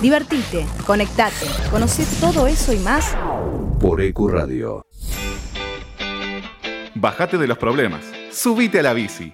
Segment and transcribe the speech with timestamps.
[0.00, 3.16] Divertite, conectate, conoce todo eso y más
[3.80, 4.86] por EQ Radio.
[6.94, 9.32] Bájate de los problemas, subite a la bici.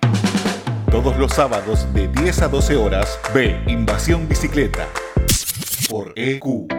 [0.91, 4.89] Todos los sábados de 10 a 12 horas, ve Invasión Bicicleta
[5.91, 6.73] por EQ.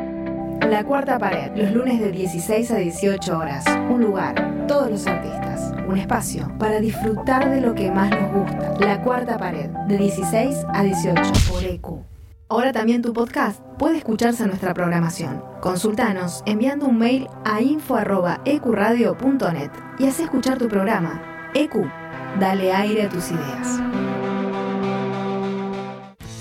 [0.67, 3.65] La cuarta pared, los lunes de 16 a 18 horas.
[3.67, 5.75] Un lugar, todos los artistas.
[5.87, 8.73] Un espacio para disfrutar de lo que más nos gusta.
[8.79, 12.16] La cuarta pared, de 16 a 18 por EQ.
[12.49, 15.43] Ahora también tu podcast puede escucharse en nuestra programación.
[15.59, 21.21] Consultanos enviando un mail a info.ecuradio.net y haz escuchar tu programa.
[21.53, 21.73] EQ,
[22.39, 23.81] dale aire a tus ideas.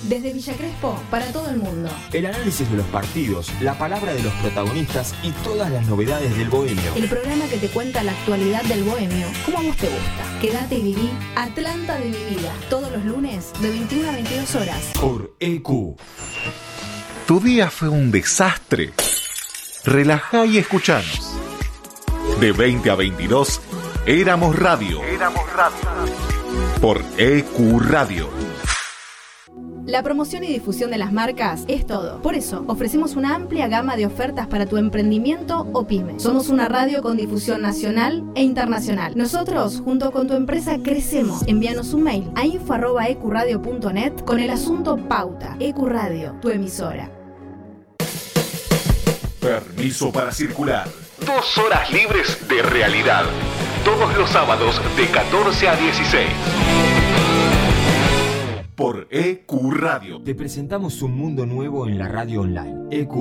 [0.08, 1.90] Desde Villa Crespo, para todo el mundo.
[2.12, 6.48] El análisis de los partidos, la palabra de los protagonistas y todas las novedades del
[6.48, 6.94] bohemio.
[6.94, 10.40] El programa que te cuenta la actualidad del bohemio, como a vos te gusta.
[10.40, 14.92] Quédate y viví Atlanta de mi vida, todos los lunes de 21 a 22 horas.
[15.00, 15.96] Por EQ.
[17.26, 18.92] ¿Tu día fue un desastre?
[19.84, 21.32] Relajá y escuchanos.
[22.38, 23.60] De 20 a 22,
[24.06, 25.02] Éramos Radio.
[25.02, 25.76] Éramos Radio.
[26.80, 28.45] Por EQ Radio
[29.86, 32.20] la promoción y difusión de las marcas es todo.
[32.20, 36.18] Por eso, ofrecemos una amplia gama de ofertas para tu emprendimiento o pyme.
[36.18, 39.16] Somos una radio con difusión nacional e internacional.
[39.16, 41.42] Nosotros, junto con tu empresa, crecemos.
[41.46, 45.56] Envíanos un mail a info.ecuradio.net con el asunto Pauta.
[45.60, 47.10] Ecuradio, tu emisora.
[49.40, 50.88] Permiso para circular.
[51.24, 53.24] Dos horas libres de realidad.
[53.84, 56.95] Todos los sábados de 14 a 16
[58.76, 60.22] por EQ Radio.
[60.22, 62.88] Te presentamos un mundo nuevo en la radio online.
[62.90, 63.14] EQ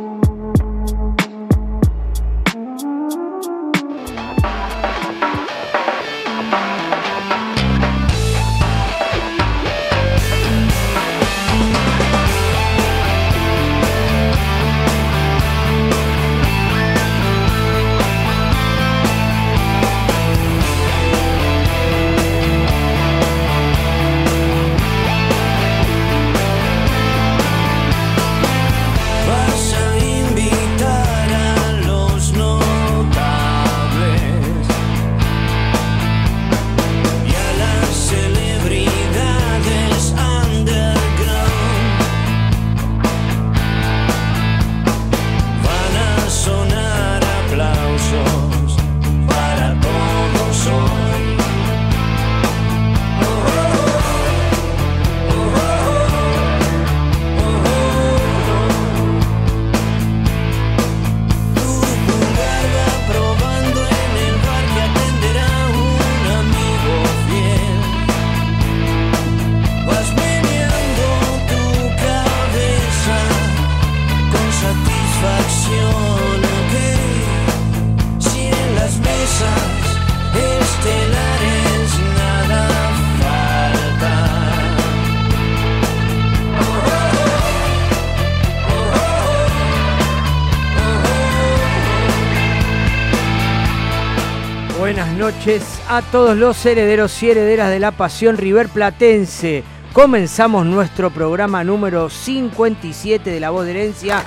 [95.88, 99.64] A todos los herederos y herederas de la pasión River Platense.
[99.94, 104.22] Comenzamos nuestro programa número 57 de La Voz de Herencia.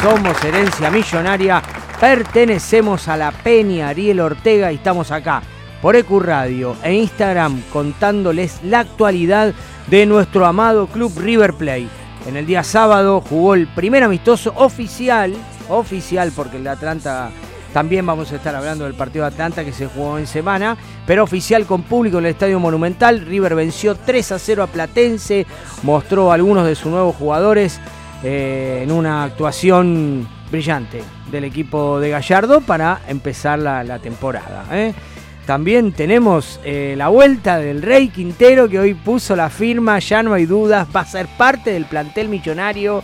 [0.00, 1.62] Somos Herencia Millonaria,
[2.00, 5.42] pertenecemos a la Peña Ariel Ortega y estamos acá
[5.82, 9.52] por EQ Radio e Instagram contándoles la actualidad
[9.88, 11.88] de nuestro amado club River Plate.
[12.26, 15.34] En el día sábado jugó el primer amistoso oficial,
[15.68, 17.30] oficial porque el Atlanta
[17.74, 20.76] también vamos a estar hablando del partido de Atlanta que se jugó en semana,
[21.08, 23.26] pero oficial con público en el Estadio Monumental.
[23.26, 25.44] River venció 3 a 0 a Platense,
[25.82, 27.80] mostró a algunos de sus nuevos jugadores
[28.22, 34.66] eh, en una actuación brillante del equipo de Gallardo para empezar la, temporada.
[34.70, 34.94] ¿eh?
[35.44, 40.32] también tenemos eh, la vuelta del Rey Quintero que hoy puso la firma, ya no
[40.32, 43.02] hay dudas, va a ser parte del plantel millonario.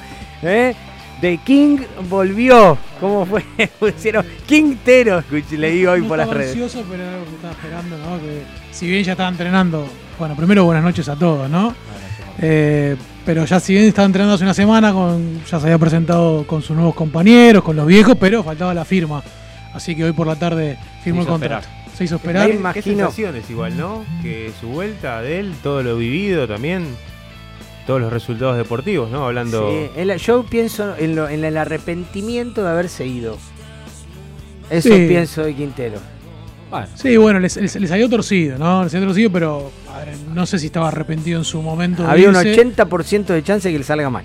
[1.21, 1.79] The King
[2.09, 2.79] volvió.
[2.99, 3.45] ¿Cómo fue?
[3.79, 6.51] Pusieron Quintero, le digo hoy por las redes.
[6.53, 8.19] ansioso, pero era algo que estaba esperando, ¿no?
[8.21, 9.87] Que si bien ya estaba entrenando,
[10.19, 11.75] bueno, primero buenas noches a todos, ¿no?
[12.43, 16.47] Eh, pero ya si bien estaba entrenando hace una semana, con, ya se había presentado
[16.47, 19.23] con sus nuevos compañeros, con los viejos, pero faltaba la firma.
[19.75, 21.67] Así que hoy por la tarde firmó el contrato.
[21.67, 21.95] esperar.
[21.95, 22.49] Se hizo esperar.
[22.49, 22.85] Qué imagino.
[22.85, 24.05] sensaciones igual, ¿no?
[24.23, 26.87] Que su vuelta de él, todo lo vivido también,
[27.87, 29.27] todos los resultados deportivos, ¿no?
[29.27, 29.71] Hablando...
[29.71, 29.91] Sí,
[30.25, 33.37] yo pienso en, lo- en el arrepentimiento de haberse ido.
[34.71, 35.07] Eso Sí.
[35.09, 35.99] pienso de Quintero.
[36.95, 38.85] Sí, bueno, les, les- les salió torcido, ¿no?
[38.85, 39.73] Les salió torcido, pero
[40.05, 42.07] ver, no sé si estaba arrepentido en su momento.
[42.07, 42.65] Había un irse.
[42.65, 44.25] 80% de chance de que le salga mal.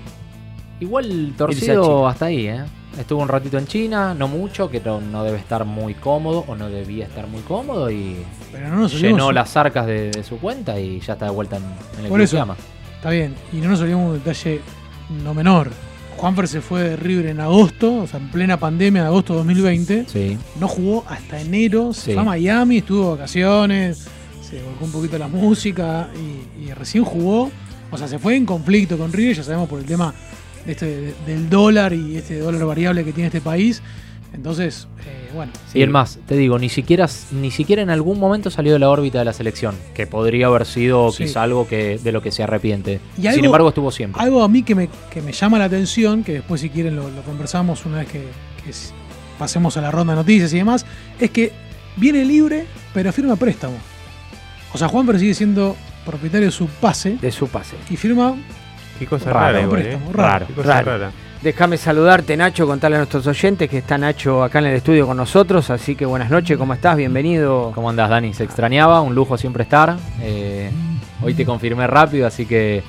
[0.78, 2.62] Igual torcido hasta ahí, ¿eh?
[3.00, 6.54] Estuvo un ratito en China, no mucho, que no, no debe estar muy cómodo o
[6.54, 8.16] no debía estar muy cómodo y
[8.52, 9.18] Pero no nos olvidemos.
[9.18, 11.64] llenó las arcas de, de su cuenta y ya está de vuelta en,
[11.98, 12.36] en el Por eso.
[12.96, 14.60] Está bien, y no nos olvidemos un detalle
[15.22, 15.70] no menor.
[16.16, 19.38] Juanfer se fue de River en agosto, o sea, en plena pandemia de agosto de
[19.40, 20.06] 2020.
[20.08, 20.38] Sí.
[20.58, 22.12] No jugó hasta enero, se Sí.
[22.12, 24.06] fue a Miami, estuvo de vacaciones,
[24.42, 27.50] se volcó un poquito la música y, y recién jugó.
[27.90, 30.14] O sea, se fue en conflicto con River, ya sabemos por el tema
[30.66, 33.82] este, de- del dólar y este dólar variable que tiene este país.
[34.36, 35.50] Entonces, eh, bueno.
[35.74, 38.90] Y el más, te digo, ni siquiera, ni siquiera en algún momento salió de la
[38.90, 41.24] órbita de la selección, que podría haber sido Sí.
[41.24, 43.00] quizá algo que, de lo que se arrepiente.
[43.16, 44.22] Y Sin algo- embargo, estuvo siempre.
[44.22, 47.08] Algo a mí que me, que me llama la atención, que después si quieren lo,
[47.10, 48.22] lo conversamos una vez que,
[49.38, 50.84] pasemos a la ronda de noticias y demás,
[51.20, 51.52] es que
[51.96, 53.76] viene libre, pero firma préstamo.
[54.72, 57.76] O sea, Juan sigue siendo propietario de su pase De su pase.
[57.90, 58.34] y firma
[58.98, 60.12] Qué cosa rara, igual, préstamo, ¿eh?
[60.14, 60.86] raro, Qué cosa raro.
[60.98, 61.12] rara.
[61.46, 65.16] Déjame saludarte, Nacho, contarle a nuestros oyentes que está Nacho acá en el estudio con
[65.16, 65.70] nosotros.
[65.70, 66.96] Así que buenas noches, ¿cómo estás?
[66.96, 67.70] Bienvenido.
[67.72, 68.34] ¿Cómo andas, Dani?
[68.34, 69.96] Se extrañaba, un lujo siempre estar.
[70.22, 70.72] Eh,
[71.22, 72.82] hoy te confirmé rápido, así que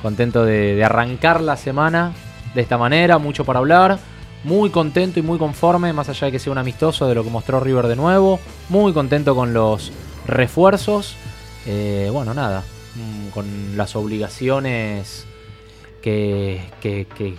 [0.00, 2.12] contento de, de arrancar la semana
[2.54, 3.98] de esta manera, mucho para hablar.
[4.44, 7.30] Muy contento y muy conforme, más allá de que sea un amistoso de lo que
[7.30, 8.38] mostró River de nuevo.
[8.68, 9.90] Muy contento con los
[10.28, 11.16] refuerzos.
[11.66, 12.62] Eh, bueno, nada,
[12.94, 15.26] mm, con las obligaciones
[16.00, 17.34] que, que- que-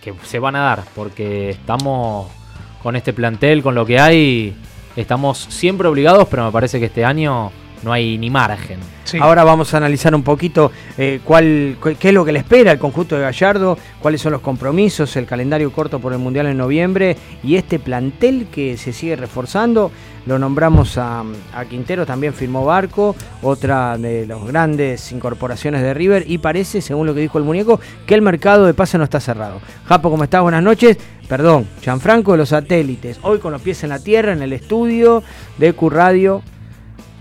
[0.00, 2.28] que se van a dar, porque estamos
[2.82, 4.56] con este plantel, con lo que hay,
[4.96, 7.52] estamos siempre obligados, pero me parece que este año
[7.82, 8.78] no hay ni margen.
[9.04, 9.18] Sí.
[9.20, 12.70] Ahora vamos a analizar un poquito eh, cuál, cu- qué es lo que le espera
[12.70, 16.58] al conjunto de Gallardo, cuáles son los compromisos, el calendario corto por el Mundial en
[16.58, 19.90] noviembre y este plantel que se sigue reforzando.
[20.26, 21.24] Lo nombramos a,
[21.54, 27.06] a Quintero, también firmó Barco, otra de las grandes incorporaciones de River y parece, según
[27.06, 29.60] lo que dijo el muñeco, que el mercado de pase no está cerrado.
[29.86, 30.42] Japo, ¿cómo estás?
[30.42, 30.98] Buenas noches.
[31.26, 33.18] Perdón, Gianfranco de los satélites.
[33.22, 35.22] Hoy con los pies en la tierra, en el estudio
[35.58, 36.42] de Q Radio.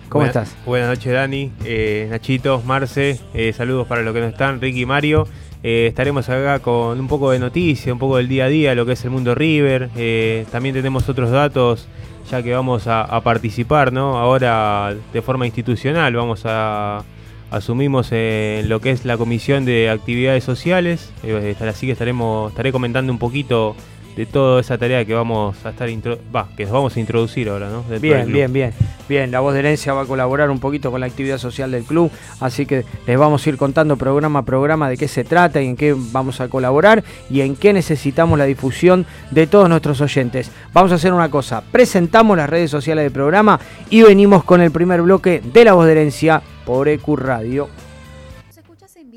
[0.09, 0.56] ¿Cómo Buena- estás?
[0.65, 4.85] Buenas noches, Dani, eh, Nachito, Marce, eh, saludos para los que no están, Ricky y
[4.85, 5.27] Mario.
[5.61, 8.85] Eh, estaremos acá con un poco de noticia, un poco del día a día, lo
[8.85, 9.89] que es el mundo River.
[9.95, 11.88] Eh, también tenemos otros datos,
[12.31, 14.17] ya que vamos a, a participar, ¿no?
[14.17, 17.03] Ahora de forma institucional, vamos a
[17.51, 21.12] asumimos lo que es la comisión de actividades sociales.
[21.23, 23.75] Eh, así que estaremos, estaré comentando un poquito
[24.19, 25.88] de toda esa tarea que vamos a estar
[26.36, 27.83] va, que vamos a introducir ahora, ¿no?
[27.83, 28.74] Dentro Bien, bien, bien.
[29.07, 31.86] Bien, la voz de herencia va a colaborar un poquito con la actividad social del
[31.86, 32.12] club,
[32.42, 35.67] así que les vamos a ir contando programa a programa de qué se trata y
[35.67, 40.51] en qué vamos a colaborar y en qué necesitamos la difusión de todos nuestros oyentes.
[40.74, 43.58] Vamos a hacer una cosa, presentamos las redes sociales del programa
[43.89, 47.70] y venimos con el primer bloque de la voz de herencia por EQ Radio.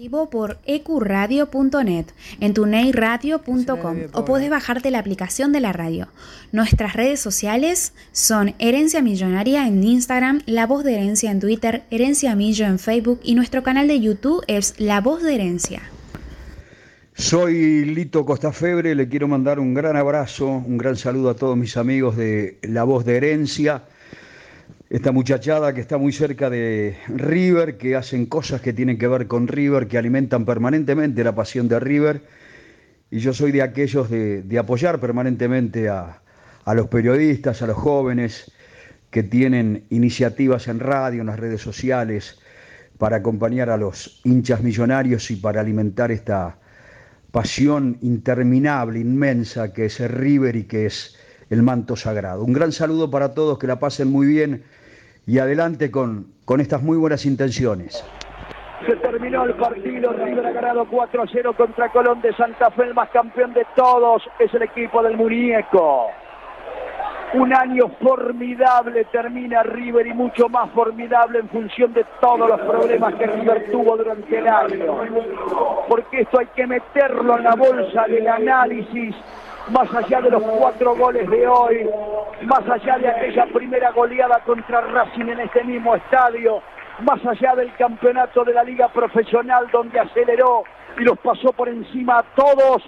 [0.02, 2.06] Vivo por ecuradio.net,
[2.40, 6.08] en tuneiradio.com o podés bajarte la aplicación de la radio.
[6.50, 12.34] Nuestras redes sociales son Herencia Millonaria en Instagram, La Voz de Herencia en Twitter, Herencia
[12.34, 15.82] Millo en Facebook y nuestro canal de YouTube es La Voz de Herencia.
[17.14, 21.76] Soy Lito Costafebre, le quiero mandar un gran abrazo, un gran saludo a todos mis
[21.76, 23.84] amigos de La Voz de Herencia,
[24.92, 29.26] esta muchachada que está muy cerca de River, que hacen cosas que tienen que ver
[29.26, 32.20] con River, que alimentan permanentemente la pasión de River,
[33.10, 36.20] y yo soy de aquellos de, apoyar permanentemente a,
[36.66, 38.52] a los periodistas, a los jóvenes
[39.08, 42.38] que tienen iniciativas en radio, en las redes sociales,
[42.98, 46.58] para acompañar a los hinchas millonarios y para alimentar esta
[47.30, 51.16] pasión interminable, inmensa, que es el River y que es
[51.48, 52.44] el manto sagrado.
[52.44, 54.64] Un gran saludo para todos, que la pasen muy bien
[55.26, 58.04] y adelante con, con estas muy buenas intenciones.
[58.86, 62.82] Se terminó el partido, River ha ganado 4 a 0 contra Colón de Santa Fe,
[62.82, 66.08] el más campeón de todos es el equipo del muñeco.
[67.34, 73.14] Un año formidable termina River y mucho más formidable en función de todos los problemas
[73.14, 74.98] que River tuvo durante el año.
[75.88, 79.14] Porque esto hay que meterlo en la bolsa del análisis,
[79.70, 81.88] más allá de los cuatro goles de hoy,
[82.42, 86.62] más allá de aquella primera goleada contra Racing en este mismo estadio,
[87.00, 90.64] más allá del campeonato de la liga profesional donde aceleró
[90.98, 92.82] y los pasó por encima a todos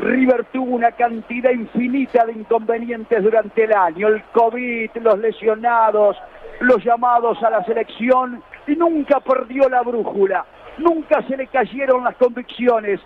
[0.00, 6.16] River tuvo una cantidad infinita de inconvenientes durante el año, el COVID, los lesionados,
[6.60, 10.46] los llamados a la selección y nunca perdió la brújula,
[10.78, 12.98] nunca se le cayeron las convicciones,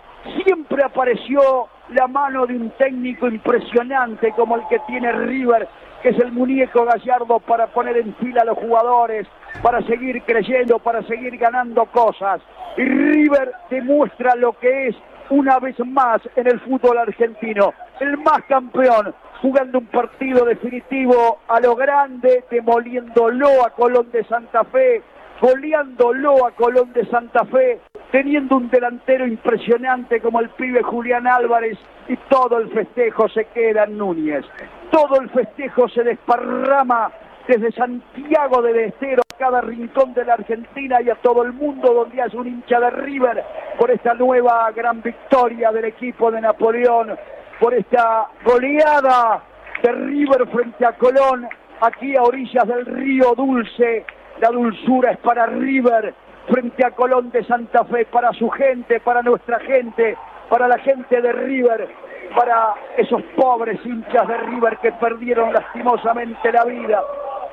[0.43, 5.67] siempre apareció la mano de un técnico impresionante como el que tiene River,
[6.01, 9.27] que es el muñeco gallardo para poner en fila a los jugadores,
[9.61, 12.41] para seguir creyendo, para seguir ganando cosas.
[12.77, 14.95] Y River demuestra lo que es
[15.29, 17.73] una vez más en el fútbol argentino.
[17.99, 24.63] El más campeón, jugando un partido definitivo a lo grande, demoliéndolo a Colón de Santa
[24.65, 25.01] Fe,
[25.41, 27.79] goleándolo a Colón de Santa Fe,
[28.11, 31.77] teniendo un delantero impresionante como el pibe Julián Álvarez
[32.07, 34.45] y todo el festejo se queda en Núñez.
[34.91, 37.11] Todo el festejo se desparrama
[37.47, 41.93] desde Santiago del Estero a cada rincón de la Argentina y a todo el mundo
[41.93, 43.43] donde hay un hincha de River
[43.77, 47.15] por esta nueva gran victoria del equipo de Napoleón,
[47.59, 49.43] por esta goleada
[49.83, 51.47] de River frente a Colón,
[51.81, 54.05] aquí a orillas del río Dulce.
[54.39, 56.13] La dulzura es para River
[56.47, 60.17] frente a Colón de Santa Fe, para su gente, para nuestra gente,
[60.49, 61.87] para la gente de River,
[62.35, 67.01] para esos pobres hinchas de River que perdieron lastimosamente la vida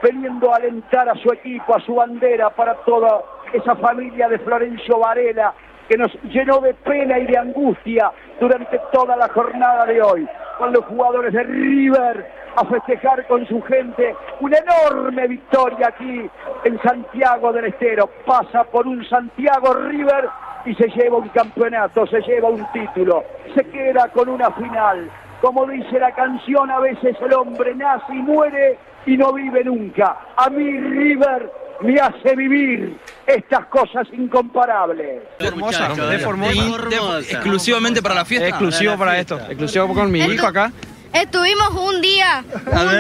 [0.03, 3.23] veniendo a alentar a su equipo, a su bandera, para toda
[3.53, 5.55] esa familia de Florencio Varela,
[5.89, 8.11] que nos llenó de pena y de angustia
[8.41, 10.29] durante toda la jornada de hoy,
[10.59, 16.29] con los jugadores de River a festejar con su gente una enorme victoria aquí
[16.65, 18.09] en Santiago del Estero.
[18.27, 20.29] Pasa por un Santiago River
[20.65, 25.11] y se lleva un campeonato, se lleva un título, se queda con una final.
[25.41, 30.17] Como dice la canción, a veces el hombre nace y muere y no vive nunca.
[30.37, 31.51] A mí River
[31.83, 32.97] me hace vivir
[33.27, 35.23] estas cosas incomparables.
[35.39, 37.19] Hermosa, de Formosa.
[37.21, 38.49] Exclusivamente para la fiesta.
[38.49, 40.73] Exclusivo para esto, exclusivo con mi hijo acá.
[41.13, 42.43] Estuvimos un día,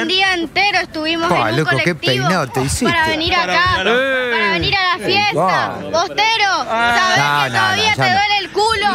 [0.00, 2.84] un día entero estuvimos en un loco, qué colectivo peinado te hiciste.
[2.84, 4.30] para venir acá, Eh.
[4.32, 5.74] para venir a la fiesta.
[5.90, 8.86] Bostero, sabés No, que no, todavía no, te duele el culo.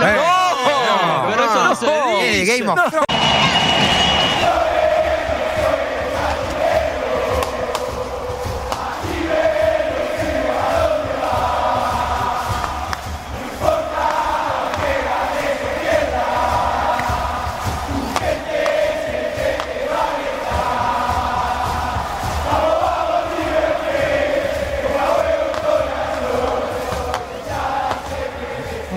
[1.32, 1.86] Pero eso no se
[2.36, 2.60] dice.
[2.60, 2.80] Game of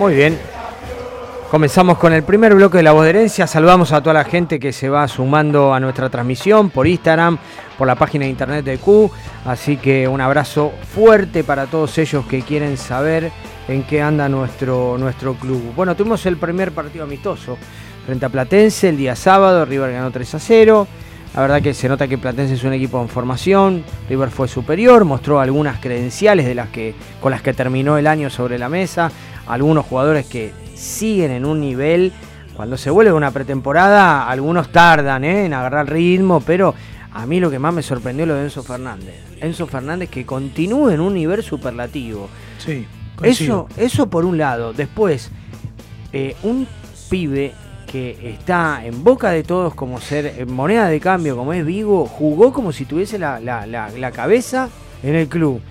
[0.01, 0.35] Muy bien.
[1.51, 3.45] Comenzamos con el primer bloque de La Voz de Herencia.
[3.45, 7.37] Saludamos a toda la gente que se va sumando a nuestra transmisión por Instagram,
[7.77, 9.11] por la página de internet de Q.
[9.45, 13.31] Así que un abrazo fuerte para todos ellos que quieren saber
[13.67, 15.71] en qué anda nuestro, nuestro club.
[15.75, 17.55] Bueno, tuvimos el primer partido amistoso
[18.03, 19.65] frente a Platense el día sábado.
[19.65, 20.87] River ganó 3 a 0.
[21.35, 23.83] La verdad que se nota que Platense es un equipo en formación.
[24.09, 28.29] River fue superior, mostró algunas credenciales de las que, con las que terminó el año
[28.29, 29.11] sobre la mesa.
[29.47, 32.11] Algunos jugadores que siguen en un nivel.
[32.55, 35.45] Cuando se vuelve una pretemporada, algunos tardan ¿eh?
[35.45, 36.75] en agarrar ritmo, pero
[37.13, 39.15] a mí lo que más me sorprendió es lo de Enzo Fernández.
[39.39, 42.29] Enzo Fernández que continúa en un nivel superlativo.
[42.59, 42.85] Sí,
[43.23, 44.73] Eso, eso por un lado.
[44.73, 45.31] Después,
[46.13, 46.67] eh, un
[47.09, 47.53] pibe
[47.87, 52.53] que está en boca de todos como ser moneda de cambio, como es Vigo, jugó
[52.53, 54.69] como si tuviese la, la- la- la cabeza
[55.03, 55.61] en el club.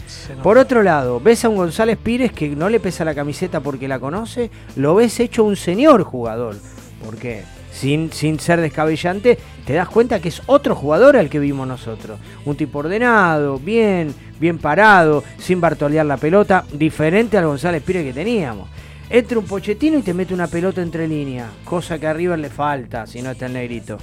[0.43, 3.89] Por otro lado, ves a un González Pires que no le pesa la camiseta porque
[3.89, 6.57] la conoce, lo ves hecho un señor jugador.
[7.05, 11.67] Porque sin, sin ser descabellante, te das cuenta que es otro jugador al que vimos
[11.67, 12.19] nosotros.
[12.45, 18.13] Un tipo ordenado, bien, bien parado, sin bartolear la pelota, diferente al González Pires que
[18.13, 18.69] teníamos.
[19.09, 22.49] Entra un pochetino y te mete una pelota entre líneas, cosa que a River le
[22.49, 23.99] falta si no está el negrito.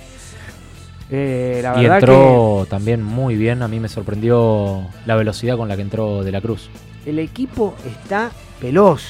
[1.09, 3.61] Eh, la y verdad entró también muy bien.
[3.61, 6.69] A mí me sorprendió la velocidad con la que entró De la Cruz.
[7.03, 9.01] que el equipo está veloz.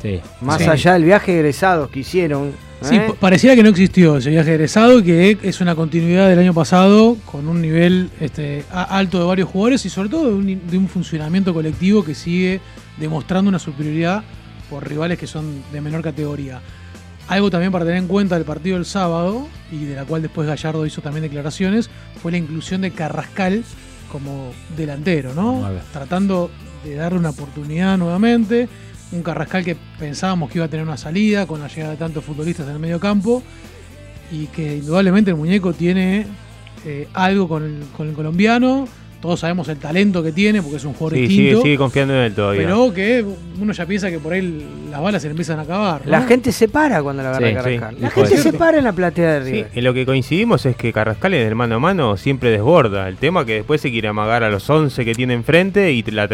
[0.00, 0.20] Sí.
[0.40, 0.68] Más Sí.
[0.68, 2.52] allá del viaje de egresados que hicieron.
[2.82, 3.04] Sí, ¿eh?
[3.08, 7.16] pa- pareciera que no existió ese viaje egresado, que es una continuidad del año pasado
[7.24, 10.88] con un nivel este, alto de varios jugadores y sobre todo de un, de un
[10.88, 12.60] funcionamiento colectivo que sigue
[12.98, 14.22] demostrando una superioridad
[14.68, 16.60] por rivales que son de menor categoría.
[17.28, 20.46] Algo también para tener en cuenta del partido del sábado, y de la cual después
[20.46, 21.90] Gallardo hizo también declaraciones,
[22.22, 23.64] fue la inclusión de Carrascal
[24.10, 25.68] como delantero, ¿no?
[25.92, 26.50] Tratando
[26.84, 28.68] de darle una oportunidad nuevamente.
[29.12, 32.24] Un Carrascal que pensábamos que iba a tener una salida con la llegada de tantos
[32.24, 33.42] futbolistas en el medio campo
[34.30, 36.26] y que indudablemente el muñeco tiene
[36.84, 38.86] eh, algo con el, con el colombiano.
[39.24, 41.62] Todos sabemos el talento que tiene porque es un jugador Sí, sigue, distinto.
[41.62, 42.60] sigue confiando en él todavía.
[42.60, 43.24] pero que
[43.58, 46.02] uno ya piensa que por ahí las balas se le empiezan a acabar.
[46.04, 46.10] ¿no?
[46.10, 47.94] La gente se para cuando la agarra Sí, Carrascal.
[47.96, 49.70] sí, la gente se para en la platea de Sí, River.
[49.74, 53.08] en lo que coincidimos es que Carrascal en el mano a mano siempre desborda.
[53.08, 56.26] El tema que después se quiere amagar a los 11 que tiene enfrente y la,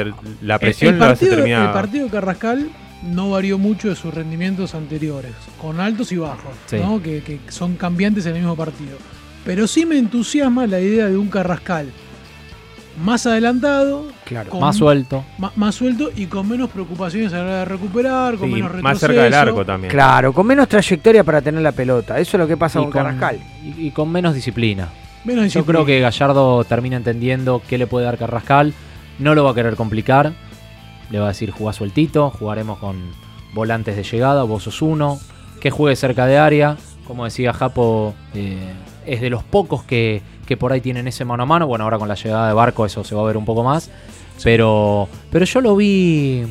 [0.42, 1.66] la El- presión el, lo hace partido, terminar.
[1.68, 2.70] el partido de Carrascal
[3.04, 5.30] no varió mucho de sus rendimientos anteriores,
[5.62, 6.76] con altos y bajos, Sí.
[6.82, 7.00] ¿no?
[7.00, 8.98] que, que son cambiantes en el mismo partido.
[9.44, 11.86] Pero sí me entusiasma la idea de un Carrascal
[13.02, 14.50] más adelantado, Claro.
[14.50, 15.24] con- Más suelto.
[15.56, 18.82] más suelto y con menos preocupaciones a la hora de recuperar, con Sí, menos retroceso.
[18.82, 19.90] más cerca del arco también.
[19.90, 22.18] Claro, con menos trayectoria para tener la pelota.
[22.18, 23.38] Eso es lo que pasa Y con, Carrascal.
[23.64, 24.88] Y, y con menos disciplina.
[25.24, 25.66] Menos Yo disciplina.
[25.78, 28.72] creo que Gallardo termina entendiendo qué le puede dar Carrascal.
[29.18, 30.32] No lo va a querer complicar.
[31.10, 32.96] Le va a decir jugá sueltito, jugaremos con
[33.52, 35.18] volantes de llegada, vos sos uno.
[35.60, 36.76] Que juegue cerca de área.
[37.06, 38.56] Como decía Japo, eh,
[39.04, 41.68] es de los pocos que, que por ahí tienen ese mano a mano.
[41.68, 43.88] Bueno, ahora con la llegada de Barco eso se va a ver un poco más.
[44.42, 46.42] Pero, pero yo lo vi.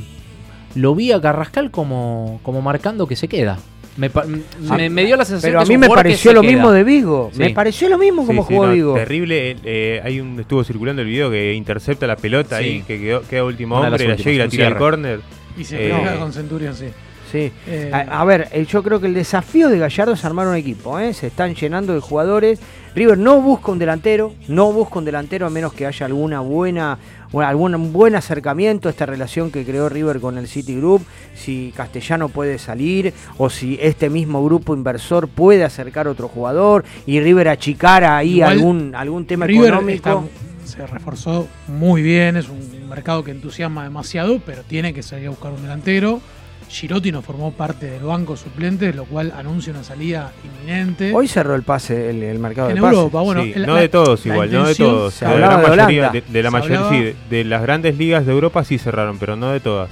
[0.76, 3.60] Lo vi a Carrascal como, como marcando que se queda.
[3.98, 6.52] Me, pa- me- me dio la sensación Pero que a mí me pareció lo queda.
[6.54, 7.30] mismo de Vigo.
[7.34, 7.40] Sí.
[7.40, 8.94] Me pareció lo mismo como Sí, sí, jugó no, Vigo.
[8.94, 9.58] Terrible.
[9.66, 12.64] eh, hay un, estuvo circulando el video que intercepta la pelota Sí.
[12.64, 15.20] ahí, que quedó, queda último Una hombre, la llega y la tira al córner.
[15.58, 16.86] Y se Eh, pega con Centurion, sí.
[17.32, 17.52] Sí.
[17.68, 20.56] Eh, A, a ver, eh, yo creo que el desafío de Gallardo es armar un
[20.56, 20.98] equipo.
[21.00, 21.14] ¿eh?
[21.14, 22.60] Se están llenando de jugadores.
[22.96, 26.98] River no busca un delantero, no busca un delantero a menos que haya alguna buena,
[27.32, 31.04] o algún buen acercamiento a esta relación que creó River con el City Group.
[31.36, 37.20] Si Castellano puede salir o si este mismo grupo inversor puede acercar otro jugador y
[37.20, 40.10] River achicar ahí Igual, algún, algún tema River económico.
[40.10, 42.60] está- se reforzó muy bien, es un
[42.90, 46.22] mercado que entusiasma demasiado, pero tiene que salir a buscar un delantero.
[46.70, 51.12] Girotti no formó parte del banco suplente, lo cual anuncia una salida inminente.
[51.14, 52.98] Hoy cerró el pase, el, el mercado En de pases.
[52.98, 55.14] Europa, bueno, Sí, el- no la- de todos igual, no de todos.
[55.16, 57.98] Se de, la de mayoría, de, de la mayoría, hablaba- sí, de, de las grandes
[57.98, 59.90] ligas de Europa sí cerraron, pero no de todas.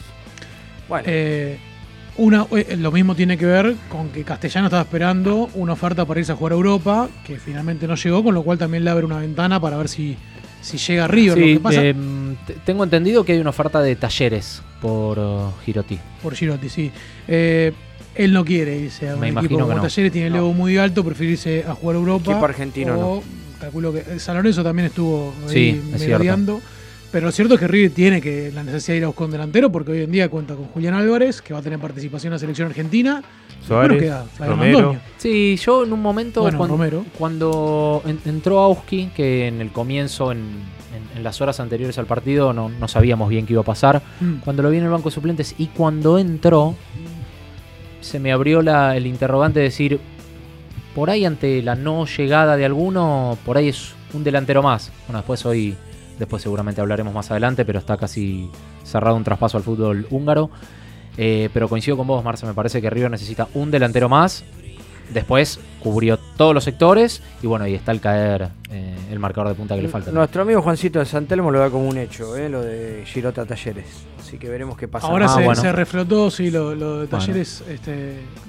[0.87, 1.57] Bueno, Eh,
[2.17, 6.19] una, eh, lo mismo tiene que ver con que Castellano estaba esperando una oferta para
[6.19, 9.05] irse a jugar a Europa, que finalmente no llegó, con lo cual también le abre
[9.05, 10.15] una ventana para ver si,
[10.61, 11.33] si llega a River.
[11.37, 11.93] Sí, lo que pasa te-
[12.53, 15.99] tengo entendido que hay una oferta de talleres por uh, Girotti.
[16.21, 16.91] por Girotti, sí.
[17.27, 17.73] Eh,
[18.15, 19.81] él no quiere irse a un Me equipo imagino como que no.
[19.83, 20.39] Talleres, tiene el No.
[20.39, 22.31] ego muy alto, prefiere irse a jugar a Europa.
[22.31, 23.23] Equipo argentino, o,
[23.59, 26.19] Calculo que eh, San Lorenzo también estuvo ahí Sí, es cierto.
[26.23, 26.61] merodeando.
[27.11, 29.31] Pero lo cierto es que River tiene que la necesidad de ir a buscar un
[29.31, 32.33] delantero porque hoy en día cuenta con Julián Álvarez, que va a tener participación en
[32.33, 33.23] la selección argentina.
[33.65, 34.95] Suárez, Bueno, queda Flavio Romero.
[35.17, 40.31] Sí, yo en un momento Bueno, cuando, cuando en- entró Auski, que en el comienzo,
[40.33, 40.41] en,
[40.97, 44.01] en- en las horas anteriores al partido, no, no sabíamos bien qué iba a pasar.
[44.19, 44.37] Mm.
[44.43, 46.75] Cuando lo vi en el banco de suplentes y cuando entró,
[48.01, 49.99] se me abrió la- el interrogante de decir,
[50.95, 54.91] por ahí ante la no llegada de alguno, por ahí es un delantero más.
[55.07, 55.75] Bueno, después hoy,
[56.17, 58.49] después seguramente hablaremos más adelante, pero está casi
[58.83, 60.49] cerrado un traspaso al fútbol húngaro.
[61.17, 64.43] Eh, pero coincido con vos, Marce, me parece que River necesita un delantero más.
[65.13, 65.59] Después
[65.91, 69.75] cubrió todos los sectores y bueno, ahí está el caer, eh, el marcador de punta
[69.75, 70.11] que le falta.
[70.11, 72.49] Nuestro amigo Juancito de Santelmo lo da como un hecho, ¿eh?
[72.49, 73.85] lo de Girota Talleres.
[74.19, 75.07] Así que veremos qué pasa.
[75.07, 75.61] Ahora Ah, se, bueno.
[75.61, 77.07] se reflotó, sí, lo, lo de Bueno.
[77.25, 77.91] talleres este,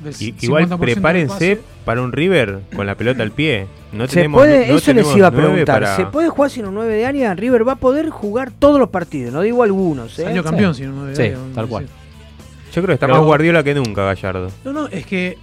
[0.02, 3.66] del Y- igual 50% del prepárense para un River con la pelota al pie.
[3.92, 5.66] No Se tenemos, puede, no eso les tenemos iba a preguntar.
[5.80, 7.32] para- ¿Se puede jugar sin un 9 de área?
[7.34, 10.18] River va a poder jugar todos los partidos, no digo algunos.
[10.18, 10.24] ¿eh?
[10.24, 11.70] Salió campeón, si no me Sí, digo, tal sí.
[11.70, 11.84] cual.
[11.86, 14.50] Yo creo que está Pero- más Guardiola que nunca, Gallardo.
[14.64, 15.38] No, no, es que,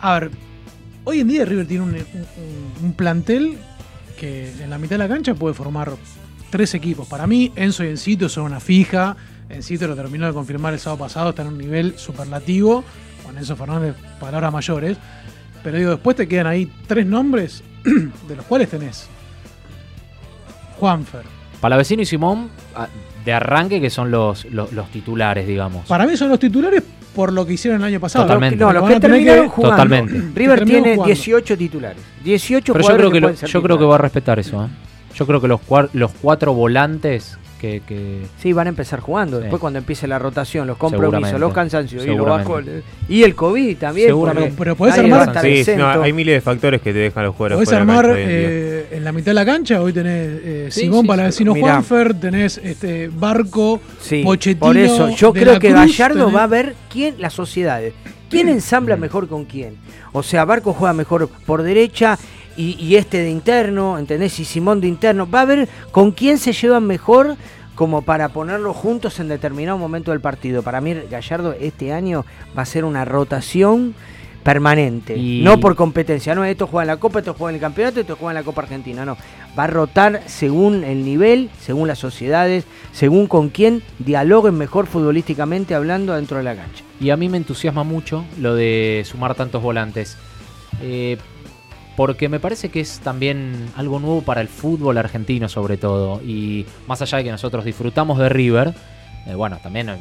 [0.00, 0.30] a ver,
[1.08, 3.56] hoy en día River tiene un, un- un- un plantel
[4.20, 5.92] que en la mitad de la cancha puede formar
[6.50, 7.08] tres equipos.
[7.08, 9.16] Para mí, Enzo y Encito son una fija.
[9.48, 12.84] Encito lo terminó de confirmar el sábado pasado, está en un nivel superlativo.
[13.24, 14.98] Con Enzo Fernández, palabras mayores.
[15.64, 17.62] Pero digo, después te quedan ahí tres nombres,
[18.28, 19.08] de los cuales tenés
[20.78, 21.22] Juanfer.
[21.60, 22.86] Palavecino y Simón, ah,
[23.24, 25.86] de arranque, que son los, los, los titulares, digamos.
[25.86, 26.82] Para mí son los titulares
[27.18, 28.26] por lo que hicieron el año pasado.
[28.26, 28.54] Totalmente.
[28.58, 29.76] No, los que a tener terminaron que- jugando.
[29.82, 30.38] Totalmente.
[30.38, 31.04] River Que tiene jugando.
[31.06, 32.02] 18 titulares.
[32.22, 34.38] 18 Pero yo jugadores creo que, lo- pueden ser yo creo que va a respetar
[34.38, 34.64] eso.
[34.64, 34.68] ¿eh?
[35.16, 39.36] Yo creo que los, cuar- los cuatro volantes que, que- Sí, van a empezar jugando.
[39.38, 39.42] Sí.
[39.42, 42.82] Después cuando empiece la rotación, los compromisos, los cansancios y los bajones.
[43.08, 44.08] Y el COVID también.
[44.08, 44.54] Seguramente.
[44.56, 47.70] Pero podés armar- Sí, no, hay miles de factores que te dejan los jugadores Podés
[47.72, 51.08] la armar eh, en la mitad de la cancha, hoy tenés eh, Sí, Simón sí,
[51.08, 51.60] Palavecino sí.
[51.60, 51.72] Mirá.
[51.74, 54.60] Juanfer, tenés este Barco, Sí, Pochettino.
[54.66, 57.92] por eso yo creo la que Cruz, Gallardo tenés- va a ver quién, las sociedades,
[58.30, 59.76] ¿Quién ensambla mejor con quién?
[60.12, 62.18] O sea, Barco juega mejor por derecha
[62.58, 64.38] y, y este de interno, ¿entendés?
[64.40, 65.30] Y Simón de interno.
[65.30, 67.36] Va a ver con quién se llevan mejor
[67.74, 70.62] como para ponerlos juntos en determinado momento del partido.
[70.62, 72.26] Para mí, Gallardo este año
[72.58, 73.94] va a ser una rotación
[74.42, 76.34] permanente, Y- no por competencia.
[76.34, 78.42] No, esto juega en la Copa, esto juega en el campeonato, esto juega en la
[78.44, 79.04] Copa Argentina.
[79.04, 79.16] No,
[79.58, 85.74] va a rotar según el nivel, según las sociedades, según con quién dialoguen mejor futbolísticamente
[85.74, 86.82] hablando dentro de la cancha.
[87.00, 90.16] Y a mí me entusiasma mucho lo de sumar tantos volantes.
[90.82, 91.18] Eh,
[91.98, 96.22] porque me parece que es también algo nuevo para el fútbol argentino sobre todo.
[96.22, 98.72] Y más allá de que nosotros disfrutamos de River,
[99.26, 99.98] eh, bueno, también hay,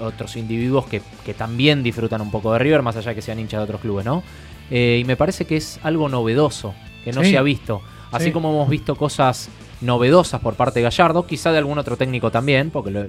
[0.00, 3.38] otros individuos que, que también disfrutan un poco de River, más allá de que sean
[3.38, 4.22] hinchas de otros clubes, ¿no?
[4.70, 7.30] Eh, y me parece que es algo novedoso, que no Sí.
[7.32, 7.82] se ha visto.
[8.10, 8.30] Así Sí.
[8.32, 9.50] como hemos visto cosas
[9.82, 13.04] novedosas por parte de Gallardo, quizá de algún otro técnico también, porque lo-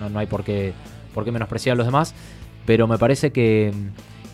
[0.00, 0.72] no, no hay por qué,
[1.14, 2.14] por qué menospreciar a los demás,
[2.66, 3.72] pero me parece que,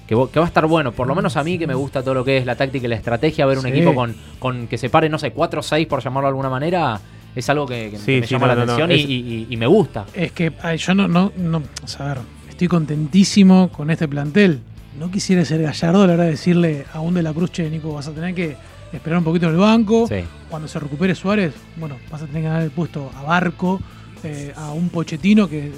[0.07, 2.15] que, que va a estar bueno, por lo menos a mí que me gusta todo
[2.15, 3.71] lo que es la táctica y la estrategia, ver un Sí.
[3.71, 6.51] equipo con, con que se pare, no sé, 4 o 6 por llamarlo de alguna
[6.51, 7.01] manera,
[7.35, 9.47] es algo que, que- Sí, me sí, llama no, la no, no, atención y- y,
[9.51, 10.05] y- me gusta.
[10.15, 12.19] Es que ay, yo no, no, no, o sea, a ver,
[12.51, 14.61] estoy contentísimo con este plantel.
[14.99, 17.69] No quisiera ser Gallardo a la hora de decirle a un de la Cruz, che,
[17.69, 18.57] Nico, vas a tener que
[18.93, 20.07] esperar un poquito en el banco.
[20.07, 20.17] Sí.
[20.49, 23.81] Cuando se recupere Suárez, bueno, vas a tener que darle el puesto a Barco,
[24.23, 25.73] eh, a un Pochettino que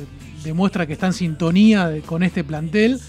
[0.45, 3.01] demuestra que está en sintonía de- con este plantel.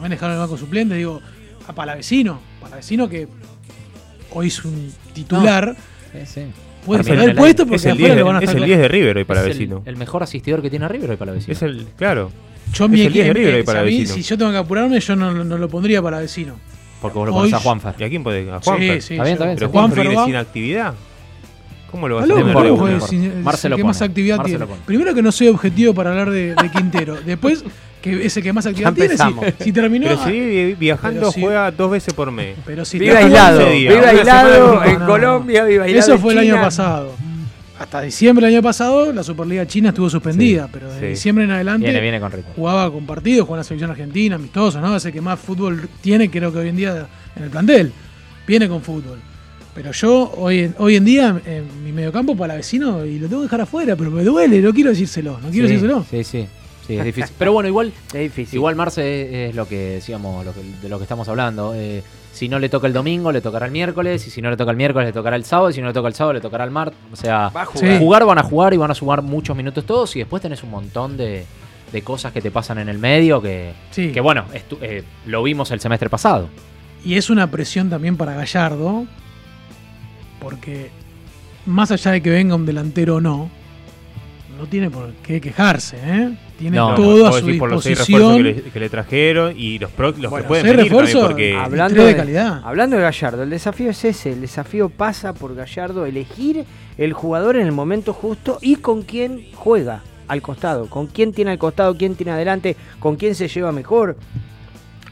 [0.00, 1.20] También dejaron el banco suplente, digo,
[1.68, 2.40] a Palavecino.
[2.60, 3.28] Palavecino que
[4.30, 5.76] hoy es un titular.
[6.12, 6.42] Sí, sí.
[6.86, 8.64] Puede perder el puesto porque Es el afuera 10 lo van a de- es el
[8.64, 9.82] 10 de River hoy para el- vecino.
[9.84, 11.52] El, mejor asistidor que tiene River hoy para vecino.
[11.52, 12.30] Es el, claro.
[12.72, 14.14] Yo Es mi el 10 de equipo, River hoy para a vecino.
[14.14, 16.54] si yo tengo que apurarme, yo no, no lo pondría para vecino.
[17.02, 17.94] Porque vos lo pones a Juanfer.
[17.98, 18.50] ¿Y a quién puede?
[18.50, 19.02] ¿A Sí, Juanfer?
[19.02, 19.56] sí, Está bien, está bien.
[19.58, 19.72] Pero sí.
[19.72, 20.94] Juanfer viene sin actividad.
[21.90, 22.92] ¿Cómo lo vas Aló, a tener importa, de no una?
[22.92, 23.10] importa.
[23.10, 24.66] si- es Marce el lo que más actividad tiene.
[24.66, 24.80] pone.
[24.86, 27.18] Primero que no soy objetivo para hablar de, de Quintero.
[27.26, 27.64] Después,
[28.00, 29.16] que es el que más actividad tiene.
[29.16, 30.06] Si, si terminó.
[30.08, 32.56] Pero si vive viajando, si- juega dos veces por mes.
[32.64, 35.06] pero si Vive aislado, vive aislado en no.
[35.06, 37.14] Colombia, vive aislado Eso fue el año pasado.
[37.78, 41.06] Hasta diciembre del año pasado, la Superliga China estuvo suspendida, pero desde sí.
[41.06, 42.52] diciembre en adelante Viene, viene con ritmo.
[42.54, 44.94] jugaba con partidos, jugaba en la selección argentina, amistoso, ¿no?
[44.96, 47.90] Es el que más fútbol tiene, creo que hoy en día en el plantel.
[48.46, 49.18] Viene con fútbol.
[49.74, 53.40] Pero yo hoy, en- hoy en día, en mi mediocampo para vecino, y lo tengo
[53.42, 56.04] que dejar afuera, pero me duele, no quiero decírselo, no quiero sí, decírselo.
[56.10, 56.46] Sí, sí.
[56.86, 57.34] Sí, es difícil.
[57.38, 58.56] Pero bueno, igual Es difícil.
[58.56, 61.72] Igual Marce es, es lo que decíamos, lo que- de lo que estamos hablando.
[61.74, 64.26] Eh, si no le toca el domingo, le tocará el miércoles.
[64.26, 65.70] Y si no le toca el miércoles, le tocará el sábado.
[65.70, 66.98] Y si no le toca el sábado, le tocará el martes.
[67.12, 67.98] O sea, Va a jugar.
[67.98, 70.14] jugar van a jugar y van a sumar muchos minutos todos.
[70.16, 71.44] Y después tenés un montón de,
[71.92, 73.42] de cosas que te pasan en el medio.
[73.42, 74.10] Que, Sí.
[74.12, 76.48] que bueno, estu- eh, lo vimos el semestre pasado.
[77.04, 79.06] Y es una presión también para Gallardo,
[80.40, 80.90] porque
[81.66, 83.50] más allá de que venga un delantero o no,
[84.58, 86.30] no tiene por qué quejarse, ¿eh?
[86.60, 88.54] Tiene No, todo a su decís por los seis refuerzos disposición.
[88.56, 91.06] que le, que le trajeron y los, pro- los Bueno, que pueden seis venir también,
[91.06, 92.60] refuerzos, porque habla- Hablando de, calidad.
[92.62, 96.64] hablando de Gallardo, el desafío es ese, el desafío pasa por Gallardo elegir
[96.98, 101.50] el jugador en el momento justo y con quién juega al costado, con quién tiene
[101.50, 104.16] al costado, quién tiene adelante, con quién se lleva mejor,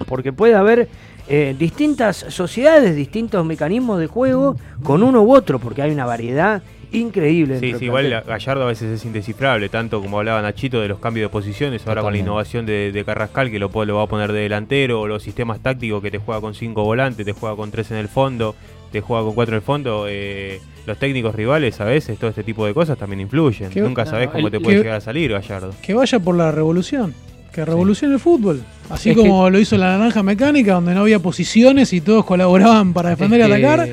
[0.07, 0.89] porque puede haber
[1.29, 6.63] eh, distintas sociedades, distintos mecanismos de juego con uno u otro, porque hay una variedad
[6.91, 7.61] increíble.
[7.61, 8.23] Sí, sí, igual.
[8.27, 12.01] Gallardo a veces es indescifrable, tanto como hablaba Nachito de los cambios de posiciones, ahora
[12.03, 15.23] con la innovación de, de Carrascal que lo, va a poner de delantero, o los
[15.23, 18.55] sistemas tácticos que te juega con cinco volantes, te juega con tres en el fondo,
[18.91, 22.43] te juega con cuatro en el fondo, eh, los técnicos rivales a veces, todo este
[22.43, 23.69] tipo de cosas también influyen.
[23.69, 25.73] Que- Nunca sabes cómo el- te puede que- llegar a salir Gallardo.
[25.83, 27.13] Que vaya por la revolución,
[27.59, 28.63] que revolucione el fútbol.
[28.89, 32.93] Así Es como lo hizo la naranja mecánica, donde no había posiciones y todos colaboraban
[32.93, 33.89] para defender Es y que, atacar.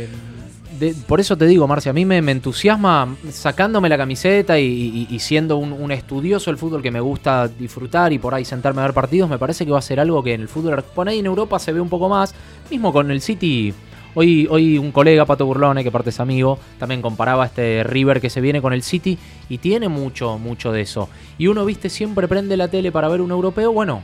[0.80, 4.66] de- por eso te digo, Marcia, a mí me, me entusiasma sacándome la camiseta y,
[4.66, 8.46] y- y siendo un, un estudioso del fútbol que me gusta disfrutar y por ahí
[8.46, 10.84] sentarme a ver partidos, me parece que va a ser algo que en el fútbol,
[10.94, 12.36] por ahí en Europa se ve un poco más,
[12.70, 13.74] mismo con el City.
[14.16, 18.30] Hoy, hoy un colega, Pato Burlone, que aparte es amigo, también comparaba este River que
[18.30, 21.10] se viene con el City y tiene mucho, mucho de eso.
[21.38, 24.02] Y uno, viste, siempre prende la tele para ver un europeo, bueno,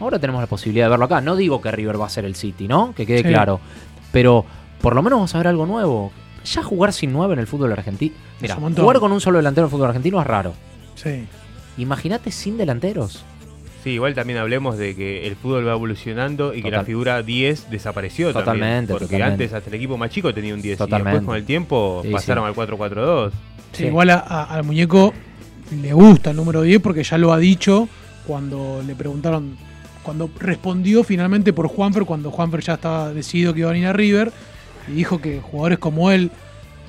[0.00, 1.20] ahora tenemos la posibilidad de verlo acá.
[1.20, 2.94] No digo que River va a ser el City, ¿no?
[2.94, 3.28] Que quede Sí.
[3.28, 3.60] claro.
[4.12, 4.44] Pero
[4.80, 6.10] por lo menos vamos a ver algo nuevo.
[6.44, 8.14] Ya jugar sin nueve en el fútbol argentino.
[8.40, 10.54] Mira, jugar con un solo delantero en el fútbol argentino es raro.
[10.94, 11.26] Sí.
[11.76, 13.24] Imagínate sin delanteros.
[13.82, 17.70] Sí, igual también hablemos de que el fútbol va evolucionando y que la figura 10
[17.70, 18.86] desapareció Totalmente, también.
[18.86, 19.44] Porque totalmente.
[19.44, 22.10] antes hasta el equipo más chico tenía un 10 y después con el tiempo Sí,
[22.10, 22.48] pasaron sí.
[22.48, 23.30] al 4-4-2.
[23.72, 25.14] Sí, Igual a- a- al muñeco
[25.82, 27.88] le gusta el número 10 porque ya lo ha dicho
[28.26, 29.56] cuando le preguntaron,
[30.02, 33.92] cuando respondió finalmente por Juanfer, cuando Juanfer ya estaba decidido que iba a venir a
[33.92, 34.30] River,
[34.88, 36.30] y dijo que jugadores como él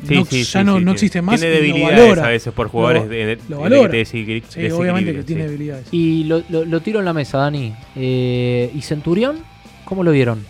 [0.08, 1.40] Sí, no- sí, ya sí, no, sí, no tiene- existe más.
[1.40, 2.26] tiene y lo debilidades valora.
[2.26, 3.94] a veces por jugadores Lo- de- de- lo de valora.
[3.94, 5.48] desequili- Sí, desequilibrio, obviamente que tiene sí.
[5.50, 5.88] debilidades.
[5.92, 7.74] Y lo, lo- lo tiro en la mesa, Dani.
[7.96, 9.40] Eh, ¿Y Centurión?
[9.86, 10.44] ¿Cómo lo vieron?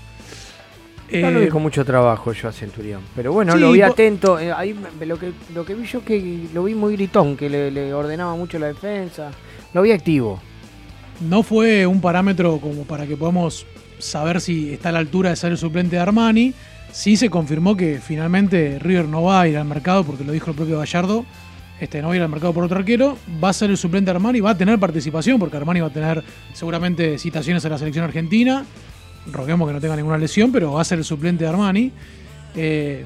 [1.12, 3.02] No lo vi Eh, con mucho trabajo yo a Centurión.
[3.16, 4.40] Pero bueno, sí, lo vi atento.
[4.40, 4.74] eh, ahí
[5.06, 8.34] lo que, lo que vi yo que lo vi muy gritón, que le, le ordenaba
[8.36, 9.32] mucho la defensa.
[9.74, 10.42] Lo vi activo.
[11.30, 13.66] no fue un parámetro como para que podamos
[14.00, 16.54] saber si está a la altura de ser el suplente de Armani.
[16.92, 20.50] Sí se confirmó que finalmente River no va a ir al mercado, porque lo dijo
[20.52, 21.26] el propio Gallardo,
[21.80, 24.12] este, no va a ir al mercado por otro arquero, va a ser el suplente
[24.12, 26.24] de Armani, va a tener participación, porque Armani va a tener
[26.54, 28.66] seguramente citaciones a la selección argentina,
[29.32, 31.92] roguemos que no tenga ninguna lesión, pero va a ser el suplente de Armani.
[32.56, 33.06] Eh,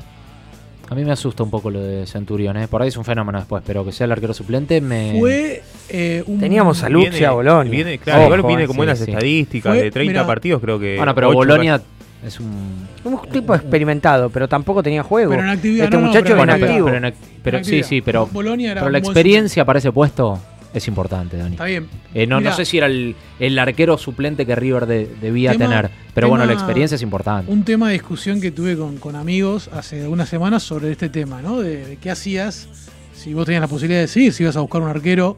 [0.89, 2.67] A mí me asusta un poco lo de Centurión, ¿eh?
[2.67, 5.15] Por ahí es un fenómeno después, pero que sea el arquero suplente me...
[5.19, 6.39] fue eh, un...
[6.39, 7.71] Teníamos a Luxi Viene- a Bolonia.
[7.71, 9.12] Viene, claro, Ojo, igual viene eh, con sí, buenas sí.
[9.12, 10.98] estadísticas, Fue- de 30 mira, partidos creo que...
[10.98, 11.82] Bueno, pero Bolonia
[12.26, 12.88] es un...
[13.04, 15.32] Un tipo experimentado, pero tampoco tenía juego.
[15.32, 17.14] Pero en actividad, este no, no, muchacho pero en era Bueno, pero, inactivo.
[17.14, 20.40] pero pero- En sí, sí, pero, Bolonia era pero la buen experiencia para ese puesto
[20.74, 21.52] es importante, Dani.
[21.54, 21.88] Está bien.
[22.14, 25.66] Eh, no, no sé si era el, el arquero suplente que River de- debía Tema-
[25.70, 27.50] tener, pero bueno, la experiencia es importante.
[27.52, 31.42] un tema de discusión que tuve con, con amigos hace algunas semanas sobre este tema,
[31.42, 31.62] ¿no?
[31.62, 32.68] De, de qué hacías
[33.14, 35.38] si vos tenías la posibilidad de decidir si ibas a buscar un arquero.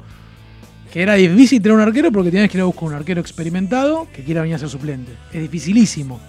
[0.91, 4.07] Que era difícil tener un arquero porque tenías que ir a buscar un arquero experimentado
[4.15, 5.11] que quiera venir a ser suplente.
[5.33, 6.19] Es dificilísimo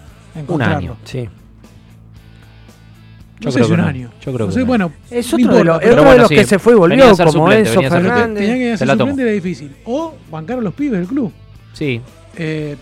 [0.40, 0.76] encontrarlo.
[0.76, 0.96] año.
[1.04, 1.28] Sí.
[3.40, 3.86] No Yo sé creo si que un no.
[3.86, 4.10] año.
[4.20, 4.66] Yo creo No que sé, no.
[4.66, 6.76] bueno, Es otro de los, pero otro bueno, de los sí, que se fue y
[6.76, 7.88] volvió, como Enzo suplente.
[7.88, 8.46] Fernández.
[8.48, 9.76] tenía que ser suplente era difícil.
[9.84, 11.32] O bancar a los pibes del club.
[11.72, 12.00] Sí,
[12.36, 12.76] Eh,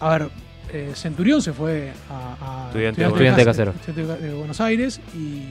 [0.00, 0.28] a ver,
[0.72, 3.70] eh, Centurión se fue a, a Estudiante de Estudiante Casero.
[3.86, 5.44] Estudiante de Buenos Aires y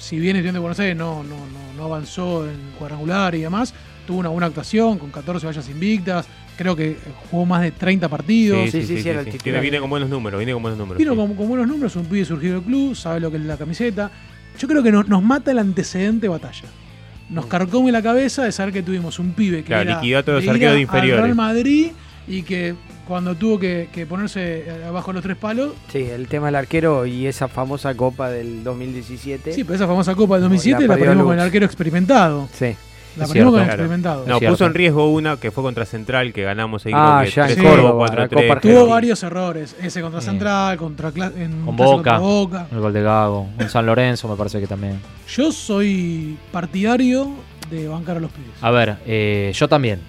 [0.00, 3.74] si bien Estudiante de Buenos Aires no, no, no, no avanzó en cuadrangular y demás,
[4.08, 6.96] tuvo una buena actuación con 14 vallas invictas, creo que
[7.30, 8.70] jugó más de 30 partidos.
[8.70, 9.60] sí, sí, sí, era el titular.
[9.60, 10.98] viene con buenos números, viene con buenos números.
[10.98, 11.16] Vino sí.
[11.16, 14.10] con, con buenos números, un pibe surgido del club, sabe lo que es la camiseta.
[14.58, 16.68] Yo creo que no- nos mata el antecedente batalla.
[17.30, 20.22] Nos carcome la cabeza de saber que tuvimos un pibe que Claro, era liquidó a
[20.22, 21.18] todos los ir arqueros a- de inferiores.
[21.18, 21.90] al Real Madrid
[22.28, 22.74] y que
[23.08, 27.04] cuando tuvo que, que ponerse eh, abajo los tres palos, Sí, el tema del arquero
[27.04, 29.52] y esa famosa copa del 2017.
[29.52, 32.48] sí, pero esa famosa Copa del 2007 La la, perdimos con el arquero experimentado.
[32.52, 32.74] Sí.
[33.16, 33.60] La cierto.
[33.60, 34.24] experimentado.
[34.26, 37.36] No, puso en riesgo una que fue contra Central, que ganamos ahí Ah, creo que
[37.36, 38.48] ya en 3-0, Córdoba, la 4-3.
[38.48, 39.76] Copa Tuvo varios errores.
[39.80, 40.26] Ese contra Sí.
[40.26, 42.66] Central, contra en con Boca, contra Boca.
[42.72, 45.00] el gol de Gago, en San Lorenzo me parece que también.
[45.28, 47.30] Yo soy partidario
[47.70, 48.50] de bancar a los pibes.
[48.60, 50.00] A ver, eh, yo también,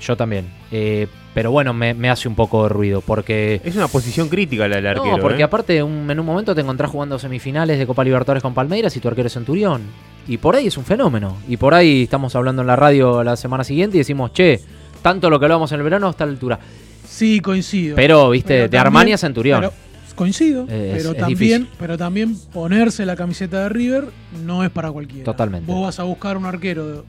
[0.00, 0.46] yo también.
[0.70, 3.60] Eh, pero bueno, me, me hace un poco de ruido porque...
[3.64, 5.16] Es una posición crítica la del arquero.
[5.16, 5.44] no, porque ¿eh?
[5.44, 9.00] aparte un- en un momento te encontrás jugando semifinales de Copa Libertadores con Palmeiras y
[9.00, 9.82] tu arquero es Centurión.
[10.26, 11.36] Y por ahí es un fenómeno.
[11.48, 14.60] Y por ahí estamos hablando en la radio la semana siguiente y decimos, che,
[15.00, 16.58] tanto lo que hablábamos en el verano está a la altura.
[17.06, 17.94] Sí, coincido.
[17.96, 19.60] Pero, viste, Pero de también- Armani a Centurión.
[19.60, 19.72] pero-
[20.16, 21.68] coincido, Eh, es- pero, es también, difícil.
[21.78, 24.06] pero también ponerse la camiseta de River
[24.44, 25.24] no es para cualquiera.
[25.24, 25.70] Totalmente.
[25.72, 27.00] Vos vas a buscar un arquero de,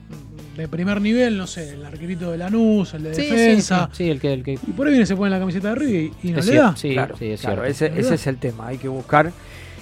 [0.59, 3.89] de primer nivel, no sé, el arquerito de Lanús, el de Sí, defensa.
[3.91, 4.33] sí, sí, el que...
[4.33, 4.53] El que...
[4.53, 6.51] Y por ahí viene, se pone la camiseta de River y, y no Es le
[6.51, 6.75] cierto, da.
[6.77, 9.31] sí, claro, sí, es claro, ese, ese es el tema, hay que buscar.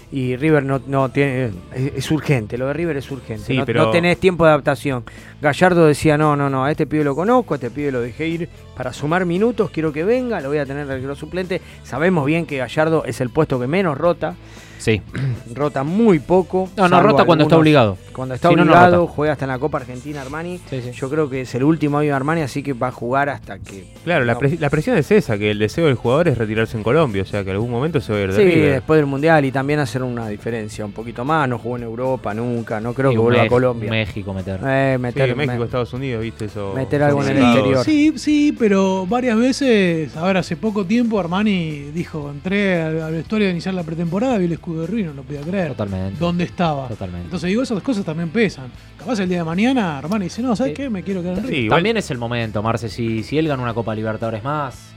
[0.09, 1.47] Y River no, no tiene.
[1.75, 3.43] Es, es urgente, lo de River es urgente.
[3.45, 5.03] Sí, no, pero- no tenés tiempo de adaptación.
[5.41, 8.25] Gallardo decía: no, no, no, a este pibe lo conozco, a este pibe lo dejé
[8.25, 11.59] ir para sumar minutos, quiero que venga, lo voy a tener arquero suplente.
[11.83, 14.35] Sabemos bien que Gallardo es el puesto que menos rota,
[14.77, 15.01] Sí.
[15.53, 16.69] rota muy poco.
[16.77, 17.97] No, no rota cuando está obligado.
[18.13, 20.59] Cuando está Si no, no obligado, juega hasta en la Copa Argentina Armani.
[20.69, 20.91] Sí, sí.
[20.91, 23.59] Yo creo que es el último año de Armani, así que va a jugar hasta
[23.59, 23.85] que.
[24.03, 24.39] Claro, la, no.
[24.39, 27.25] pres- la presión es esa, que el deseo del jugador es retirarse en Colombia, o
[27.25, 28.71] sea que en algún momento se va a ir de Sí, River.
[28.73, 31.47] después del Mundial y también hacer una diferencia un poquito más.
[31.47, 33.89] No jugó en Europa nunca, no creo Y que vuelva a Colombia.
[33.89, 34.59] México meter.
[34.65, 36.73] Eh, Sí, meter, México, me- Estados Unidos, viste eso.
[36.75, 37.83] meter algo en el exterior.
[37.83, 43.13] Sí, sí, pero varias veces, a ver, hace poco tiempo Armani dijo, entré al, al
[43.13, 45.67] vestuario de iniciar la pretemporada, vi el escudo de River, no lo podía creer.
[45.69, 46.19] Totalmente.
[46.19, 46.87] ¿Dónde estaba?
[46.87, 47.25] Totalmente.
[47.25, 48.65] Entonces digo, esas cosas también pesan.
[48.97, 50.83] Capaz el día de mañana Armani dice, no, ¿sabes Sí.
[50.83, 50.89] qué?
[50.89, 51.55] Me quiero quedar en River.
[51.55, 52.89] Sí, igual- También es el momento, Marce.
[52.89, 54.91] Si, si él gana una Copa Libertadores más,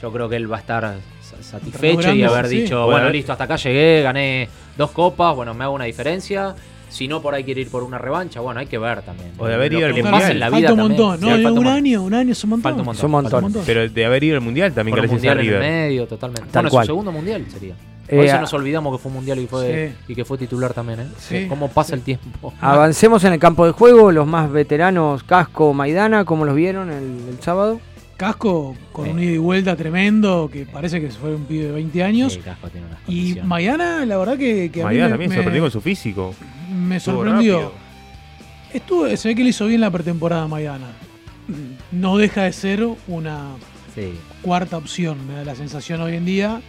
[0.00, 2.62] yo creo que él va a estar sa- satisfecho y haber sí.
[2.62, 3.12] dicho, Bueno, bueno, eh.
[3.12, 6.54] listo, hasta acá llegué, gané dos copas, bueno, me hago una diferencia.
[6.88, 9.30] Si no, por ahí quiere ir por una revancha, bueno, hay que ver también.
[9.38, 10.10] O de haber ido al Mundial.
[10.12, 10.98] pasa en la Falta vida un también.
[11.00, 11.30] montón, Sí, ¿no?
[11.44, 12.62] falta un un año, un año es un montón.
[12.64, 12.98] Falta un montón.
[12.98, 13.30] Es un montón.
[13.30, 13.62] Falta un montón.
[13.66, 15.60] Pero de haber ido al Mundial también Por un a mundial en el River.
[15.60, 16.48] medio, totalmente.
[16.50, 16.86] Tal bueno, cual.
[16.86, 17.74] su segundo mundial sería.
[18.10, 20.12] Eh, Hoy se a- nos olvidamos que fue un mundial y, fue, Sí.
[20.12, 21.06] y que fue titular también, ¿eh?
[21.18, 21.46] Sí.
[21.48, 22.52] ¿Cómo pasa el tiempo?
[22.60, 24.10] Avancemos en el campo de juego.
[24.10, 27.80] Los más veteranos, Casco, Maidana, ¿cómo los vieron el, el sábado?
[28.16, 32.02] Casco con un ida y vuelta tremendo, que parece que fue un pibe de 20
[32.04, 32.34] años.
[32.34, 33.40] Sí, Casco tiene unas y.
[33.42, 36.34] Mañana, la verdad que, que a mí Maidana me- también me, sorprendió con su físico.
[36.70, 37.54] me Estuvo sorprendió.
[37.54, 37.72] rápido.
[38.74, 40.86] Estuvo, se ve que le hizo bien la pretemporada a Maidana.
[41.92, 43.52] No deja de ser una
[43.94, 46.60] Sí, cuarta opción, me da la sensación hoy en día.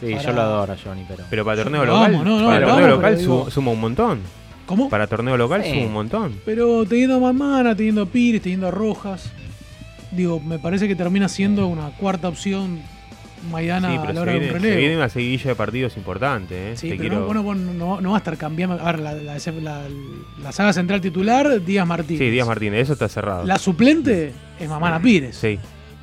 [0.00, 1.24] Sí Para- yo lo adoro a Johnny, pero...
[1.30, 3.80] Pero para torneo Lo local, amo, no, no, para torneo local digo- su- suma un
[3.80, 4.20] montón.
[4.66, 4.88] ¿Cómo?
[4.88, 5.70] Para torneo local Sí.
[5.80, 6.40] es un montón.
[6.44, 9.30] Pero teniendo a Mamana, teniendo a Pires, teniendo a Rojas,
[10.12, 12.80] digo, me parece que termina siendo una cuarta opción
[13.50, 15.00] Maidana Sí, a la se hora de viene, un se viene relevo.
[15.00, 16.58] una seguidilla de partidos importantes.
[16.58, 16.76] ¿eh?
[16.76, 18.78] Sí, Te pero quiero- no, bueno, bueno, no, no va a estar cambiando.
[18.78, 19.82] A ver, la, la- la-
[20.42, 22.18] la saga central titular, Díaz Martínez.
[22.20, 23.44] Sí, Díaz Martínez, eso está cerrado.
[23.46, 25.36] La suplente es Mamana Pires.
[25.36, 25.58] Sí.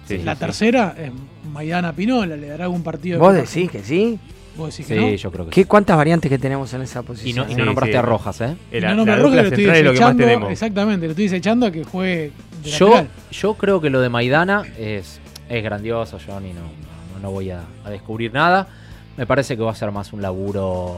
[0.08, 1.12] Sí, la sí, tercera es
[1.52, 3.18] Maidana Pinola, le dará algún partido.
[3.20, 4.20] de ¿Vos decís que sí?
[4.56, 5.08] ¿Vos decís que no?
[5.10, 5.66] Sí, yo creo que ¿Qué, sí.
[5.68, 7.30] ¿Cuántas variantes que tenemos en esa posición?
[7.32, 7.98] Y no, y no Sí, nombraste sí.
[7.98, 8.56] a Rojas, ¿eh?
[8.82, 10.24] No, no, rojo dupla que lo estoy desechando.
[10.24, 10.52] tenemos.
[10.52, 12.32] Exactamente, lo estoy desechando a que juegue
[12.64, 13.10] de Yo, lateral.
[13.32, 17.62] yo creo que lo de Maidana es, es grandioso, Johnny, no, no, no voy a,
[17.86, 18.68] a descubrir nada.
[19.16, 20.98] Me parece que va a ser más un laburo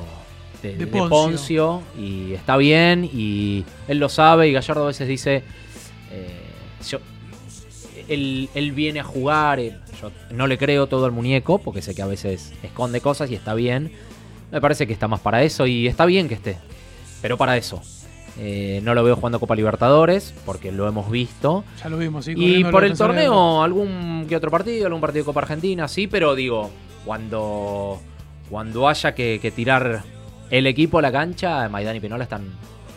[0.63, 1.09] de, De de Poncio.
[1.09, 1.81] Poncio.
[1.97, 5.43] y está bien y él lo sabe y Gallardo a veces dice,
[6.11, 6.27] eh,
[6.87, 6.99] yo-
[8.09, 11.95] él, él viene a jugar, eh, yo no le creo todo al muñeco porque sé
[11.95, 13.91] que a veces esconde cosas y está bien.
[14.51, 16.57] Me parece que está más para eso y está bien que esté,
[17.21, 17.81] pero para eso.
[18.41, 21.63] Eh, no lo veo jugando Copa Libertadores porque lo hemos visto.
[21.83, 22.33] Ya lo vimos, sí.
[22.35, 26.35] Y por el torneo, algún que otro partido, algún partido de Copa Argentina, sí, pero
[26.35, 26.71] digo,
[27.05, 27.99] cuando,
[28.49, 30.03] cuando haya que, que tirar
[30.49, 32.47] el equipo a la cancha, Maidán y Pinola están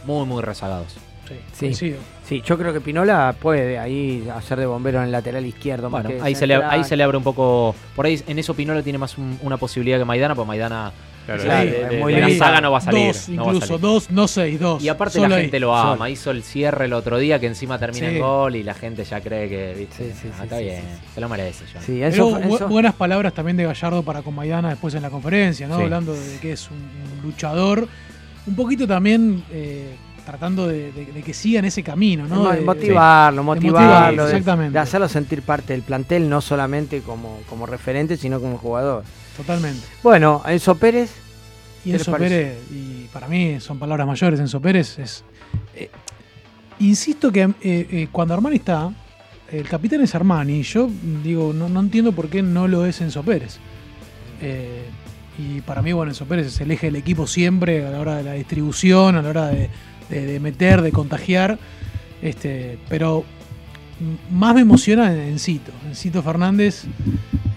[0.07, 0.97] muy, muy rezagados.
[1.33, 1.65] Sí, Sí.
[1.67, 1.99] coincido.
[2.25, 5.91] Sí, yo creo que Pinola puede ahí hacer de bombero en el lateral izquierdo.
[5.91, 6.71] más Bueno, que ahí se, le, central.
[6.79, 7.75] ahí se le abre un poco.
[7.95, 10.93] Por ahí en eso Pinola tiene más un- una posibilidad que Maidana, porque Maidana
[11.25, 13.07] Claro, de, Claro, de- es de muy la saga no va a salir.
[13.07, 13.81] Dos, no va a incluso, salir.
[13.81, 14.83] dos, no seis, dos.
[14.83, 15.43] Y aparte Solo la ahí.
[15.43, 15.93] gente lo ama.
[15.97, 16.09] Solo.
[16.09, 18.17] Hizo el cierre el otro día que encima termina Sí.
[18.17, 19.73] en gol y la gente ya cree que.
[19.79, 20.13] ¿viste?
[20.13, 21.65] Sí, sí, Ah, sí, está sí, bien, sí, se lo merece.
[21.73, 21.83] John.
[21.83, 25.03] Sí, Pero eso, bu- eso- buenas palabras también de Gallardo para con Maidana después en
[25.03, 25.77] la conferencia, ¿no?
[25.77, 25.83] Sí.
[25.85, 27.87] Hablando de que es un, un luchador.
[28.45, 32.49] Un poquito también eh, tratando de, de- de que sigan ese camino, ¿no?
[32.51, 34.73] De- motivarlo, motivarlo, exactamente.
[34.73, 39.05] de hacerlo sentir parte del plantel, no solamente como, como referente, sino como jugador.
[39.37, 39.81] Totalmente.
[40.03, 41.11] Bueno, Enzo Pérez,
[41.85, 42.19] Y ¿Qué les Enzo?
[42.19, 45.25] Pérez, y para mí son palabras mayores, Enzo Pérez es...
[45.75, 45.91] eh,
[46.79, 48.91] insisto que eh, eh, cuando Armani está,
[49.51, 50.89] el capitán es Armani, y yo
[51.25, 53.59] digo, no, no entiendo por qué no lo es Enzo Pérez.
[55.39, 58.17] Y para mí, bueno, Enzo Pérez es el eje del equipo siempre, a la hora
[58.17, 59.71] de la distribución, a la hora de,
[60.09, 61.59] de- meter, de contagiar.
[62.23, 63.25] Este, pero
[64.31, 65.73] más me emociona en Encito.
[65.87, 66.85] Encito Fernández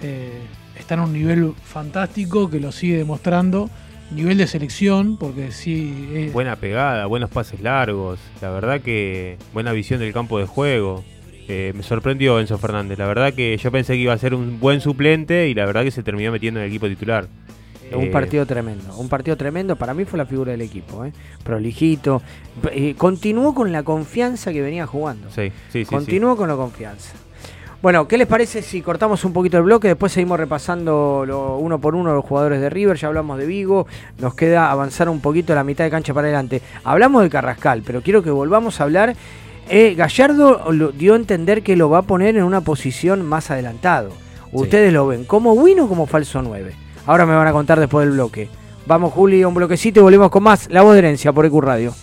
[0.02, 0.32] eh,
[0.78, 3.70] está en un nivel fantástico que lo sigue demostrando.
[4.12, 6.08] Nivel de selección, porque sí.
[6.14, 8.20] eh, Buena pegada, buenos pases largos.
[8.42, 11.04] La verdad que buena visión del campo de juego.
[11.48, 12.98] Eh, me sorprendió Enzo Fernández.
[13.00, 15.84] La verdad que yo pensé que iba a ser un buen suplente y la verdad
[15.84, 17.28] que se terminó metiendo en el equipo titular.
[17.94, 18.96] Un Eh, partido tremendo.
[18.98, 21.06] Un partido tremendo, para mí fue la figura del equipo.
[21.06, 21.14] ¿eh?
[21.44, 22.22] Prolijito.
[22.72, 25.30] Eh, continuó con la confianza que venía jugando.
[25.30, 25.86] Sí, sí, sí.
[25.86, 27.14] Continuó con la confianza.
[27.82, 29.88] Bueno, ¿qué les parece si cortamos un poquito el bloque?
[29.90, 32.98] Después seguimos repasando lo- uno por uno los jugadores de River.
[32.98, 33.86] Ya hablamos de Vigo.
[34.18, 36.62] Nos queda avanzar un poquito la mitad de cancha para adelante.
[36.84, 39.16] Hablamos de Carrascal, pero quiero que volvamos a hablar.
[39.70, 43.52] Eh, Gallardo lo- dio a entender que lo va a poner en una posición más
[43.52, 44.10] adelantado.
[44.52, 46.74] Ustedes lo ven como win o como falso 9.
[47.06, 48.50] Ahora me van a contar después del bloque.
[48.86, 50.70] Vamos, Juli, un bloquecito y volvemos con más.
[50.70, 51.94] La voz de herencia por EQ Radio.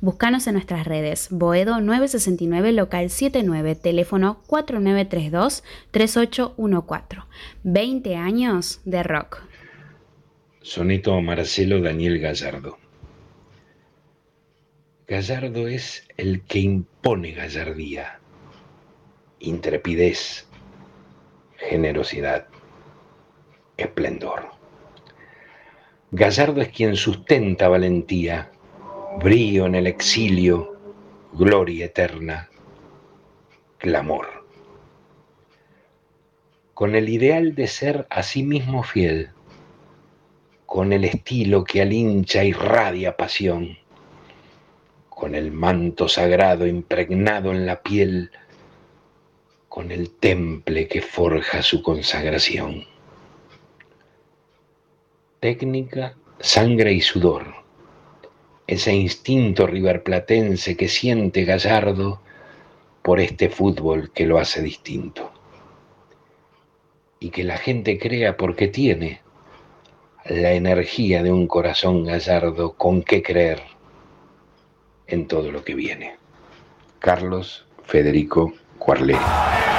[0.00, 1.28] Búscanos en nuestras redes.
[1.30, 7.24] Boedo 969 local 79, teléfono 4932-3814.
[7.64, 9.42] 20 años de rock.
[10.62, 12.78] Soneto Marcelo Daniel Gallardo.
[15.06, 18.20] Gallardo es el que impone gallardía,
[19.38, 20.46] intrepidez,
[21.56, 22.46] generosidad,
[23.78, 24.50] esplendor.
[26.10, 28.50] Gallardo es quien sustenta valentía,
[29.16, 30.76] brío en el exilio,
[31.32, 32.48] gloria eterna,
[33.78, 34.44] clamor.
[36.74, 39.30] Con el ideal de ser a sí mismo fiel,
[40.66, 43.78] con el estilo que al hincha irradia pasión,
[45.08, 48.30] con el manto sagrado impregnado en la piel,
[49.68, 52.84] con el temple que forja su consagración.
[55.40, 57.67] Técnica, sangre y sudor,
[58.68, 62.20] ese instinto riverplatense que siente Gallardo
[63.02, 65.32] por este fútbol que lo hace distinto.
[67.18, 69.22] Y que la gente crea porque tiene
[70.26, 73.62] la energía de un corazón gallardo con qué creer
[75.06, 76.16] en todo lo que viene.
[76.98, 79.77] Carlos Federico Cuarleri.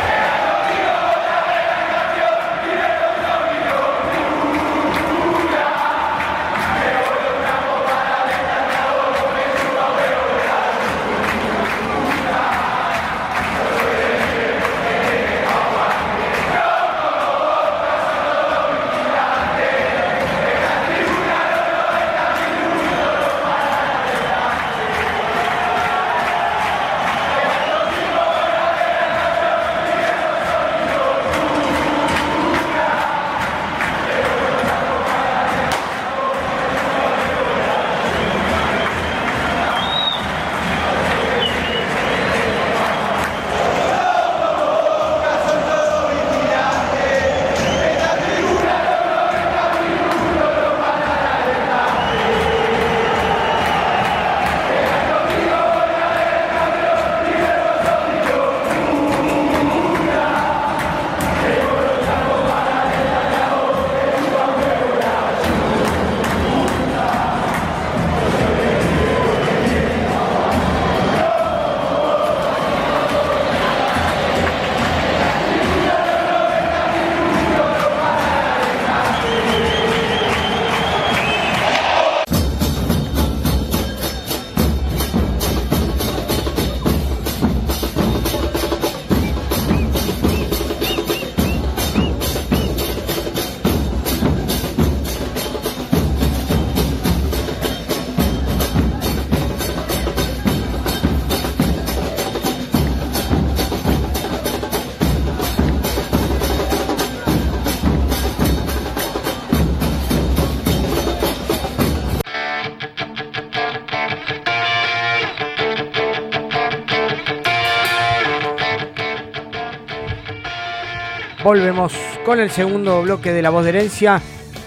[121.49, 121.93] Volvemos
[122.25, 124.21] con el segundo bloque de La Voz de Herencia.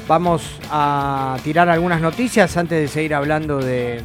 [0.08, 4.02] Vamos a tirar algunas noticias antes de seguir hablando de,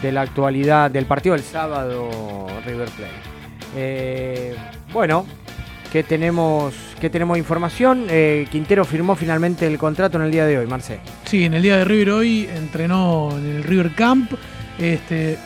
[0.00, 3.12] de la actualidad del partido del sábado River Plate.
[3.76, 4.54] Eh,
[4.90, 5.26] bueno,
[5.92, 8.06] ¿qué tenemos, qué tenemos información?
[8.08, 11.00] Eh, Quintero firmó finalmente el contrato en el día de hoy, Marce.
[11.26, 14.32] Sí, en el día de River hoy entrenó en el River Camp.
[14.78, 15.36] Este,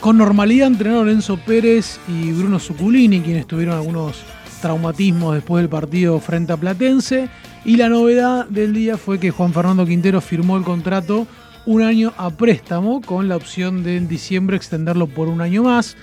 [0.00, 4.24] con normalidad entrenó Lorenzo Pérez y Bruno Zuculini, quienes tuvieron algunos
[4.60, 7.28] traumatismos después del partido frente a Platense.
[7.64, 11.26] Y la novedad del día fue que Juan Fernando Quintero firmó el contrato
[11.66, 15.96] un año a préstamo con la opción de en diciembre extenderlo por un año más.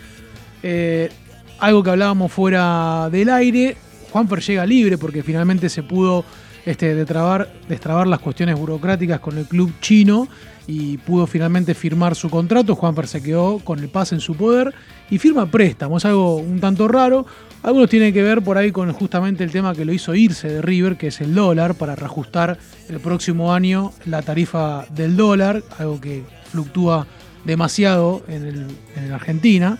[0.64, 1.10] Eh,
[1.60, 3.78] algo que hablábamos fuera del aire.
[4.12, 6.24] Juanfer llega libre porque finalmente se pudo
[6.66, 10.28] este, destrabar, destrabar las cuestiones burocráticas con el club chino
[10.68, 12.76] y pudo finalmente firmar su contrato.
[12.76, 14.74] Juanfer se quedó con el pase en su poder
[15.10, 15.98] y firma préstamo.
[15.98, 17.26] Es algo un tanto raro.
[17.64, 20.62] Algunos tienen que ver por ahí con justamente el tema que lo hizo irse de
[20.62, 26.00] River, que es el dólar, para reajustar el próximo año la tarifa del dólar, algo
[26.00, 27.08] que fluctúa
[27.44, 29.78] demasiado en, el, en Argentina.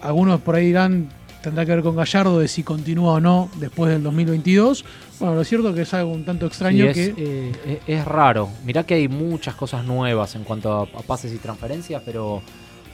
[0.00, 1.08] Algunos por ahí dirán,
[1.42, 4.84] tendrá que ver con Gallardo de si continúa o no después del 2022.
[5.18, 7.52] Bueno, lo cierto es que es algo un tanto extraño Sí, es, que...
[7.64, 8.50] eh, es raro.
[8.64, 12.42] Mirá que hay muchas cosas nuevas en cuanto a, a pases y transferencias, pero,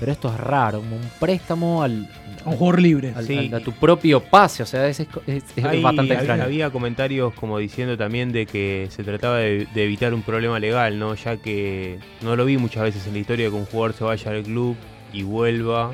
[0.00, 0.78] pero esto es raro.
[0.80, 2.08] Como un préstamo al,
[2.44, 3.12] A un jugador libre.
[3.14, 3.36] al- Sí.
[3.36, 4.62] al- a tu propio pase.
[4.62, 6.42] O sea, es, es- es Hay- bastante había- extraño.
[6.44, 10.98] Había comentarios como diciendo también de que se trataba de, de evitar un problema legal,
[10.98, 11.14] ¿no?
[11.14, 14.30] Ya que no lo vi muchas veces en la historia que un jugador se vaya
[14.30, 14.76] al club
[15.12, 15.92] y vuelva.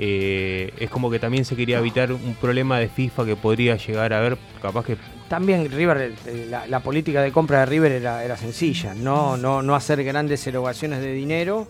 [0.00, 4.12] Eh, es como que también se quería evitar un problema de FIFA que podría llegar
[4.12, 4.96] a haber, capaz que
[5.28, 9.60] También River, eh, la, la política de compra de River era, era sencilla, no, no,
[9.60, 11.66] no hacer grandes erogaciones de dinero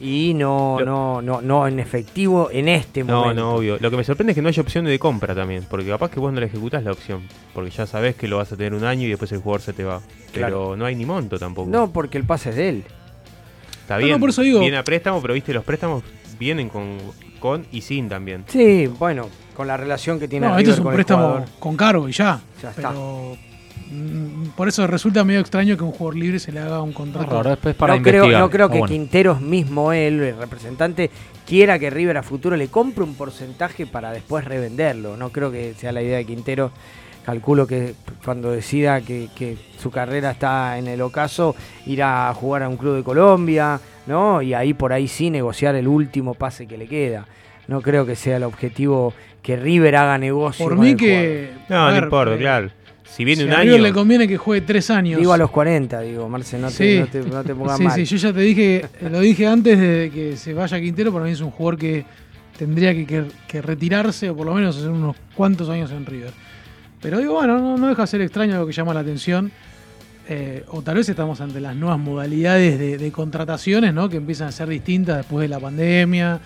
[0.00, 3.42] y no, no, no, no en efectivo en este No, momento.
[3.42, 3.78] no, obvio.
[3.80, 6.20] Lo que me sorprende es que no haya opción de compra también, porque capaz que
[6.20, 7.22] vos no la ejecutás la opción,
[7.54, 9.72] porque ya sabés que lo vas a tener un año y después el jugador se
[9.72, 10.00] te va.
[10.32, 10.76] Pero Claro.
[10.76, 11.68] no hay ni monto tampoco.
[11.70, 12.84] No, porque el pase es de él.
[13.82, 16.02] Está No, bien, no, por eso digo- viene a préstamo, pero viste, los préstamos
[16.38, 16.98] vienen con,
[17.40, 18.44] con y sin también.
[18.48, 21.22] Sí, bueno, con la relación que tiene No, este River es un con el préstamo
[21.26, 21.48] jugador.
[21.58, 22.40] con cargo y ya.
[22.62, 22.88] Ya está.
[22.90, 23.36] pero
[24.56, 27.42] Por eso resulta medio extraño que un jugador libre se le haga un contrato.
[27.42, 28.92] Después para no creo, no creo Ah, que bueno.
[28.92, 31.10] Quinteros mismo, él, el representante,
[31.46, 35.16] quiera que River a futuro le compre un porcentaje para después revenderlo.
[35.16, 36.70] No creo que sea la idea de Quintero.
[37.24, 42.62] Calculo que cuando decida que, que su carrera está en el ocaso, irá a jugar
[42.62, 44.40] a un club de Colombia, ¿no?
[44.40, 47.26] Y ahí por ahí sí negociar el último pase que le queda.
[47.66, 49.12] No creo que sea el objetivo
[49.42, 50.64] que River haga negocio.
[50.64, 51.50] Por mí que.
[51.68, 52.70] No, no importa, eh, claro.
[53.14, 53.82] Si viene si un a River año.
[53.82, 55.18] le conviene que juegue tres años.
[55.18, 57.00] Digo a los 40, digo, Marce, no te, Sí.
[57.00, 57.94] no te, no te pongas sí, mal.
[57.94, 61.32] sí, yo ya te dije, lo dije antes de que se vaya Quintero, para mí
[61.32, 62.04] es un jugador que
[62.56, 66.32] tendría que, que- que retirarse o por lo menos hacer unos cuantos años en River.
[67.00, 69.50] Pero digo, bueno, no, no deja de ser extraño lo que llama la atención.
[70.30, 74.08] Eh, o tal vez estamos ante las nuevas modalidades de, de contrataciones, ¿no?
[74.10, 76.38] Que empiezan a ser distintas después de la pandemia.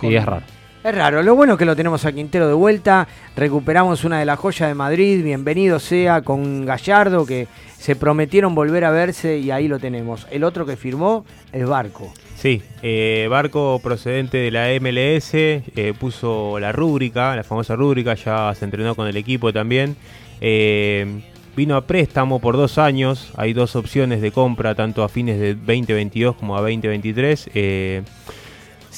[0.00, 0.42] Sí, es raro.
[0.82, 3.06] Es raro, lo bueno es que lo tenemos a Quintero de vuelta,
[3.36, 8.86] recuperamos una de las joyas de Madrid, bienvenido sea con Gallardo, que se prometieron volver
[8.86, 10.26] a verse y ahí lo tenemos.
[10.30, 12.10] El otro que firmó es Barco.
[12.34, 18.54] Sí, eh, Barco procedente de la MLS, eh, puso la rúbrica, la famosa rúbrica, ya
[18.54, 19.96] se entrenó con el equipo también.
[20.40, 21.20] Eh,
[21.54, 25.56] vino a préstamo por dos años, hay dos opciones de compra, tanto a fines de
[25.56, 27.50] 2022 como a 2023.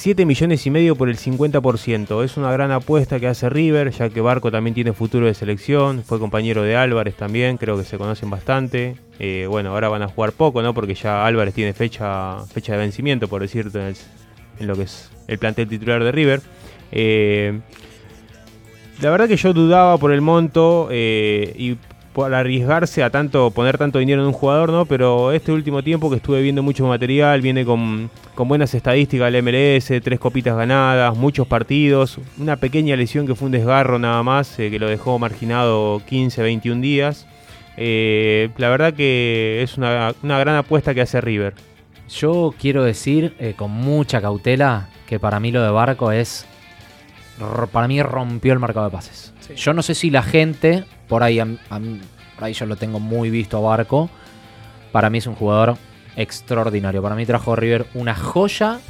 [0.02, 2.24] Eh, 7 millones y medio por el 50%.
[2.24, 6.02] Es una gran apuesta que hace River, ya que Barco también tiene futuro de selección.
[6.02, 8.96] Fue compañero de Álvarez también, creo que se conocen bastante.
[9.20, 10.74] Eh, bueno, ahora van a jugar poco, ¿no?
[10.74, 13.94] Porque ya Álvarez tiene fecha, fecha de vencimiento, por decirte,
[14.58, 16.40] en lo que es el plantel titular de River.
[16.90, 17.60] Eh,
[19.00, 21.76] la verdad que yo dudaba por el monto eh, y
[22.12, 24.84] por arriesgarse a tanto poner tanto dinero en un jugador, ¿no?
[24.86, 29.42] Pero este último tiempo que estuve viendo mucho material, viene con, con buenas estadísticas el
[29.42, 34.58] MLS, tres copitas ganadas, muchos partidos, una pequeña lesión que fue un desgarro nada más,
[34.58, 37.26] eh, que lo dejó marginado 15, 21 días.
[37.76, 41.54] Eh, la verdad que es una, una gran apuesta que hace River.
[42.08, 46.46] Yo quiero decir eh, con mucha cautela que para mí lo de Barco es.
[47.72, 49.32] Para mí rompió el mercado de pases.
[49.56, 52.98] Yo no sé si la gente, por ahí, a a por ahí yo lo tengo
[52.98, 54.08] muy visto a Barco.
[54.90, 55.76] Para mí es un jugador
[56.16, 57.02] extraordinario.
[57.02, 58.80] Para mí trajo a River una joya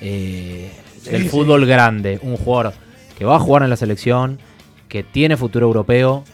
[0.00, 0.70] eh,
[1.04, 2.18] del Sí, fútbol grande.
[2.22, 2.72] Un jugador
[3.18, 4.38] que va a jugar en la selección,
[4.88, 6.24] que tiene futuro europeo,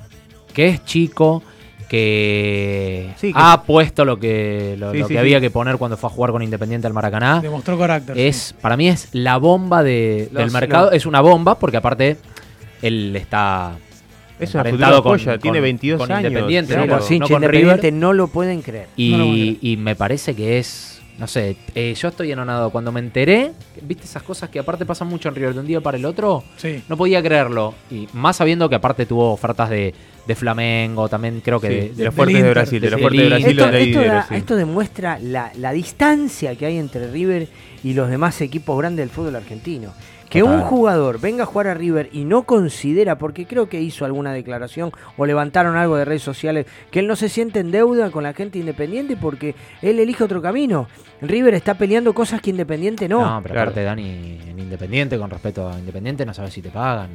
[0.55, 1.43] que es chico,
[1.89, 6.13] que, Sí, que- ha puesto lo que, lo, que había que poner cuando fue a
[6.13, 7.41] jugar con Independiente al Maracaná.
[7.41, 8.19] Demostró carácter.
[8.19, 10.87] Es, para mí es la bomba de- Los- del mercado.
[10.87, 12.17] los- Es una bomba porque aparte
[12.81, 13.77] él está
[14.43, 16.87] Es una futura joya, tiene 22 con años, Independiente, claro.
[16.89, 17.93] no, Los con, no hinchas con independientes River.
[18.01, 18.89] no lo pueden creer.
[18.97, 19.57] Y, No lo puedo creer.
[19.61, 22.71] y me parece que es, no sé, eh, yo estoy enonado.
[22.71, 25.81] Cuando me enteré, viste esas cosas que aparte pasan mucho en River de un día
[25.81, 26.83] para el otro, Sí.
[26.89, 27.75] no podía creerlo.
[27.91, 29.95] Y más sabiendo que aparte tuvo ofertas de,
[30.27, 32.51] de Flamengo, también creo que Sí, de, de los fuertes de.
[32.51, 33.27] Brasil, de los fuertes de.
[33.29, 34.35] Brasil Esto, esto da- sí.
[34.37, 37.49] esto demuestra la, la distancia que hay entre River
[37.85, 39.93] y los demás equipos grandes del fútbol argentino.
[40.33, 40.57] Que Total.
[40.57, 44.33] un jugador venga a jugar a River y no considera, porque creo que hizo alguna
[44.33, 48.23] declaración o levantaron algo de redes sociales, que él no se siente en deuda con
[48.23, 50.89] la gente independiente porque él elige otro camino.
[51.21, 53.21] River está peleando cosas que Independiente no.
[53.21, 53.71] No, pero claro.
[53.73, 57.11] aparte Dani, en Independiente, con respecto a Independiente, no sabes si te pagan.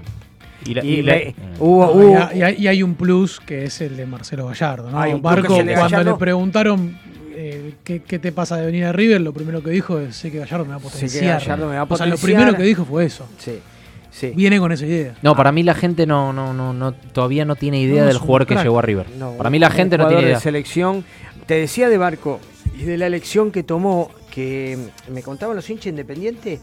[0.65, 3.63] Y la- Y y la- me- hubo, No, hubo- y, hay, y un plus que
[3.63, 4.91] es el de Marcelo Gallardo.
[4.91, 4.99] ¿no?
[4.99, 6.11] Hay un Barco, cuando Gallardo.
[6.11, 6.97] le preguntaron
[7.39, 10.31] eh, ¿qué, qué te pasa de venir a River, lo primero que dijo es: sé
[10.31, 11.39] que Gallardo me va a Sé que potenciar.
[11.41, 12.38] Gallardo me va a O sea, lo potenciar.
[12.41, 13.27] primero que dijo fue eso.
[13.38, 13.59] Sí,
[14.11, 14.33] sí.
[14.35, 15.15] Viene con esa idea.
[15.21, 18.17] No, para mí la gente no, no, no, no todavía no tiene idea No, del
[18.17, 19.05] jugador que llegó a River.
[19.17, 20.39] No, para mí la gente no jugador tiene de idea.
[20.41, 21.03] selección.
[21.45, 22.39] Te decía de Barco
[22.77, 24.77] y de la elección que tomó, que
[25.11, 26.59] me contaban los hinchas independientes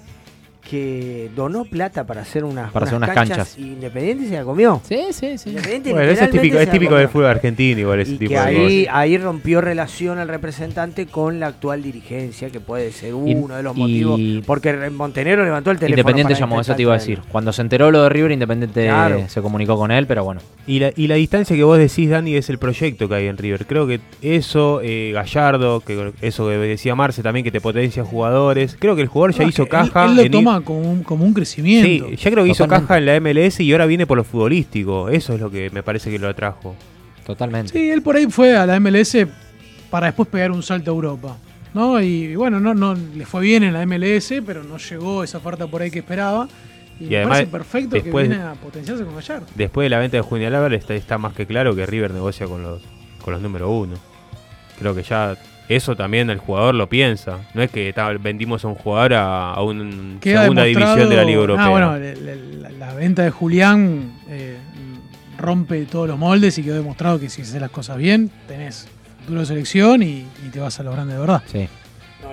[0.69, 3.57] que donó plata para hacer unas, Para hacer unas canchas.
[3.59, 4.81] y Independiente se la comió.
[4.89, 5.51] Sí, sí, sí.
[5.51, 8.35] Independiente Bueno, eso es típico, es típico del fútbol argentino, igual ese Y tipo que
[8.35, 8.97] de ahí, cosas.
[8.99, 13.63] ahí rompió relación el representante con la actual dirigencia, que puede ser Y- uno de
[13.63, 14.21] los y- motivos.
[14.47, 16.01] Porque Montenegro levantó el teléfono.
[16.01, 17.21] Independiente llamó, eso te iba a decir.
[17.31, 19.25] Cuando se enteró lo de River, Independiente Claro.
[19.29, 20.41] se comunicó con él, pero bueno.
[20.67, 23.37] Y la, y la distancia que vos decís, Dani, es el proyecto que hay en
[23.37, 23.67] River.
[23.67, 28.77] Creo que eso, eh, Gallardo, que eso que decía Marce también, que te potencia jugadores.
[28.79, 30.05] Creo que el jugador ya No, hizo que él- caja.
[30.07, 30.31] Él, lo en
[30.61, 32.09] toma como un, como un crecimiento.
[32.11, 32.89] Sí, ya creo que hizo Totalmente.
[32.89, 35.09] caja en la MLS y ahora viene por lo futbolístico.
[35.09, 36.75] Eso es lo que me parece que lo atrajo.
[37.27, 37.73] Totalmente.
[37.73, 39.17] Sí, él por ahí fue a la MLS
[39.91, 41.37] para después pegar un salto a Europa.
[41.73, 42.01] ¿no?
[42.01, 45.67] Y bueno, no, no le fue bien en la MLS, pero no llegó esa oferta
[45.67, 46.49] por ahí que esperaba.
[47.01, 49.47] Y, Y me además, parece perfecto después- que viene a potenciarse con Gallardo.
[49.57, 52.47] Después de la venta de Junior Álvarez está, está más que claro que River negocia
[52.47, 52.83] con los,
[53.25, 53.95] con los número uno.
[54.79, 55.37] Creo que ya
[55.69, 57.39] eso también el jugador lo piensa.
[57.55, 59.91] No es que ta, vendimos a un jugador a, a una
[60.43, 61.65] segunda división de la Liga Europea.
[61.67, 64.57] Ah, bueno, la, la- la- la venta de Julián eh,
[65.39, 68.89] rompe todos los moldes y quedó demostrado que si haces las cosas bien, tenés
[69.21, 71.43] futuro de selección y, y te vas a lo grande de verdad.
[71.47, 71.69] Sí.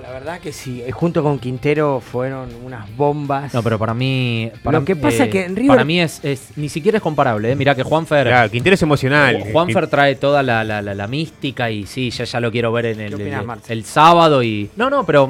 [0.02, 0.82] La verdad que sí.
[0.86, 3.54] eh, Junto con Quintero fueron unas bombas.
[3.54, 4.52] No, pero para mí.
[4.64, 7.02] Para, Lo que pasa eh, que en River- Para mí es, es- Ni siquiera es
[7.04, 7.52] comparable.
[7.52, 7.56] ¿eh?
[7.56, 8.28] Mirá que Juanfer.
[8.28, 9.44] Claro, Quintero es emocional.
[9.52, 12.88] Juanfer trae toda la, la- la- la mística y sí, ya, ya lo quiero ver
[12.88, 14.42] en el, ¿Qué opinás, el- sábado.
[14.44, 15.30] y No, no, pero.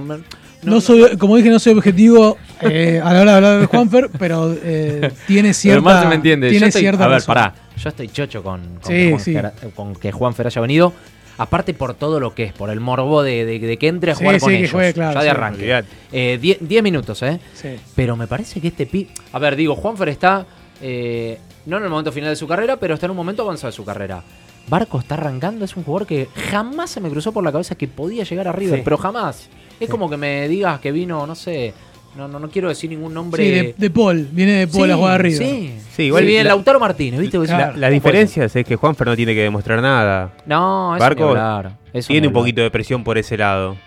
[0.64, 4.10] No, soy, como dije, no soy objetivo eh, a la hora de hablar de Juanfer,
[4.20, 5.82] pero eh, tiene cierta.
[5.82, 6.50] Pero Marce me entiende.
[6.52, 7.34] Tiene Yo estoy- cierta a ver, razón.
[7.34, 7.54] pará.
[7.76, 9.34] Yo estoy chocho con, con, Sí, que, Juan sí.
[9.34, 10.94] Fer- con que Juanfer haya venido.
[11.38, 14.16] Aparte por todo lo que es, por el morbo de, de- de que entre a
[14.16, 14.72] Sí, jugar sí, con que ellos.
[14.72, 15.30] juegue, claro, ya de sí.
[15.30, 15.62] arranque.
[15.64, 15.88] Olvidate.
[16.12, 17.40] Eh, die- 10 minutos, ¿eh?
[17.54, 17.70] Sí.
[17.96, 19.08] Pero me parece que este pi...
[19.32, 20.46] A ver, digo, Juanfer está...
[20.82, 23.72] eh, no en el momento final de su carrera, pero está en un momento avanzado
[23.72, 24.24] de su carrera.
[24.68, 27.88] Barco está arrancando, es un jugador que jamás se me cruzó por la cabeza que
[27.88, 28.82] podía llegar a River, Sí.
[28.84, 29.50] pero jamás.
[29.80, 31.74] Es como que me digas que vino, no sé,
[32.16, 33.43] no, no, no quiero decir ningún nombre.
[33.43, 34.28] Sí, de, de Paul.
[34.32, 35.26] Viene de Paul Sí, a jugar.
[35.32, 37.38] Sí, Sí, igual Sí, viene la- Lautaro Martínez, ¿viste?
[37.38, 40.34] La, ¿cómo la puede diferencia es que Juanfer no tiene que demostrar nada.
[40.45, 43.78] No, eso Barco hablar, eso tiene un poquito de presión por ese lado.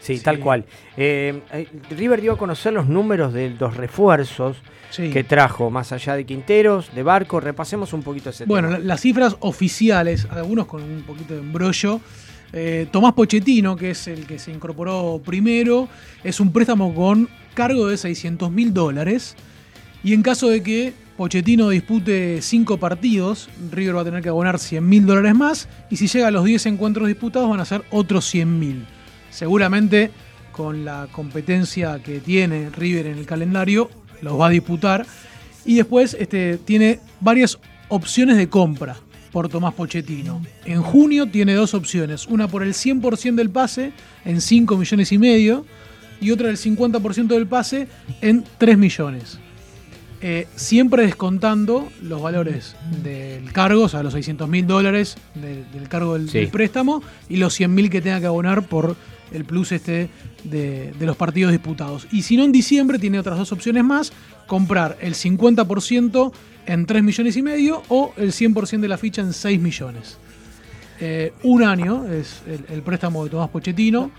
[0.00, 0.66] Sí, tal cual.
[0.98, 1.66] Eh, eh,
[1.96, 4.58] River dio a conocer los números de los refuerzos
[4.90, 5.10] Sí.
[5.10, 7.40] que trajo, más allá de Quinteros, de Barco.
[7.40, 8.80] Repasemos un poquito ese Bueno, tema.
[8.80, 12.00] las cifras oficiales, algunos con un poquito de embrollo.
[12.56, 15.88] Eh, Tomás Pochettino, que es el que se incorporó primero,
[16.22, 19.34] es un préstamo con cargo de 600 mil dólares.
[20.04, 24.60] Y en caso de que Pochettino dispute 5 partidos, River va a tener que abonar
[24.60, 25.68] 100 mil dólares más.
[25.90, 28.86] Y si llega a los 10 encuentros disputados, van a ser otros 100 mil.
[29.30, 30.12] Seguramente
[30.52, 33.90] con la competencia que tiene River en el calendario,
[34.22, 35.04] los va a disputar.
[35.64, 38.96] Y después este, tiene varias opciones de compra
[39.34, 40.40] por Tomás Pochettino.
[40.64, 43.90] En junio tiene dos opciones, una por el 100% del pase
[44.24, 45.66] en 5 millones y medio
[46.20, 47.88] y otra del 50% del pase
[48.20, 49.40] en 3 millones.
[50.20, 55.88] Eh, siempre descontando los valores del cargo, o sea, los 600 mil dólares de- del
[55.88, 56.38] cargo del, Sí.
[56.38, 58.94] del préstamo y los 100 mil que tenga que abonar por
[59.34, 60.08] el plus este
[60.44, 62.06] de, de los partidos disputados.
[62.12, 64.12] Y si no, en diciembre tiene otras dos opciones más,
[64.46, 66.32] comprar el 50%
[66.66, 70.18] en 3 millones y medio o el 100% de la ficha en 6 millones.
[71.00, 74.10] Eh, un año es el, el préstamo de Tomás Pochettino.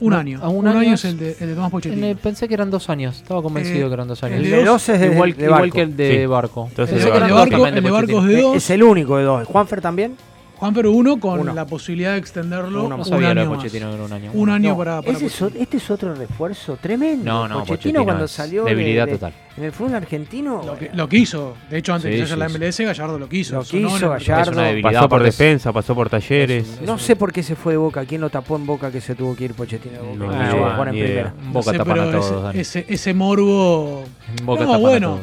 [0.00, 0.40] Un No, año.
[0.42, 2.02] a un un, año año, es- el de, el de Tomás Pochettino.
[2.04, 4.38] En el- pensé que eran dos años, estaba convencido Eh, que eran dos años.
[4.40, 6.26] el de dos es de- igual, de igual que el de Sí.
[6.26, 6.66] Barco.
[6.68, 8.16] Entonces, El de de Barco Barco, también el de Pochettino.
[8.18, 8.56] Barco es de dos.
[8.56, 9.46] Es el único de dos.
[9.46, 10.16] ¿Juanfer también?
[10.64, 11.52] Juan Pero uno con Uno.
[11.52, 13.42] la posibilidad de extenderlo Uno un No sabía lo de año
[13.76, 14.30] era un año.
[14.32, 17.22] Un año No, para, para ese es o- este es otro refuerzo tremendo.
[17.24, 19.34] No, no, Pochettino, Pochettino cuando salió de- debilidad de- total.
[19.58, 21.54] en el fútbol argentino Lo que, lo que hizo.
[21.68, 22.48] De hecho, antes Sí, de que sí, la.
[22.48, 23.56] MLS, Gallardo lo quiso.
[23.56, 24.42] Lo quiso, Gallardo.
[24.42, 24.92] Es una debilidad.
[24.94, 26.80] Pasó por defensa, pasó por talleres.
[26.80, 28.04] no sé por qué se fue de Boca.
[28.06, 30.16] ¿Quién lo tapó en Boca que se tuvo que ir Pochettino de Boca?
[30.16, 31.08] No, Y ni llegó a idea, jugar en ni idea.
[31.08, 31.34] primera.
[31.40, 34.04] En No Boca sé, tapan a pero todos, ese, ese, ese morbo.
[34.44, 35.18] Boca no, bueno.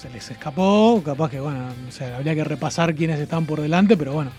[0.00, 1.02] Se les escapó.
[1.04, 4.30] Capaz que, bueno, o sea, habría que repasar quiénes están por delante, pero bueno.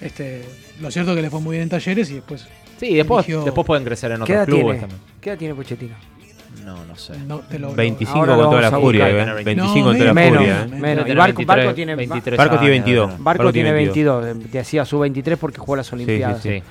[0.00, 0.44] Este,
[0.80, 2.46] lo cierto es que le fue muy bien en talleres y después.
[2.78, 4.80] Sí, después, eligió- después pueden crecer en ¿Qué otros edad clubes tiene?
[4.80, 5.00] también.
[5.20, 5.94] ¿Qué edad tiene Pochettino?
[6.64, 7.12] No, no sé.
[7.26, 9.20] no, te lo- 25 Ahora con toda la furia, buscar.
[9.20, 9.26] eh.
[9.26, 10.62] No, 25 con toda la menos, furia.
[10.62, 10.66] eh.
[10.68, 11.04] menos.
[11.04, 13.10] Tener Barco, 23, Barco tiene, 23 Barco tiene años, 22.
[13.10, 14.50] debe Barco tiene tiene 22.
[14.50, 16.38] Te hacía su 23 porque jugó las Olimpiadas.
[16.38, 16.62] sí, tener.
[16.62, 16.68] Sí.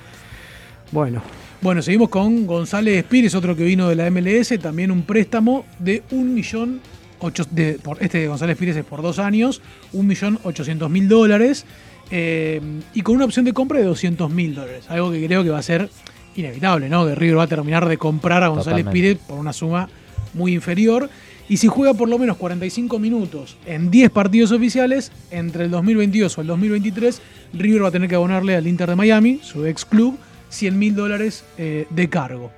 [0.92, 1.22] Bueno,
[1.62, 6.02] Bueno, seguimos con González Pires, otro que vino de la MLS, también un préstamo de
[6.10, 6.80] un millón
[7.18, 9.62] ocho- de, por, este de González Pires es por dos años,
[9.94, 11.64] un millón ochocientos mil dólares
[12.10, 12.60] eh,
[12.94, 15.58] y con una opción de compra de 200 mil dólares, algo que creo que va
[15.58, 15.90] a ser
[16.36, 17.06] inevitable, ¿no?
[17.06, 19.10] Que River va a terminar de comprar a González Totalmente.
[19.14, 19.88] Pires por una suma
[20.34, 21.08] muy inferior.
[21.48, 26.36] Y si juega por lo menos 45 minutos en 10 partidos oficiales, entre el 2022
[26.36, 29.84] o el 2023, River va a tener que abonarle al Inter de Miami, su ex
[29.84, 32.50] club, 100 mil dólares eh, de cargo.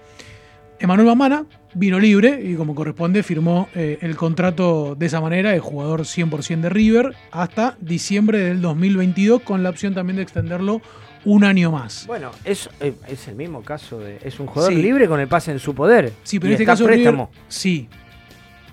[0.80, 5.58] Emanuel Mamana vino libre y como corresponde firmó eh, el contrato de esa manera, de
[5.58, 10.80] jugador 100% de River, hasta diciembre del 2022, con la opción también de extenderlo
[11.24, 12.06] un año más.
[12.06, 13.98] bueno es, eh, es el mismo caso.
[13.98, 14.80] de Es un jugador Sí.
[14.80, 16.12] libre con el pase en su poder.
[16.22, 17.30] Sí, pero en este caso préstamo.
[17.32, 17.88] River, sí.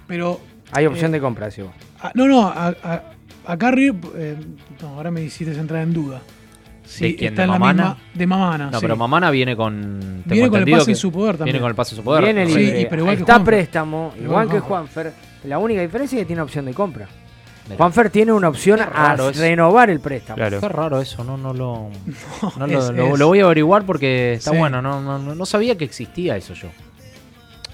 [0.07, 0.39] Pero
[0.71, 1.71] Hay opción eh, de compra, sí, vos.
[1.99, 3.03] Ah, no, no, a- a-
[3.47, 4.35] acá River, eh,
[4.81, 6.21] no, ahora me hiciste entrar en duda.
[6.85, 7.33] Sí, ¿De quién?
[7.33, 7.83] está ¿De en la Mamana?
[7.83, 8.65] misma de Mamana.
[8.71, 8.81] No, sí.
[8.81, 9.99] pero Mamana viene con.
[9.99, 11.53] tengo Viene con el pase en su poder también.
[11.53, 12.23] Viene con el pase en su poder.
[12.23, 13.53] Viene Sí, pero igual que está Juanfer.
[13.55, 15.13] préstamo, Igual igual que Juanfer.
[15.45, 17.07] La única diferencia es que tiene opción de compra.
[17.65, 17.77] Mira.
[17.77, 19.37] Juanfer tiene una opción a es.
[19.37, 20.35] renovar el préstamo.
[20.37, 20.59] Claro.
[20.59, 21.89] Qué raro eso, no, no lo.
[22.59, 24.57] No, es- lo, lo- es- lo voy a averiguar porque está Sí.
[24.57, 24.81] bueno.
[24.83, 26.67] No, no, no- no sabía que existía eso yo.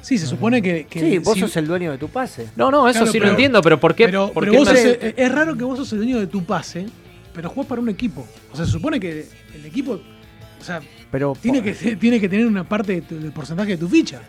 [0.02, 0.88] Sí, se supone que.
[0.88, 2.48] que Sí, vos si- sos el dueño de tu pase.
[2.56, 4.06] No, no, eso Claro, sí pero- lo entiendo, pero ¿por qué?
[4.06, 6.20] Pero, por pero qué vos me- sos- es, es raro que vos sos el dueño
[6.20, 6.88] de tu pase,
[7.34, 8.26] pero jugás para un equipo.
[8.52, 9.26] O sea, se supone que
[9.56, 10.00] el equipo.
[10.60, 10.80] O sea,
[11.12, 14.22] Pero tiene que, tiene que tener una parte de tu- del porcentaje de tu ficha.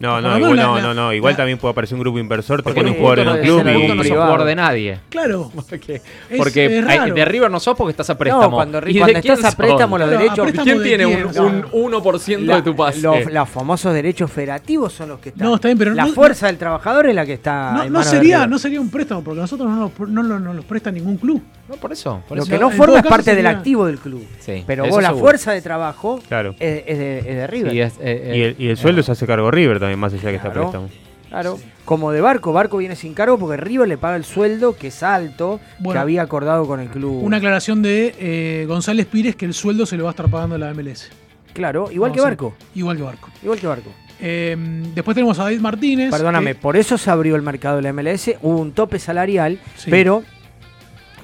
[0.00, 2.00] No, no, Por lo igual, menos no, la- no, no, igual también puede aparecer un
[2.00, 3.86] grupo inversor, te Porque pone un jugador en un club y...
[3.94, 4.98] no sos jugador de nadie.
[5.08, 5.52] Claro.
[5.70, 5.94] Porque,
[6.28, 7.14] Es- porque es hay- raro.
[7.14, 8.42] de River no sos porque estás a préstamo.
[8.50, 9.54] No, cuando, ¿Y de cuando quién estás a sos?
[9.54, 10.42] préstamo los Claro, a derechos.
[10.44, 11.26] préstamo ¿Quién de tiene quién?
[11.26, 11.62] un, sea, un
[11.92, 13.00] 1% La- de tu pase?
[13.00, 15.46] Los, los famosos derechos federativos son los que están.
[15.46, 17.72] No, está bien, pero la no- fuerza del trabajador es la que está.
[17.72, 18.50] No, en no manos de sería, River.
[18.50, 21.40] no sería un préstamo, porque nosotros no nos, no, lo- no los presta ningún club.
[21.68, 22.22] No, por eso.
[22.28, 22.52] Por Lo eso.
[22.52, 24.26] que no en forma es parte del activo del club.
[24.40, 25.24] Sí, Pero vos, la seguro.
[25.26, 26.54] fuerza de trabajo Claro.
[26.58, 27.76] es, es de, es de River.
[27.78, 30.22] Es- eh, Y eh, el, y el sueldo se hace cargo River también, más allá
[30.24, 30.70] de que está Claro.
[30.70, 30.88] préstamo.
[31.30, 31.58] Claro.
[31.84, 35.02] Como de Barco, Barco viene sin cargo porque River le paga el sueldo que es
[35.02, 37.22] alto que había acordado con el club.
[37.24, 40.56] Una aclaración de eh, González Pires que el sueldo se lo va a estar pagando
[40.58, 41.10] la MLS.
[41.52, 42.24] Claro, igual No, que sí.
[42.24, 42.54] Barco.
[42.74, 43.28] Igual que Barco.
[43.42, 43.90] Igual que Barco.
[44.20, 44.56] Eh,
[44.94, 46.10] después tenemos a David Martínez.
[46.10, 49.58] Perdóname, que- por eso se abrió el mercado de la MLS, hubo un tope salarial,
[49.76, 49.90] Sí.
[49.90, 50.22] pero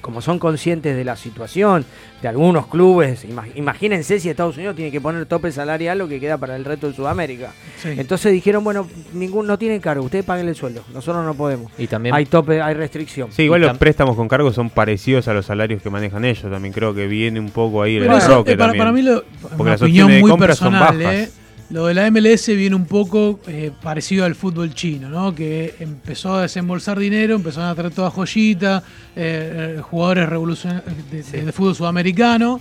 [0.01, 1.85] como son conscientes de la situación
[2.21, 6.19] de algunos clubes, ima- imagínense si Estados Unidos tiene que poner tope salarial lo que
[6.19, 7.51] queda para el resto de Sudamérica.
[7.81, 7.89] Sí.
[7.97, 11.71] Entonces dijeron, bueno, ningún no tiene cargo, ustedes paguen el sueldo, nosotros no podemos.
[11.77, 13.31] Y también Hay tope, hay restricción.
[13.31, 16.25] Sí, igual Y los tam- préstamos con cargo son parecidos a los salarios que manejan
[16.25, 16.51] ellos.
[16.51, 18.77] También creo que viene un poco ahí el enroque eh, para, también.
[18.77, 19.23] para mí, lo,
[19.57, 20.95] Porque las opciones de muy compra son bajas.
[21.01, 21.29] eh,
[21.71, 25.33] lo de la MLS viene un poco eh, parecido al fútbol chino, ¿no?
[25.33, 28.83] Que empezó a desembolsar dinero, empezaron a traer toda joyita,
[29.15, 32.59] eh, eh, jugadores de, de- de fútbol sudamericano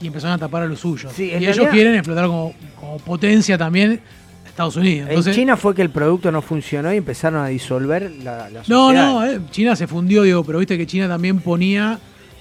[0.00, 1.12] y empezaron a tapar a los suyos.
[1.14, 4.00] Sí, y ellos realidad- quieren explotar como, como potencia también
[4.46, 5.08] Estados Unidos.
[5.08, 8.62] Entonces, en China fue que el producto no funcionó y empezaron a disoler la, la
[8.66, 8.92] no, sociedad.
[9.12, 11.98] no, eh, China se fundió, digo, pero viste que China también ponía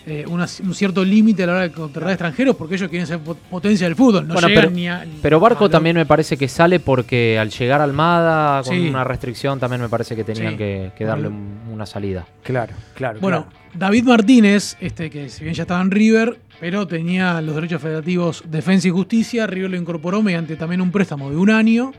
[0.09, 3.19] eh, una- un cierto límite a la hora de contratar extranjeros porque ellos quieren ser
[3.19, 4.25] pot- potencia del fútbol.
[4.25, 7.37] No Bueno, llegan pero, ni a- pero Barco a también me parece que sale porque
[7.37, 8.87] al llegar Almada con Sí.
[8.87, 10.57] una restricción también me parece que tenían Sí.
[10.57, 12.25] que, que darle un- una salida.
[12.41, 13.19] Claro, claro.
[13.19, 17.81] Bueno, David Martínez, este que si bien ya estaba en River, pero tenía los derechos
[17.81, 21.91] federativos Defensa y Justicia, River lo incorporó mediante también un préstamo de un año.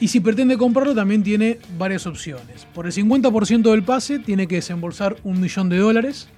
[0.00, 2.66] Y si pretende comprarlo, también tiene varias opciones.
[2.74, 6.28] Por el 50% del pase, tiene que desembolsar un millón de dólares.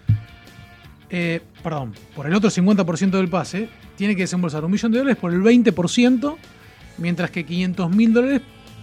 [1.16, 5.16] Eh, perdón, por el otro 50% del pase, tiene que desembolsar un millón de dólares
[5.20, 6.36] por el 20%,
[6.98, 8.40] mientras que 500 mil dólares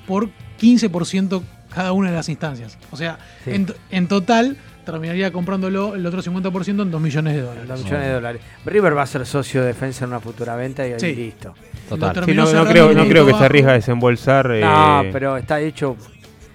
[0.08, 0.30] por
[0.60, 1.42] 15%
[1.74, 2.78] cada una de las instancias.
[2.92, 3.52] O sea, Sí.
[3.52, 4.56] en, en total
[4.86, 7.68] terminaría comprándolo el otro 50% en 2 millones de dólares.
[7.68, 8.42] Dos millones de dólares.
[8.66, 11.14] River va a ser socio de defensa en una futura venta y ahí Sí.
[11.16, 11.54] listo.
[11.90, 12.24] Total.
[12.26, 14.48] Sí, no, no creo, no que se arriesga a desembolsar.
[14.50, 15.98] No, eh, pero está hecho.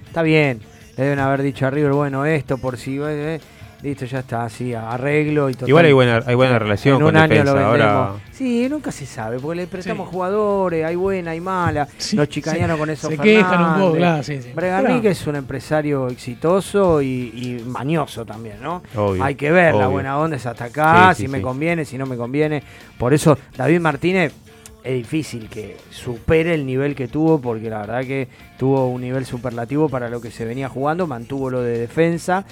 [0.06, 0.60] Está bien.
[0.96, 2.96] Le deben haber dicho a River, bueno, esto por si.
[2.96, 3.40] eh, eh,
[3.86, 5.68] listo, ya está, así, arreglo y todo.
[5.68, 7.54] Igual hay buena, hay buena relación en con un año defensa.
[7.54, 8.20] lo Ahora, vendemos.
[8.32, 10.12] Sí, nunca se sabe, porque le prestamos Sí.
[10.14, 11.86] jugadores, hay buena, hay mala.
[11.96, 12.16] Sí,
[12.74, 13.08] se- con eso.
[13.08, 14.50] se quejan un poco, claro, sí, sí.
[14.54, 14.66] Pero-
[15.10, 18.82] es un empresario exitoso y, y mañoso también, ¿no?
[18.94, 21.42] Obvio, hay que ver, la buena onda es hasta acá, Sí, sí, si me sí.
[21.44, 22.62] conviene, si no me conviene.
[22.98, 24.32] Por eso, David Martínez
[24.84, 28.28] es difícil que supere el nivel que tuvo, porque la verdad que
[28.58, 32.44] tuvo un nivel superlativo para lo que se venía jugando, mantuvo lo de defensa.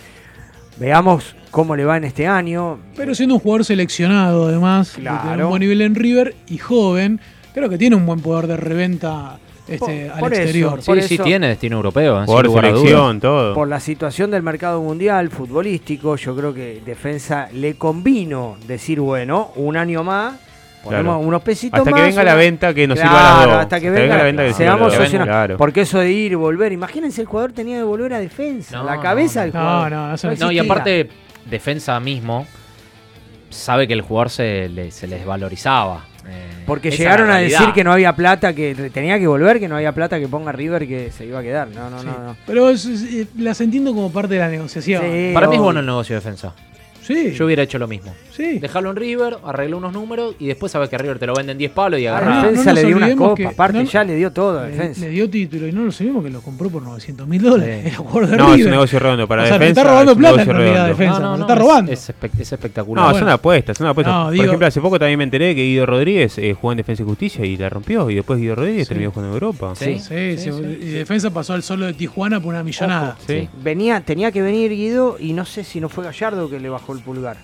[0.78, 2.78] Veamos cómo le va en este año.
[2.96, 5.44] Pero siendo un jugador seleccionado, además, Claro.
[5.44, 7.20] un buen nivel en River y joven,
[7.52, 10.80] creo que tiene un buen poder de reventa este, Por- al por eso, exterior.
[10.82, 12.52] Sí, Por sí eso- tiene destino europeo, a dudas.
[12.52, 13.54] selección, todo.
[13.54, 19.52] Por la situación del mercado mundial futbolístico, yo creo que defensa le convino decir, bueno,
[19.56, 20.34] un año más,
[20.84, 21.18] ponemos Claro.
[21.28, 23.58] unos pesitos Hasta que venga la venta que nos Claro, sirva a las dos.
[23.62, 25.20] Hasta que Hasta venga, venga la venta que seamos socios.
[25.20, 25.56] no- Claro.
[25.56, 28.84] Porque eso de ir y volver, imagínense el jugador tenía que volver a defensa, No,
[28.84, 29.44] la no, cabeza no.
[29.46, 29.90] del No, jugador.
[29.92, 30.62] no, eso No, y existía.
[30.62, 31.08] aparte,
[31.50, 32.46] defensa mismo
[33.50, 36.04] sabe que el jugador se, le, se les valorizaba.
[36.26, 39.76] Eh, Porque llegaron a decir que no había plata, que tenía que volver, que no
[39.76, 41.68] había plata que ponga River que se iba a quedar.
[41.68, 42.06] No, no, Sí.
[42.06, 42.36] no, no.
[42.46, 45.02] Pero es- es- eh, las entiendo como parte de la negociación.
[45.02, 45.30] Sí.
[45.34, 46.54] Para mí es bueno el negocio de defensa.
[47.04, 48.14] Sí, Yo hubiera hecho lo mismo.
[48.32, 48.58] sí.
[48.58, 51.70] Dejarlo en River, arregló unos números y después sabes que River te lo venden 10
[51.72, 52.34] palos y A agarra.
[52.36, 54.64] no, defensa no le dio una copa, que- aparte no- ya le dio todo a
[54.64, 55.00] Le, defensa.
[55.02, 57.80] le dio título y no nos olvidemos que lo compró por 900 mil dólares.
[57.82, 57.88] Sí.
[57.88, 59.28] Era jugador de No, es un negocio redondo.
[59.28, 59.80] Para O sea, defensa.
[59.80, 61.12] está robando es plata en realidad defensa.
[61.14, 61.92] No, no, lo no, está es- robando.
[61.92, 63.04] Es, espe- es espectacular.
[63.04, 63.26] No, Bueno.
[63.26, 64.14] son apuestas, son apuestas.
[64.14, 66.78] No, Por digo- ejemplo, hace poco también me enteré que Guido Rodríguez eh, jugó en
[66.78, 68.08] Defensa y Justicia y la rompió.
[68.10, 68.94] Y después Guido Rodríguez Sí.
[68.94, 69.74] terminó jugando en Europa.
[69.74, 69.98] Sí.
[69.98, 73.16] Sí, sí, Sí, sí, y defensa pasó al solo de Tijuana por una millonada.
[73.26, 73.48] Sí.
[73.62, 76.93] Venía, tenía que venir Guido y no sé si no fue Gallardo que le bajó
[76.94, 77.36] el pulgar.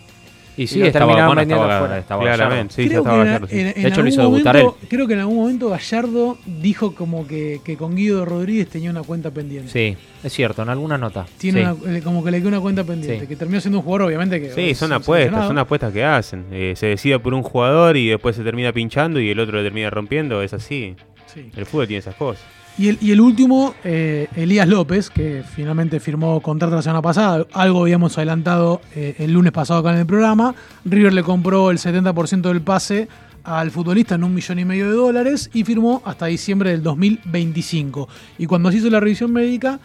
[0.56, 1.98] Y sí, lo estaba, bueno, estaba, afuera.
[1.98, 3.58] estaba Claramente, sí, creo estaba en, Gallardo, sí.
[3.60, 6.38] en- en De hecho, lo algún hizo debutar momento, creo que en algún momento Gallardo
[6.44, 9.70] dijo como que, que con Guido Rodríguez tenía una cuenta pendiente.
[9.70, 11.24] Sí, es cierto, en alguna nota.
[11.38, 11.66] Tiene Sí.
[11.86, 13.26] una- eh, como que le quedó una cuenta pendiente, Sí.
[13.26, 16.44] que terminó siendo un jugador, obviamente que Sí, son apuestas, son apuestas que hacen.
[16.50, 19.62] Eh, se decide por un jugador y después se termina pinchando y el otro le
[19.62, 20.42] termina rompiendo.
[20.42, 20.94] Es así.
[21.32, 21.48] Sí.
[21.56, 22.42] El fútbol tiene esas cosas.
[22.80, 28.16] Y el, último, eh, Elías López, que finalmente firmó contrato la semana pasada, algo habíamos
[28.16, 30.54] adelantado eh, el lunes pasado acá en el programa.
[30.86, 33.06] River le compró el 70% del pase
[33.44, 38.08] al futbolista en un millón y medio de dólares y firmó hasta diciembre del 2025.
[38.38, 39.78] Y cuando se hizo la revisión médica,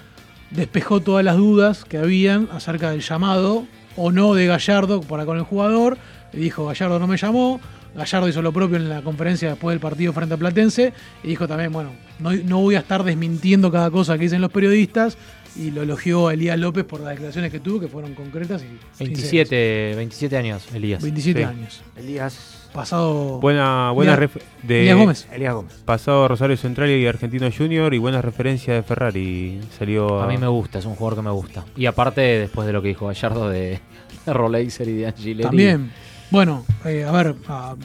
[0.52, 3.66] despejó todas las dudas que habían acerca del llamado
[3.98, 5.98] o no de Gallardo para con el jugador.
[6.32, 7.60] Dijo, Gallardo no me llamó.
[7.96, 10.94] Gallardo hizo lo propio en la conferencia después del partido frente a Platense
[11.24, 14.52] y dijo también, bueno, no, no voy a estar desmintiendo cada cosa que dicen los
[14.52, 15.18] periodistas
[15.56, 18.78] y lo elogió a Elías López por las declaraciones que tuvo, que fueron concretas y
[19.00, 21.02] 27, 27 años, Elías.
[21.02, 21.46] 27 Sí.
[21.46, 21.82] años.
[21.96, 22.62] Elías.
[22.74, 23.40] Pasado.
[23.40, 25.28] Buena, buena Elías- ref- de Elías Gómez.
[25.32, 25.74] Elías Gómez.
[25.86, 29.62] Pasado Rosario Central y Argentino Junior y buena referencia de Ferrari.
[29.80, 31.64] Salió A mí me gusta, es un jugador que me gusta.
[31.78, 33.80] Y aparte, después de lo que dijo Gallardo de,
[34.26, 35.44] de Roleiser y de Angileri.
[35.44, 35.92] También.
[36.32, 37.76] Bueno, eh, a ver, ah,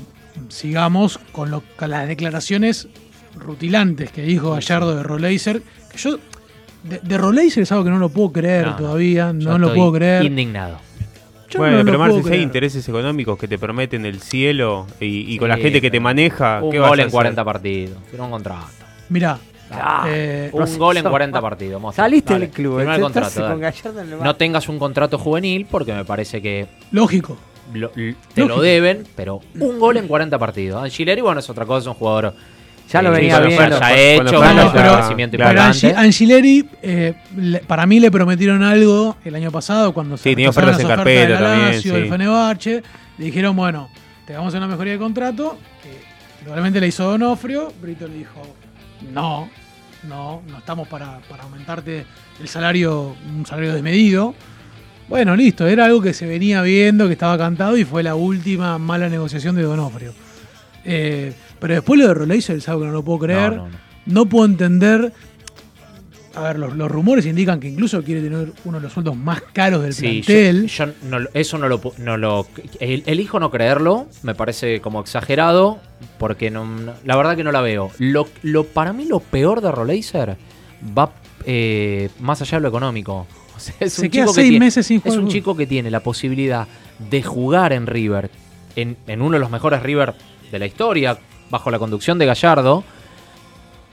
[0.49, 2.89] sigamos con, lo- con las declaraciones
[3.37, 5.63] rutilantes que dijo Gallardo de Roleiser.
[5.93, 6.19] Que yo,
[6.85, 9.93] de, de Roleiser es algo que no lo puedo creer No, todavía, no lo puedo
[9.93, 10.25] creer.
[10.25, 10.79] Indignado.
[11.51, 15.35] Yo bueno, no pero Marce, si hay intereses económicos que te prometen el cielo y,
[15.35, 17.07] y con Sí, la gente que te pero maneja, Un ¿qué vas gol a en
[17.09, 17.13] hacer?
[17.17, 17.99] 40 partidos.
[18.09, 18.67] Firmó un contrato.
[19.09, 19.39] Mirá,
[19.73, 21.81] Ah, eh, un gol en 40 partidos.
[21.81, 22.03] Moza.
[22.03, 23.61] Saliste Dale, del club, contrato, con.
[23.61, 27.37] Gallardo No tengas un contrato juvenil porque me parece que lógico.
[27.75, 30.83] Lo- te lo deben, pero un gol en 40 partidos.
[30.83, 32.35] Angileri, bueno, es otra cosa, es un jugador
[32.93, 33.77] Ya lo venía viendo.
[33.77, 34.41] oferta Cuando- hecho,
[35.97, 40.51] Angileri, eh, le- para mí le prometieron algo el año pasado cuando se Sí, tenía
[40.51, 41.89] ofertas en carpeta de la también, sí.
[43.19, 43.89] Le dijeron, bueno,
[44.27, 45.57] te vamos a hacer una mejoría de contrato.
[45.83, 45.91] Que
[46.45, 47.73] probablemente le hizo Donofrio.
[47.83, 48.43] Brito le dijo,
[49.13, 49.49] no,
[50.09, 52.07] no, no estamos para, para aumentarte
[52.41, 54.35] el salario, un salario desmedido.
[55.11, 58.79] Bueno, listo, era algo que se venía viendo, que estaba cantado y fue la última
[58.79, 60.15] mala negociación de Donofrio.
[60.85, 63.51] Eh, pero después lo de Roleiser es algo que no lo puedo creer.
[63.57, 63.77] No, no, no.
[64.07, 65.13] No puedo entender.
[66.35, 69.43] A ver, los, los rumores indican que incluso quiere tener uno de los sueldos más
[69.53, 70.67] caros del Sí, yo, plantel.
[70.69, 72.47] yo no lo- eso no lo, no lo
[72.79, 75.81] el- elijo no creerlo, me parece como exagerado,
[76.19, 77.91] porque no, no- la verdad que no la veo.
[77.99, 80.37] Lo, lo para mí lo peor de Roleiser
[80.97, 81.13] va
[81.47, 83.27] eh, más allá de lo económico.
[83.61, 85.31] O sea, es Se un queda chico que tiene- meses sin es jugar un al
[85.33, 86.67] chico que tiene la posibilidad
[86.99, 88.31] de jugar en River,
[88.77, 90.15] en, en uno de los mejores River
[90.51, 91.19] de la historia,
[91.51, 92.83] bajo la conducción de Gallardo.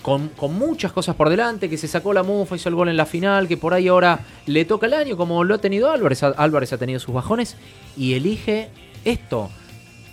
[0.02, 2.96] Con, con muchas cosas por delante, que se sacó la mufa, hizo el gol en
[2.96, 6.24] la final, que por ahí ahora le toca el año, como lo ha tenido Álvarez.
[6.24, 7.58] Álvarez ha tenido sus bajones
[7.98, 8.70] y elige
[9.04, 9.50] esto.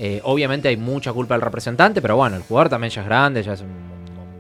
[0.00, 3.42] Eh, obviamente hay mucha culpa del representante, pero bueno, el jugador también ya es grande,
[3.44, 3.68] ya es un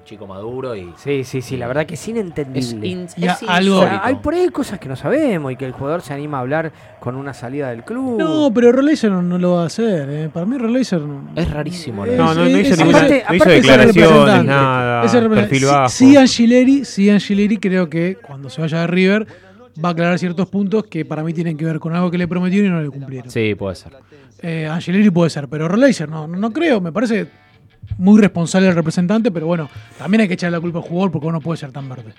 [0.04, 0.92] chico maduro y.
[0.96, 2.60] Sí, sí, sí, la verdad que es inentendible.
[2.60, 5.52] Es in- Y a- es algo- O sea, hay por ahí cosas que no sabemos
[5.52, 8.18] y que el jugador se anima a hablar con una salida del club.
[8.18, 10.08] No, pero Roleiser no, no lo va a hacer.
[10.10, 10.28] eh.
[10.32, 10.64] Para mí no.
[11.34, 12.04] Es rarísimo.
[12.06, 15.40] Es- No, no, no hizo es- ninguna, aparte- no hizo declaraciones, nada, Es el representante.
[15.48, 15.88] perfil Sí- bajo.
[15.88, 19.26] Sí, Angileri, sí, Angileri creo que cuando se vaya de River
[19.82, 22.28] va a aclarar ciertos puntos que para mí tienen que ver con algo que le
[22.28, 23.30] prometieron y no le cumplieron.
[23.30, 23.92] Sí, puede ser.
[24.42, 26.80] Eh, Angeleri puede ser, pero Roleiser no, no, no creo.
[26.80, 27.26] Me parece
[27.98, 29.68] muy responsable el representante, pero bueno,
[29.98, 32.12] también hay que echarle la culpa al jugador porque uno puede ser tan verde.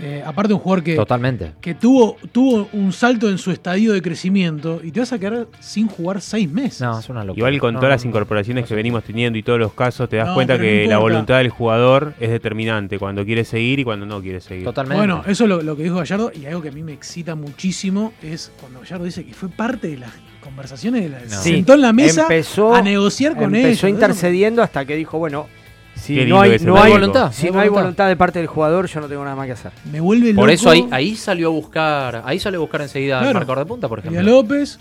[0.00, 1.52] Eh, aparte, un jugador que, Totalmente.
[1.60, 5.46] que tuvo, tuvo un salto en su estadio de crecimiento y te vas a quedar
[5.60, 6.80] sin jugar seis meses.
[6.80, 7.46] No, es una locura.
[7.48, 10.16] Igual con No, todas las no, incorporaciones que venimos teniendo y todos los casos, te
[10.16, 14.04] das No, cuenta que la voluntad del jugador es determinante cuando quiere seguir y cuando
[14.04, 14.64] no quiere seguir.
[14.64, 14.98] Totalmente.
[14.98, 17.36] Bueno, eso es lo, lo que dijo Gallardo y algo que a mí me excita
[17.36, 20.10] muchísimo es cuando Gallardo dice que fue parte de las
[20.44, 23.64] conversaciones, de la, se Sí, sentó en la mesa empezó, a negociar con ellos.
[23.66, 25.48] Empezó Eso intercediendo hasta que dijo, bueno,
[25.96, 27.32] si no hay, no hay voluntad.
[27.32, 28.08] si No hay voluntad.
[28.08, 29.72] de parte del jugador, yo no tengo nada más que hacer.
[29.90, 30.40] Me vuelve loco.
[30.42, 33.38] Por eso ahí, ahí salió a buscar, ahí salió a buscar enseguida el Claro.
[33.40, 34.22] marcador de punta, por ejemplo.
[34.22, 34.78] López,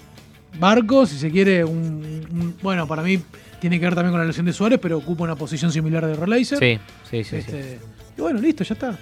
[0.60, 3.20] Barco, si se quiere, un, un- Bueno, para mí
[3.60, 6.16] tiene que ver también con la lesión de Suárez, pero ocupa una posición similar de
[6.16, 6.60] Roleiser.
[6.60, 7.36] Sí, sí, sí, sí.
[7.38, 7.80] Este,
[8.18, 8.98] Y bueno, listo, ya está.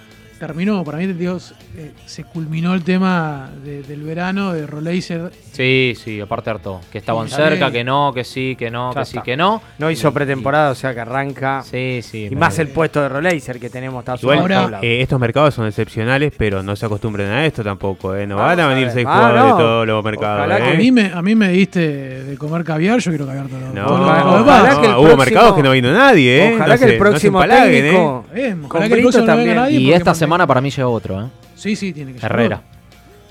[0.46, 5.30] Terminó, para mí, Dios, eh, se culminó el tema de- del verano de Roleiser.
[5.52, 6.80] Sí, sí, aparte harto.
[6.90, 9.62] Que estaban cerca, que no, que sí, que no, Ya que sí, que no.
[9.78, 11.62] No hizo Y- pretemporada, o sea que arranca.
[11.62, 12.26] Sí, sí.
[12.28, 14.00] Y más el puesto de Roleiser que tenemos.
[14.00, 14.38] Está Igual.
[14.52, 18.16] Ahora- eh, estos mercados son excepcionales, pero no se acostumbren a esto tampoco.
[18.16, 18.26] ¿eh?
[18.26, 19.46] No van a venir seis Ah, jugadores no.
[19.56, 20.38] de todos los mercados.
[20.38, 20.72] Ojalá ¿eh?
[20.72, 23.60] A mí, me, a mí me diste de comer caviar, yo quiero caviar todo.
[23.72, 24.78] No, todo lo demás.
[24.78, 26.48] que el hubo mercados que no vino nadie.
[26.48, 26.54] ¿eh?
[26.56, 27.48] Ojalá No que el no próximo ¿eh?
[27.48, 28.24] técnico.
[28.66, 29.56] Ojalá que el próximo no venga también.
[29.56, 31.28] nadie Y esta mantenga- semana para mí llega otro, ¿eh?
[31.54, 32.30] Sí, sí, tiene que ser.
[32.32, 32.62] Herrera.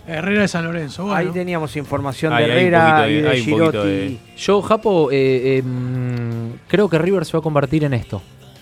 [0.07, 1.03] Herrera de San Lorenzo.
[1.03, 1.17] Bueno.
[1.17, 3.77] Ahí teníamos información de hay un Herrera de- y de hay Girotti.
[3.77, 8.21] de- Yo, Japo, eh, eh, mm, creo que River se va a convertir en esto.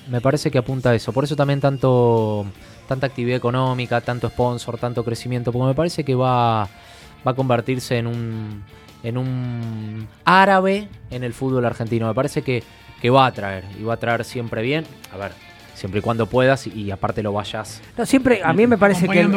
[0.09, 1.11] Me parece que apunta a eso.
[1.13, 2.45] Por eso también tanto
[2.87, 7.97] tanta actividad económica, tanto sponsor, tanto crecimiento, porque me parece que va, va a convertirse
[7.97, 8.63] en un
[9.03, 12.07] en un árabe en el fútbol argentino.
[12.07, 12.63] Me parece que,
[13.01, 14.85] que va a traer y va a traer siempre bien.
[15.13, 15.31] A ver,
[15.79, 17.81] siempre y cuando puedas y, y aparte lo vayas.
[17.97, 19.29] No, siempre, a mí me parece que el,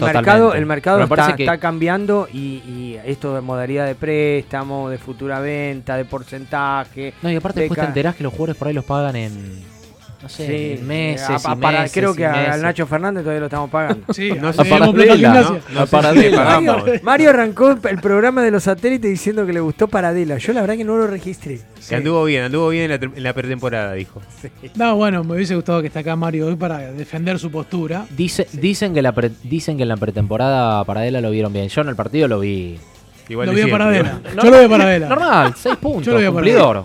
[0.00, 4.98] mercado, el mercado está, que- está cambiando y, y esto de modalidad de préstamo, de
[4.98, 7.14] futura venta, de porcentaje.
[7.22, 9.75] No, y aparte de después te enterás que los jugadores por ahí los pagan en.
[10.22, 11.28] No sé, Sí, en meses.
[11.28, 12.48] a- y a- para- meses creo y que a- meses.
[12.54, 14.12] al Nacho Fernández todavía lo estamos pagando.
[14.14, 14.64] Sí, No sé.
[17.02, 20.38] Mario arrancó el programa de los satélites diciendo que le gustó Paradela.
[20.38, 21.60] Yo la verdad que no lo registré.
[21.88, 24.20] Que anduvo bien, anduvo bien en la, ter- en la pretemporada, dijo.
[24.74, 28.06] No, bueno, me hubiese gustado que esté acá Mario hoy para defender su postura.
[28.10, 31.68] Dice, dicen, que la pre- dicen que en la pretemporada Paradela lo vieron bien.
[31.68, 32.78] Yo en el partido lo vi.
[33.28, 34.20] Igual Lo vi a siempre, Paradela.
[34.34, 34.42] ¿no?
[34.44, 35.08] Yo lo vi a Paradela.
[35.08, 36.04] Normal, 6 puntos.
[36.06, 36.84] Yo lo vi a cumplidor.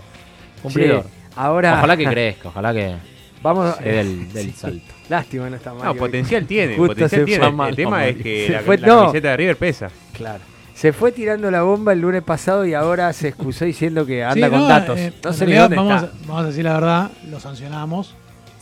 [0.62, 1.06] Cumplidor.
[1.36, 2.96] Ahora Ojalá que crezca, ojalá que
[3.42, 4.94] vamos dé del, salto.
[5.10, 5.94] Lástima no está Mario.
[5.94, 7.46] No, potencial tiene, Justo potencial tiene.
[7.70, 9.00] El tema es que Se la, fue- la no.
[9.02, 9.90] camiseta de River pesa.
[10.14, 10.44] Claro.
[10.74, 14.48] Se fue tirando la bomba el lunes pasado y ahora se excusó diciendo que anda
[14.48, 14.98] Sí, con no, datos.
[14.98, 16.16] eh, no sé ni realidad, dónde vamos, está.
[16.24, 18.16] A, vamos a decir la verdad, lo sancionamos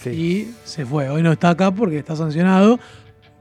[0.04, 0.10] Sí.
[0.10, 1.10] y se fue.
[1.10, 2.80] Hoy no está acá porque está sancionado.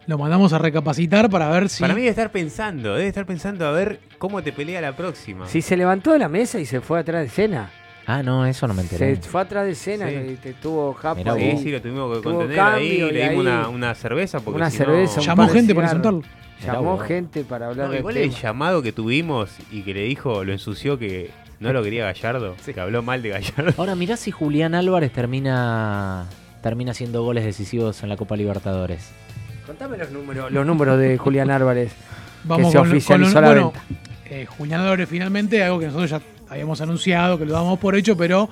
[0.06, 1.80] Lo mandamos a recapacitar para ver si.
[1.80, 5.46] Para mí debe estar pensando, debe estar pensando a ver cómo te pelea la próxima.
[5.48, 7.70] Si se levantó de la mesa y se fue atrás de escena.
[8.10, 9.16] Ah, no, eso no me enteré.
[9.16, 10.14] Se fue atrás de escena Sí.
[10.32, 11.20] y te tuvo japo.
[11.36, 14.56] Sí, sí, lo tuvimos que contener cambio ahí, y le dimos una, una cerveza porque
[14.56, 16.22] una si no- cerveza, un Llamó de gente para insultarlo.
[16.64, 17.06] Llamó vos.
[17.06, 18.24] gente para hablar No, del igual tema.
[18.26, 21.30] el llamado que tuvimos y que le dijo, lo ensució que
[21.60, 23.74] no lo quería Gallardo, que habló mal de Gallardo.
[23.76, 26.24] Ahora mirá si Julián Álvarez termina
[26.62, 29.10] termina haciendo goles decisivos en la Copa Libertadores.
[29.66, 31.92] Contame los números, los números de Julián Álvarez.
[32.44, 33.82] Vamos se con, lo- oficializó la bueno, venta.
[34.30, 36.20] eh, Julián Álvarez finalmente, algo que nosotros ya
[36.50, 38.48] habíamos anunciado, que lo damos por hecho, pero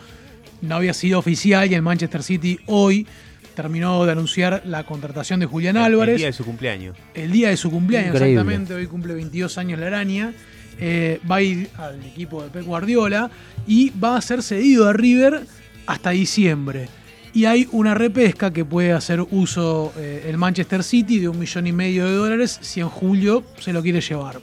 [0.62, 3.07] no había sido oficial y el Manchester City hoy
[3.55, 6.16] terminó de anunciar la contratación de Julián El Álvarez.
[6.18, 6.97] día de su cumpleaños.
[7.14, 8.40] El día de su cumpleaños, Increíble.
[8.40, 8.74] exactamente.
[8.74, 10.32] Hoy cumple 22 años la araña.
[10.78, 13.30] Eh, va a ir al equipo de Pep Guardiola
[13.66, 15.40] y va a ser cedido a River
[15.86, 16.88] hasta diciembre.
[17.32, 21.66] Y hay una repesca que puede hacer uso eh, el Manchester City de un millón
[21.66, 24.40] y medio de dólares si en julio se lo quiere llevar.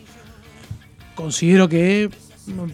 [1.15, 2.09] Considero que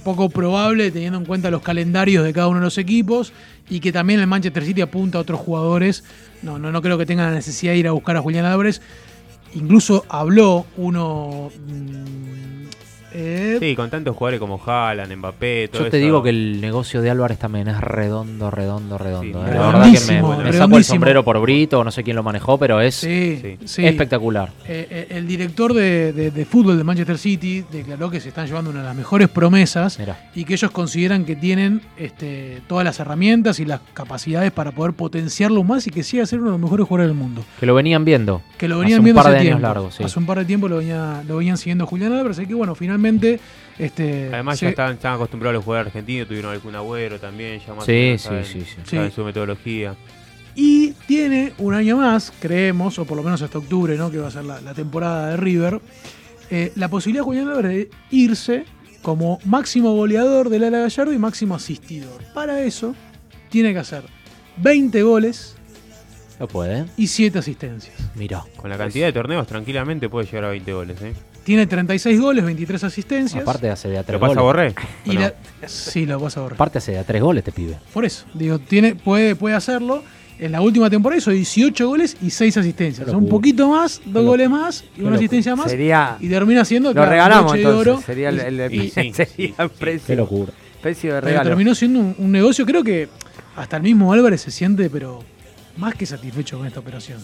[0.04, 3.34] poco probable teniendo en cuenta los calendarios de cada uno de los equipos
[3.70, 6.04] y que también el Manchester City apunta a otros jugadores.
[6.42, 8.82] No, no, no creo que tenga la necesidad de ir a buscar a Julián Álvarez.
[9.54, 11.52] Incluso habló uno.
[11.68, 12.59] mm,
[13.14, 16.06] eh, Sí, con tantos jugadores como Haaland, Mbappé, todo Yo te eso.
[16.06, 19.44] digo que el negocio de Álvarez también es redondo, redondo, redondo.
[19.44, 19.54] Sí, eh.
[19.54, 22.24] la verdad que me, redondísimo, me saco el sombrero por Brito, no sé quién lo
[22.24, 23.58] manejó, pero es sí, sí.
[23.66, 23.86] sí.
[23.86, 24.50] espectacular.
[24.68, 28.46] Eh, eh, el director de, de- de fútbol de Manchester City declaró que se están
[28.48, 30.30] llevando una de las mejores promesas Mirá.
[30.36, 34.94] y que ellos consideran que tienen este, todas las herramientas y las capacidades para poder
[34.94, 37.44] potenciarlo más y que siga ser uno de los mejores jugadores del mundo.
[37.60, 38.42] Que lo venían viendo.
[38.58, 39.92] Que lo Hace venían un viendo par de hace años tiempo.
[39.92, 40.04] sí.
[40.04, 42.76] Hace un par de tiempo lo, venía, lo venían siguiendo Julián Álvarez, así que bueno,
[42.76, 42.99] finalmente.
[43.78, 47.74] Este, Además se- ya estaban, estaban acostumbrados los jugadores argentinos, tuvieron algún agüero también, ya
[47.74, 48.76] más Sí, o menos sí, saben, sí, sí.
[48.96, 49.96] saben su metodología.
[50.56, 54.12] Y tiene un año más, creemos, o por lo menos hasta octubre, ¿no?
[54.12, 55.80] que va a ser la, la temporada de River,
[56.50, 58.66] eh, la posibilidad de Julián Álvarez de irse
[59.02, 62.22] como máximo goleador del Ala Gallardo y máximo asistidor.
[62.34, 62.94] Para eso,
[63.50, 64.04] tiene que hacer
[64.58, 65.56] 20 goles
[66.38, 66.86] Lo puede.
[66.98, 67.96] y 7 asistencias.
[68.16, 68.44] Mira.
[68.58, 71.02] Con la cantidad de torneos tranquilamente puede llegar a 20 goles.
[71.02, 71.14] ¿eh?
[71.44, 73.42] Tiene 36 goles, 23 asistencias.
[73.42, 74.74] Aparte hace de a ¿Lo tres pasa a goles.
[74.76, 74.88] Borré?
[75.06, 75.34] y la-
[75.68, 76.56] sí, lo vas a borrar.
[76.56, 77.78] Aparte hace de a tres goles te pibe.
[77.94, 80.04] Por eso, digo, tiene, puede, puede hacerlo.
[80.38, 83.04] En la última temporada hizo 18 goles y 6 asistencias.
[83.06, 83.38] Qué Son un locura.
[83.40, 85.70] poquito más, dos goles más y una asistencia más.
[85.70, 86.16] Sería.
[86.22, 87.94] Y termina siendo Lo claro, regalamos broche de entonces.
[87.94, 88.02] oro.
[88.06, 90.54] Sería el, el- y- sí, sería el precio, Qué locura.
[90.82, 91.50] precio de Pero regalo.
[91.50, 93.10] terminó siendo un, un negocio, creo que
[93.58, 95.22] hasta el mismo Álvarez se siente, pero
[95.76, 97.20] más que satisfecho con esta operación.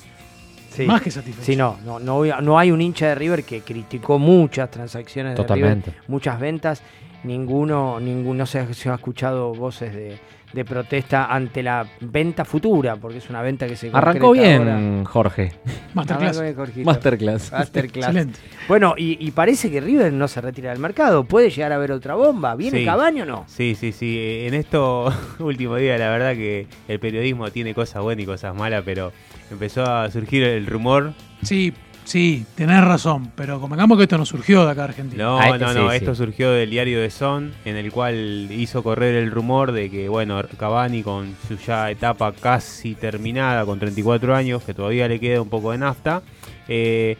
[0.76, 0.86] Sí.
[0.86, 1.46] Más que satisfecho.
[1.46, 5.38] Sí, no, no, no, no hay un hincha de River que criticó muchas transacciones de
[5.38, 5.92] Totalmente.
[5.92, 6.84] River, muchas ventas.
[7.24, 10.20] Ninguno, ninguno se, se ha escuchado voces de,
[10.56, 14.70] de protesta ante la venta futura, porque es una venta que se Arrancó concreta bien,
[14.70, 15.06] ahora.
[15.06, 15.52] Jorge.
[15.94, 16.38] Masterclass.
[16.40, 16.66] Arrancó.
[16.84, 17.52] Masterclass.
[17.52, 18.08] Masterclass.
[18.08, 18.40] Excelente.
[18.68, 21.26] Bueno, y, y parece que River no se retira del mercado.
[21.26, 22.56] Puede llegar a haber otra bomba.
[22.56, 22.86] ¿Viene Sí.
[22.86, 23.44] Cavani o no?
[23.48, 24.18] Sí, sí, sí.
[24.48, 28.82] En estos últimos días, la verdad que el periodismo tiene cosas buenas y cosas malas,
[28.86, 29.12] pero
[29.52, 31.14] empezó a surgir el rumor.
[31.44, 31.74] Sí,
[32.06, 35.24] sí, tenés razón, pero convengamos que esto no surgió de acá de Argentina.
[35.24, 35.90] No, Ah, este no, sí, no.
[35.90, 35.96] sí.
[35.98, 40.08] Esto surgió del diario de Son, en el cual hizo correr el rumor de que,
[40.08, 45.42] bueno, Cavani con su ya etapa casi terminada, con 34 años, que todavía le queda
[45.42, 46.22] un poco de nafta,
[46.68, 47.18] eh,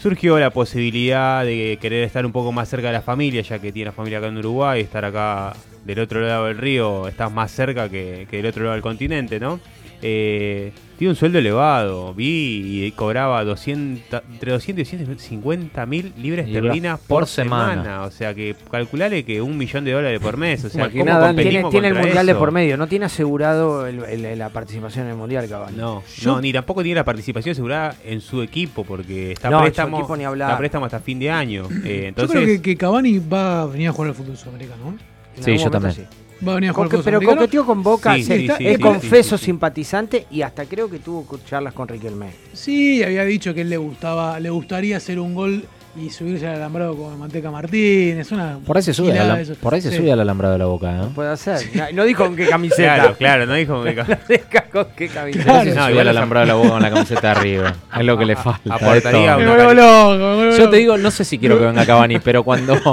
[0.00, 3.72] surgió la posibilidad de querer estar un poco más cerca de la familia, ya que
[3.72, 7.50] tiene la familia acá en Uruguay, estar acá del otro lado del río estás más
[7.50, 9.60] cerca que, que del otro lado del continente, ¿no?
[10.02, 16.46] Eh, tiene un sueldo elevado, vi y cobraba 200, entre 200 y 150 mil libras
[16.46, 17.82] esterlinas por por, semana.
[17.82, 18.02] semana.
[18.04, 20.64] O sea que calculale que un millón de dólares por mes.
[20.64, 24.04] O sea, Imaginá, ¿cómo tiene, tiene el mundial de por medio, no tiene asegurado el-
[24.04, 25.76] el- la participación en el mundial, Cavani.
[25.76, 29.60] No, Yo- no, ni tampoco tiene la participación asegurada en su equipo, porque está No,
[29.62, 30.50] préstamo, equipo ni hablar.
[30.50, 31.64] está préstamo hasta fin de año.
[31.84, 34.96] Eh, Yo entonces, creo que, que Cavani va a venir a jugar al fútbol sudamericano.
[35.40, 36.06] Sí, yo también.
[36.46, 38.48] Va a venir a jugar al Coque- fútbol pero coqueteó con Boca, Sí, se- sí,
[38.58, 39.44] sí, es sí, confeso sí, sí.
[39.46, 42.30] simpatizante y hasta creo que tuvo charlas con Riquelme.
[42.52, 45.64] Sí, había dicho que él le gustaba, le gustaría hacer un gol
[45.96, 48.32] y subirse al alambrado con Manteca Martínez.
[48.32, 49.54] Una Por ahí se sube, al- eso.
[49.54, 49.98] por ahí se Sí.
[49.98, 51.06] sube al alambrado de la boca, ¿eh?
[51.14, 51.60] Puede ser.
[51.72, 52.94] No, no dijo con qué camiseta.
[52.96, 54.64] Claro, claro, no dijo con qué camiseta.
[54.72, 55.44] con qué camiseta.
[55.44, 57.74] Claro, No, sube igual al alambrado de la boca con la camiseta arriba.
[57.96, 58.74] Es lo que le falta.
[58.74, 59.36] Aportaría.
[59.36, 62.42] Me una loco, me Yo te digo, no sé si quiero que venga Cavani, pero
[62.42, 62.74] cuando.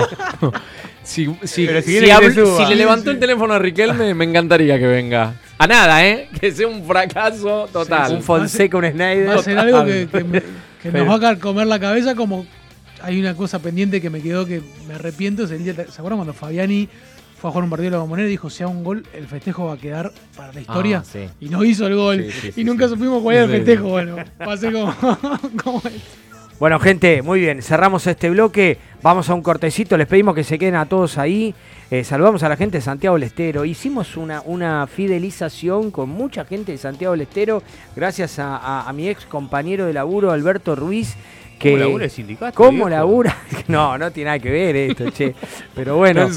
[1.03, 5.33] Si, si, si le levantó el teléfono a Riquelme, me encantaría que venga.
[5.57, 6.29] A nada, ¿eh?
[6.39, 8.13] Que sea un fracaso total.
[8.17, 9.27] Un Fonseca, un Snyder.
[9.29, 10.43] Va a ser algo que, que me-
[10.81, 12.45] que nos va a comer la cabeza como
[13.03, 16.17] hay una cosa pendiente que me quedó que me arrepiento es el día ¿se acuerdan
[16.17, 16.87] cuando Fabiani
[17.39, 19.27] fue a jugar un partido de la bombonera y dijo si hago un gol el
[19.27, 21.19] festejo va a quedar para la historia Ah, sí.
[21.39, 22.93] y no hizo el gol Sí, sí, y sí, nunca sí.
[22.95, 24.95] supimos cuál era el festejo bueno va a ser como,
[25.63, 25.93] como es.
[26.61, 27.63] Bueno, gente, muy bien.
[27.63, 28.77] Cerramos este bloque.
[29.01, 29.97] Vamos a un cortecito.
[29.97, 31.55] Les pedimos que se queden a todos ahí.
[31.89, 33.65] Eh, saludamos a la gente de Santiago del Estero.
[33.65, 37.63] Hicimos una, una fidelización con mucha gente de Santiago del Estero.
[37.95, 41.15] Gracias a, a- a mi ex compañero de laburo, Alberto Ruiz.
[41.57, 42.89] Que, ¿Cómo labura el sindicato, ¿Cómo viejo?
[42.89, 43.37] labura?
[43.67, 45.33] No, no tiene nada que ver esto, che.
[45.73, 46.27] Pero bueno,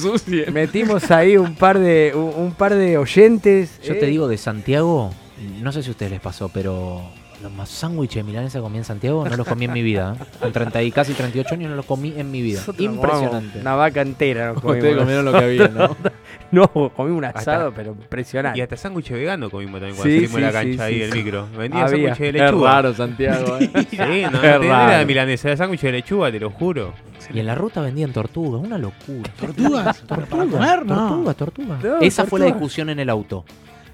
[0.55, 3.79] metimos ahí un par de, un, un par de oyentes.
[3.83, 3.97] Yo eh.
[3.97, 5.12] te digo, de Santiago,
[5.61, 7.03] no sé si a ustedes les pasó, pero
[7.45, 10.16] los más sándwiches de milanesa comí en Santiago no los comí en mi vida.
[10.20, 10.24] ¿eh?
[10.40, 12.59] Con 30 y casi 38 años no los comí en mi vida.
[12.61, 13.61] Nosotros Impresionante.
[13.61, 14.53] Una vaca entera.
[14.53, 15.97] nos Ustedes comieron lo que había, ¿no?
[16.51, 18.59] no, comí un Hasta- asado, pero impresionante.
[18.59, 21.12] Y hasta sándwich vegano comimos también cuando Sí, salimos de la sí, cancha ahí del
[21.12, 21.47] micro.
[21.57, 22.70] Vendía sándwich de Es lechuga.
[22.72, 23.59] raro, Santiago.
[23.61, 23.70] ¿eh?
[23.90, 24.99] Sí, no, Es no era raro.
[24.99, 26.92] de milanesa, era sándwich de lechuga, te lo juro.
[27.32, 29.30] Y en la ruta vendían tortugas, una locura.
[29.40, 30.03] ¿Tortugas?
[30.09, 30.84] ¿Pero para comer?
[30.86, 30.95] No.
[31.09, 31.84] Tortugas, tortugas.
[31.84, 33.45] No, esa fue la discusión en el auto.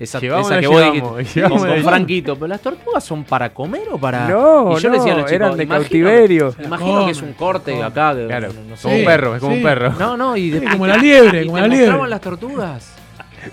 [0.01, 2.61] Esa, Llevamos esa o que no vos llevamos, dijiste, llevamos con, no Franquito, pero las
[2.63, 4.27] tortugas son para comer o para.
[4.29, 6.55] No, y yo le decía a los no, chicos, eran de imagino- cautiverio.
[6.65, 8.15] Imagino que es un corte acá.
[8.17, 8.83] que- Claro, no sé.
[8.85, 9.59] como un perro, es como sí.
[9.59, 9.93] un perro.
[9.99, 11.87] No, no, y de, Sí, como la liebre, y como te la liebre.
[11.87, 12.93] mostraban las tortugas.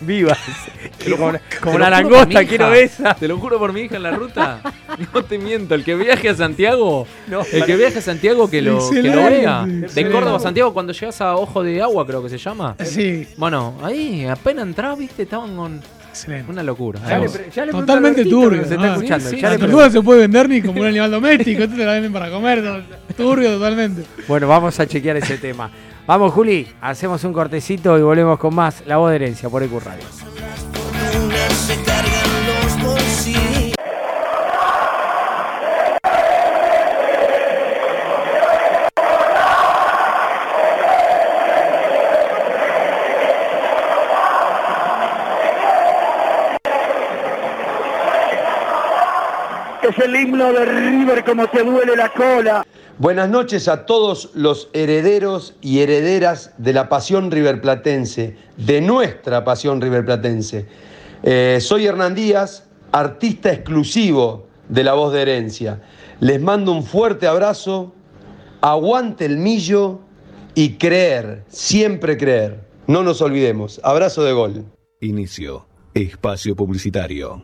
[0.01, 0.37] Vivas.
[1.07, 1.31] Lo como
[1.61, 3.13] como la langosta, quiero esa.
[3.13, 4.59] Te lo juro por mi hija en la ruta.
[5.13, 8.61] No te miento, el que viaje a Santiago, No, el que viaje a Santiago que
[8.61, 9.65] lo, que lo vea.
[9.65, 10.11] De.
[10.11, 12.75] Córdoba a Santiago, cuando llegas a Ojo de Agua, creo que se llama.
[12.83, 15.81] sí Bueno, ahí apenas entras, viste, estaban con
[16.19, 16.99] excelente una locura.
[17.07, 18.93] Ya le ya le Totalmente turbio, Se está ¿no?
[18.95, 19.29] escuchando.
[19.29, 21.63] Sí, sí, ya la le tortuga no se puede vender ni como un animal doméstico
[21.63, 22.83] esto te la venden para comer
[23.15, 25.69] turbio totalmente Bueno, vamos a chequear ese tema.
[26.05, 29.79] Vamos, Juli, hacemos un cortecito y volvemos con más La Voz de Herencia por EQ
[29.83, 30.03] Radio.
[49.89, 52.65] Es el himno de River como te duele la cola.
[52.97, 59.79] Buenas noches a todos los herederos y herederas de la pasión riverplatense, de nuestra pasión
[59.79, 60.65] riverplatense.
[61.23, 65.81] Eh, soy Hernán Díaz, artista exclusivo de La Voz de Herencia.
[66.19, 67.93] Les mando un fuerte abrazo,
[68.59, 69.99] aguante el millo
[70.53, 72.59] y creer, siempre creer.
[72.87, 73.79] No nos olvidemos.
[73.83, 74.65] Abrazo de gol.
[74.99, 75.65] Inicio.
[75.93, 77.43] Espacio publicitario.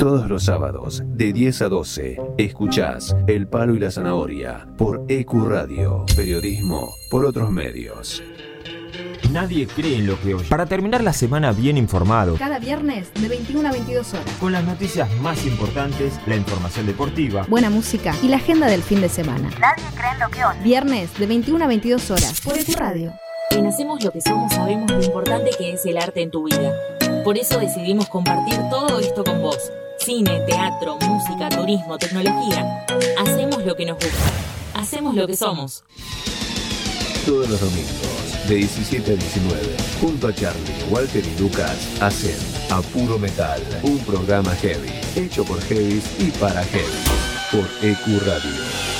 [0.00, 5.44] Todos los sábados, de 10 a 12, escuchás El Palo y la Zanahoria por EQ
[5.46, 6.06] Radio.
[6.16, 8.22] Periodismo por otros medios.
[9.30, 10.48] Nadie cree en lo que oye.
[10.48, 14.26] Para terminar la semana bien informado, Cada viernes de 21 a 22 horas.
[14.40, 19.02] con las noticias más importantes, la información deportiva, Buena música y la agenda del fin
[19.02, 19.50] de semana.
[19.60, 20.60] Nadie cree en lo que oye.
[20.62, 23.12] Viernes de 21 a 22 horas por EQ Radio.
[23.50, 26.72] En Hacemos lo que somos sabemos lo importante que es el arte en tu vida.
[27.22, 29.70] Por eso decidimos compartir todo esto con vos.
[30.04, 32.86] Cine, teatro, música, turismo, tecnología.
[33.18, 34.32] Hacemos lo que nos gusta.
[34.74, 35.84] Hacemos lo que somos.
[37.26, 42.36] Todos los domingos, de 17 a 19, junto a Charlie, Walter y Lucas, hacen
[42.70, 48.99] A Puro Metal, un programa heavy, hecho por heavies y para heavies, por EQ Radio.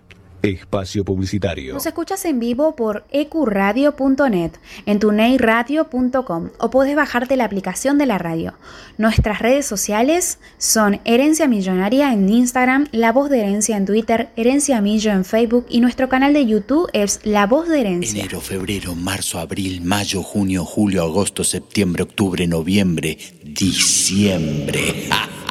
[0.41, 1.73] Espacio publicitario.
[1.73, 4.51] Nos escuchas en vivo por ecuradio.net,
[4.85, 8.53] en tuneiradio.com o podés bajarte la aplicación de la radio.
[8.97, 14.81] Nuestras redes sociales son Herencia Millonaria en Instagram, La Voz de Herencia en Twitter, Herencia
[14.81, 18.21] Millo en Facebook y nuestro canal de YouTube es La Voz de Herencia.
[18.21, 23.61] Enero, febrero, marzo, abril, mayo, junio, julio, agosto, septiembre, octubre, noviembre, diciembre.
[23.61, 25.09] Diciembre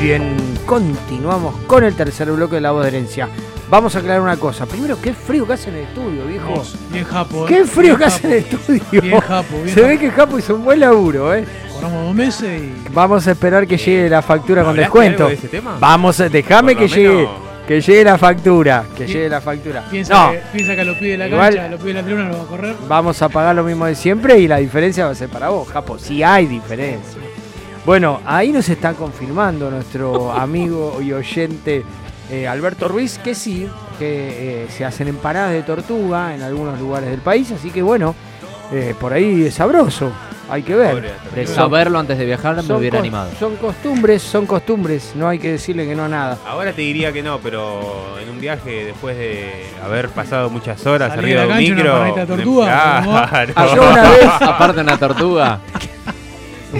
[0.00, 0.36] bien,
[0.66, 3.28] continuamos con el tercer bloque de la voz de herencia.
[3.68, 4.66] Vamos a aclarar una cosa.
[4.66, 6.62] Primero, qué frío que hace en el estudio, viejo.
[6.90, 7.48] Bien japo, ¿eh?
[7.48, 8.82] Qué frío Bien que hace en el estudio.
[9.02, 11.44] Bien japo, bien Se ve que Japo hizo un buen laburo, ¿eh?
[11.74, 12.88] Cobramos dos meses y.
[12.92, 15.28] Vamos a esperar que llegue la factura con ¿hablaste descuento.
[15.28, 15.76] de ese tema?
[15.78, 17.28] Vamos, a, déjame que llegue,
[17.68, 19.84] que llegue la factura, que llegue la factura.
[19.88, 22.38] Piensa, No, que, piensa que lo pide la Igual- cancha, lo pide la tribuna, lo
[22.38, 22.74] va a correr.
[22.88, 25.68] vamos a pagar lo mismo de siempre y la diferencia va a ser para vos,
[25.68, 25.96] Japo.
[25.96, 27.19] Sí hay diferencia.
[27.86, 31.82] Bueno, ahí nos está confirmando nuestro amigo y oyente
[32.30, 37.10] eh, Alberto Ruiz que sí, que eh, se hacen empanadas de tortuga en algunos lugares
[37.10, 38.14] del país, así que bueno,
[38.72, 40.12] eh, por ahí es sabroso,
[40.48, 41.12] hay que ver.
[41.34, 43.30] De Son- saberlo antes de viajar me hubiera animado.
[43.40, 46.38] Son costumbres, son costumbres, no hay que decirle que no a nada.
[46.46, 51.12] Ahora te diría que no, pero en un viaje después de haber pasado muchas horas
[51.14, 52.14] Salir arriba a de la un una micro.
[52.16, 53.02] de tortuga.
[53.56, 55.58] Ah, yo una vez, Aparte una tortuga.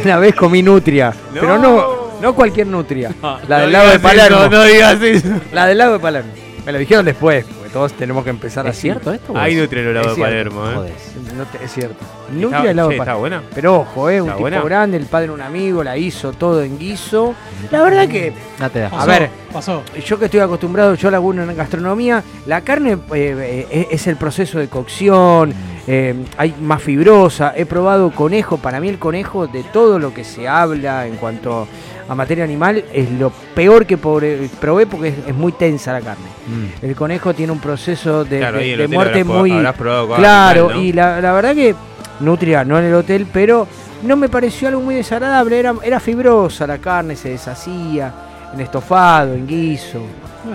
[0.05, 3.13] Una vez comí nutria, pero no, no cualquier nutria,
[3.49, 4.39] la del lado de Palermo.
[4.39, 5.29] eso, no digas eso.
[5.53, 6.31] La del lago de Palermo.
[6.67, 8.83] Me lo dijeron después, porque todos tenemos que empezar ¿Es así.
[8.83, 9.33] cierto esto?
[9.35, 10.93] Hay nutria en el lado Es de cierto, Palermo, ¿eh?
[11.37, 11.97] No te- es cierto.
[12.05, 13.21] Está- Nutria del lado de está Palermo.
[13.21, 13.43] buena.
[13.55, 14.61] Pero ojo, eh, un ¿Está tipo buena?
[14.63, 17.35] grande, el padre de un amigo, la hizo todo en guiso.
[17.71, 18.87] La verdad que, No te da.
[18.89, 19.83] a Pasó, ver, Pasó.
[20.05, 24.59] yo que estoy acostumbrado, yo laburo en gastronomía, la carne eh, eh, es el proceso
[24.59, 25.55] de cocción,
[25.93, 30.23] eh, hay más fibrosa, he probado conejo, para mí el conejo de todo lo que
[30.23, 31.67] se habla en cuanto
[32.09, 36.29] a materia animal es lo peor que probé porque es, es muy tensa la carne.
[36.47, 36.87] Mm.
[36.87, 38.59] El conejo tiene un proceso de, Claro,
[38.89, 39.51] muerte habrás muy...
[39.51, 39.75] habrás
[40.17, 40.83] Claro, animal, ¿no?
[40.85, 41.75] y la, la verdad que
[42.21, 43.67] Nutria, no en el hotel, pero
[44.05, 48.15] no me pareció algo muy desagradable, era, era fibrosa la carne, se deshacía,
[48.55, 50.03] en estofado, en guiso.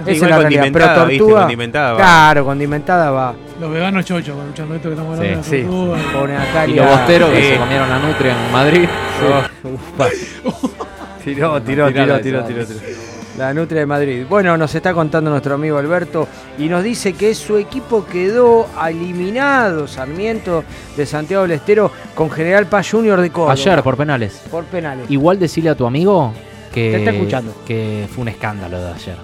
[0.02, 1.98] Esa es igual la realidad, pero tortuga, Condimentada va.
[1.98, 3.36] claro, condimentada va.
[3.60, 5.64] Los veganos chochos, escuchando esto que estamos hablando Sí, de sí.
[5.64, 5.98] la tortuga.
[6.14, 7.48] Pone Y los bosteros que Sí.
[7.49, 8.90] se comieron la nutria en Madrid.
[9.64, 10.10] Oh, ufa.
[11.24, 12.80] Tiró, tiró, tiró, tiró, tiró, tiró.
[13.38, 14.26] La Nutria de Madrid.
[14.30, 16.26] Bueno, nos está contando nuestro amigo Alberto
[16.57, 20.64] y nos dice que su equipo quedó eliminado, Sarmiento
[20.95, 23.53] de Santiago del Estero, con General Paz Junior de Córdoba.
[23.53, 24.41] Ayer por penales.
[24.49, 25.10] Por penales.
[25.10, 26.32] Igual decirle a tu amigo
[26.74, 27.53] que, Te está escuchando.
[27.66, 29.18] que fue un escándalo de ayer.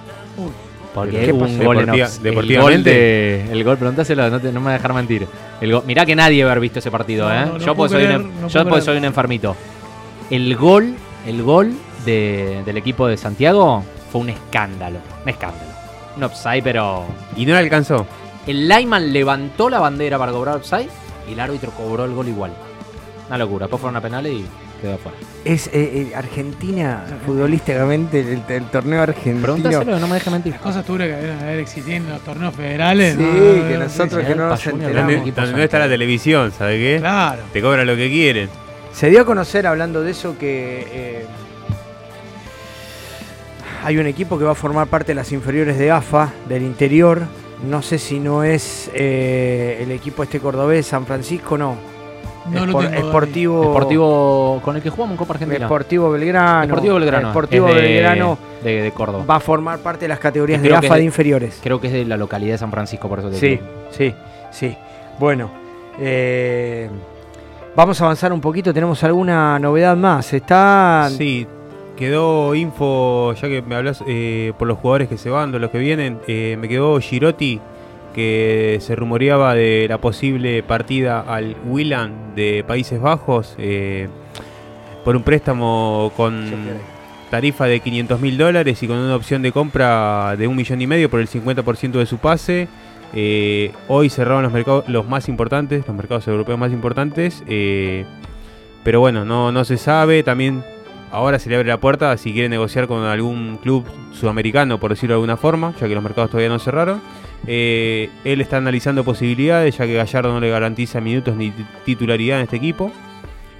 [0.94, 1.54] Porque ¿Qué hubo pasó?
[1.54, 2.62] un gol en Deportiva- el deportivamente.
[2.62, 5.28] gol de- el gol, preguntáselo, no, te- no me voy a dejar mentir.
[5.62, 7.46] El mirá que nadie haber visto ese partido, No, ¿eh?
[7.46, 9.56] no, yo porque soy, creer, un, yo soy un enfermito.
[10.30, 10.96] El gol,
[11.26, 11.74] el gol
[12.06, 15.00] de- del equipo de Santiago fue un escándalo.
[15.24, 15.72] Un escándalo.
[16.18, 17.06] Un offside, pero.
[17.38, 18.06] Y no le alcanzó.
[18.46, 20.90] El Lyman levantó la bandera para cobrar offside
[21.30, 22.52] y el árbitro cobró el gol igual.
[23.30, 23.66] Una locura.
[23.68, 24.46] Después fueron a penales y
[24.82, 25.18] quedó afuera.
[25.46, 29.42] Es eh, eh, Argentina, futbolísticamente, el, el torneo argentino.
[29.42, 30.54] Pregúntaselo, no me deje mentir.
[30.54, 33.16] Las cosas duras que deben haber existido en los torneos federales.
[33.16, 33.68] Sí, ¿no?
[33.68, 35.36] que nosotros que no nos enteramos.
[35.36, 36.98] donde no está la televisión, ¿sabe qué?
[37.00, 37.44] Claro.
[37.54, 38.50] Te cobran lo que quieren.
[38.94, 41.26] Se dio a conocer, hablando de eso, que eh,
[43.84, 47.22] hay un equipo que va a formar parte de las inferiores de AFA, del interior.
[47.68, 51.91] No sé si no es eh, el equipo este cordobés, San Francisco, no.
[52.50, 53.06] No Espor- tengo.
[53.08, 55.60] Esportivo, Deportivo con el que jugamos en Copa Argentina.
[55.60, 56.62] Deportivo Belgrano.
[56.68, 57.28] Deportivo Belgrano.
[57.28, 59.26] Deportivo es de- Belgrano De, de Córdoba.
[59.30, 61.60] va a formar parte de las categorías de AFA de inferiores.
[61.64, 63.62] Creo que es de la localidad de San Francisco, por eso te Sí, digo.
[63.92, 64.14] sí,
[64.52, 64.76] sí.
[65.20, 65.52] Bueno,
[66.00, 66.90] eh,
[67.76, 68.74] vamos a avanzar un poquito.
[68.74, 70.34] ¿Tenemos alguna novedad más?
[70.34, 71.10] Está.
[71.16, 71.46] Sí,
[71.96, 75.70] quedó info, ya que me hablas eh, por los jugadores que se van, de los
[75.70, 77.62] que vienen, eh, me quedó Girotti,
[78.14, 84.08] que se rumoreaba de la posible partida al Willan de Países Bajos eh,
[85.04, 86.52] por un préstamo con
[87.30, 90.88] tarifa de 500 mil dólares y con una opción de compra de un millón y
[90.88, 92.68] medio por el 50% de su pase.
[93.14, 97.44] Eh, hoy cerraron los mercados los más importantes, los mercados europeos más importantes.
[97.48, 98.06] eh,
[98.84, 100.24] pero bueno, no, no se sabe.
[100.24, 100.64] También
[101.12, 105.16] ahora se le abre la puerta si quiere negociar con algún club sudamericano, por decirlo
[105.16, 107.02] de alguna forma, ya que los mercados todavía no cerraron.
[107.48, 112.38] Eh, él está analizando posibilidades, ya que Gallardo no le garantiza minutos ni ti- titularidad
[112.40, 112.92] en este equipo.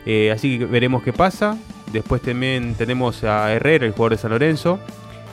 [0.06, 1.58] Eh, así que veremos qué pasa.
[1.92, 4.80] Después también tenemos a Herrera, el jugador de San Lorenzo,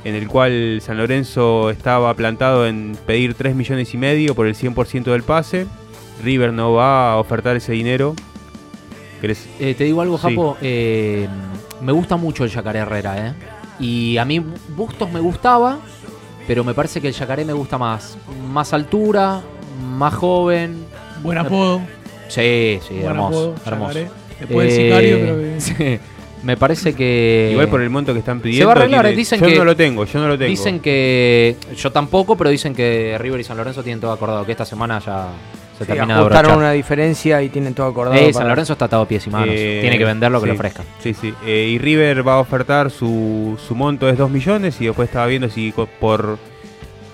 [0.05, 4.55] en el cual San Lorenzo estaba plantado en pedir 3 millones y medio por el
[4.55, 5.67] 100% del pase.
[6.25, 8.15] River no va a ofertar ese dinero.
[9.23, 10.29] Eh, te digo algo, Sí.
[10.29, 10.57] Japo.
[10.63, 11.29] eh,
[11.83, 13.33] me gusta mucho el Yacaré Herrera, ¿eh?
[13.81, 14.43] Y a mí
[14.77, 15.79] Bustos me gustaba,
[16.49, 18.17] pero me parece que el Yacaré me gusta más.
[18.51, 19.41] Más altura,
[19.97, 20.85] más joven.
[21.23, 21.81] Buen apodo.
[22.27, 23.55] Sí, sí, Buen hermoso.
[23.55, 23.99] apodo, hermoso.
[24.41, 25.99] Después del sicario, creo que- sí,
[26.43, 27.51] me parece que.
[27.53, 28.63] Igual por el monto que están pidiendo.
[28.63, 29.55] Se va a arreglar, tiene- dicen yo que.
[29.57, 30.49] no lo tengo, yo no lo tengo.
[30.51, 31.57] Dicen que.
[31.77, 34.45] Yo tampoco, pero dicen que River y San Lorenzo tienen todo acordado.
[34.47, 35.29] Que esta semana ya
[35.79, 36.59] se Sí, termina de ajustaron abrochar.
[36.59, 38.17] una diferencia y tienen todo acordado.
[38.17, 39.49] Eh, para- San Lorenzo está atado a pies y manos.
[39.51, 40.87] Eh, Tiene que vender lo que sí, le ofrezcan.
[41.03, 41.33] Sí, sí.
[41.47, 45.27] Eh, y River va a ofertar su, su monto es 2 millones y después estaba
[45.27, 46.39] viendo si por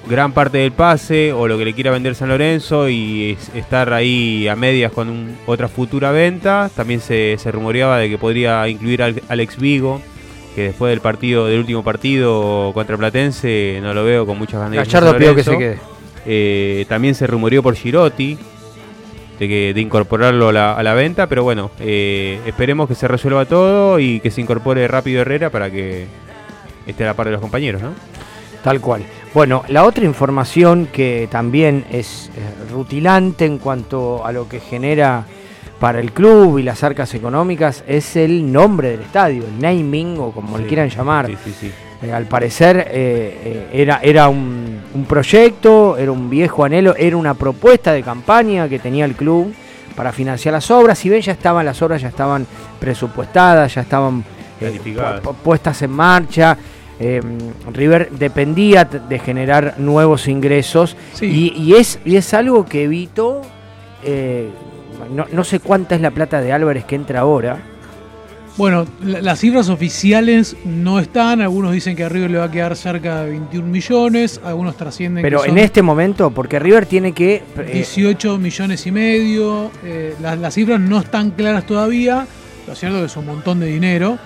[0.09, 3.93] gran parte del pase o lo que le quiera vender San Lorenzo y es- estar
[3.93, 6.71] ahí a medias con un- otra futura venta.
[6.75, 10.01] También se, se rumoreaba de que podría incluir al Alex Vigo,
[10.55, 14.79] que después del partido del último partido contra Platense no lo veo con muchas ganas.
[14.79, 15.79] a Gallardo pidió que se quede.
[16.27, 18.39] Eh, también se rumoreó por Girotti
[19.39, 23.09] de, que, de incorporarlo a la, a la venta, pero bueno, eh, esperemos que se
[23.09, 26.07] resuelva todo y que se incorpore rápido Herrera para que
[26.87, 27.93] esté a la par de los compañeros, ¿no?
[28.63, 29.05] Tal cual.
[29.35, 35.27] Bueno, la otra información que también es eh, rutilante en cuanto a lo que genera
[35.79, 40.31] para el club y las arcas económicas es el nombre del estadio, el naming o
[40.31, 41.27] como le quieran llamar.
[41.27, 41.73] sí, sí, sí.
[42.05, 47.17] Eh, al parecer eh, eh, era, era un, un proyecto, era un viejo anhelo, era
[47.17, 49.55] una propuesta de campaña que tenía el club
[49.97, 50.99] para financiar las obras.
[50.99, 52.47] Si bien ya estaban las obras, ya estaban
[52.81, 54.25] presupuestadas, ya estaban
[54.61, 54.81] eh,
[55.23, 56.57] pu- puestas en marcha.
[57.73, 63.43] River dependía de generar nuevos ingresos y, y es, y es algo que evitó,
[64.05, 64.49] eh,
[65.13, 67.59] no, no sé cuánta es la plata de Álvarez que entra ahora,
[68.57, 71.41] Bueno, la- las cifras oficiales no están.
[71.41, 74.41] Algunos dicen que a River le va a quedar cerca de 21 millones.
[74.45, 77.43] Algunos trascienden pero que en son este momento, porque River tiene que...
[77.57, 79.71] eh, 18 millones y medio.
[79.83, 82.27] eh, las, las cifras no están claras todavía.
[82.69, 84.19] Lo cierto es que es un montón de dinero.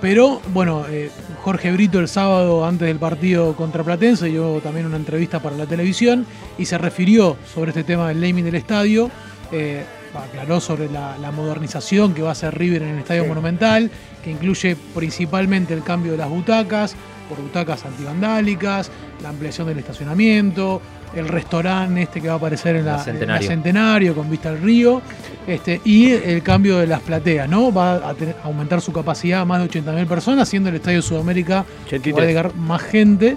[0.00, 1.10] Pero bueno, eh,
[1.42, 5.66] Jorge Brito el sábado antes del partido contra Platense dio también una entrevista para la
[5.66, 6.24] televisión
[6.58, 9.10] y se refirió sobre este tema del naming del estadio.
[9.50, 13.90] eh, aclaró sobre la, la modernización que va a hacer River en el Estadio Monumental,
[14.22, 16.94] que incluye principalmente el cambio de las butacas
[17.28, 18.90] por butacas antivandálicas,
[19.22, 20.82] la ampliación del estacionamiento,
[21.14, 24.14] el restaurante este que va a aparecer en la, La en la Centenario.
[24.14, 25.00] Con vista al río,
[25.46, 27.72] este, y el cambio de las plateas, ¿no?
[27.72, 31.00] Va a tener- a aumentar su capacidad a más de 80.000 personas, siendo el Estadio
[31.02, 32.26] Sudamérica que va a 83.
[32.28, 33.36] llegar más gente.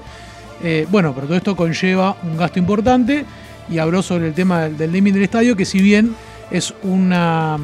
[0.64, 3.26] Eh, bueno, pero todo esto conlleva un gasto importante
[3.69, 6.15] y habló sobre el tema del, del naming del estadio, que si bien
[6.52, 7.58] es una,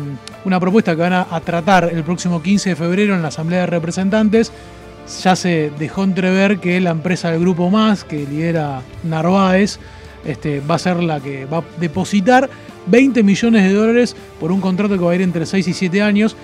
[0.45, 3.61] una propuesta que van a, a tratar el próximo 15 de febrero en la Asamblea
[3.61, 4.51] de Representantes,
[5.23, 9.79] ya se dejó entrever que la empresa del Grupo Más, que lidera Narváez,
[10.25, 12.49] este, va a ser la que va a depositar
[12.87, 16.01] 20 millones de dólares por un contrato que va a ir entre 6 y 7
[16.01, 16.35] años.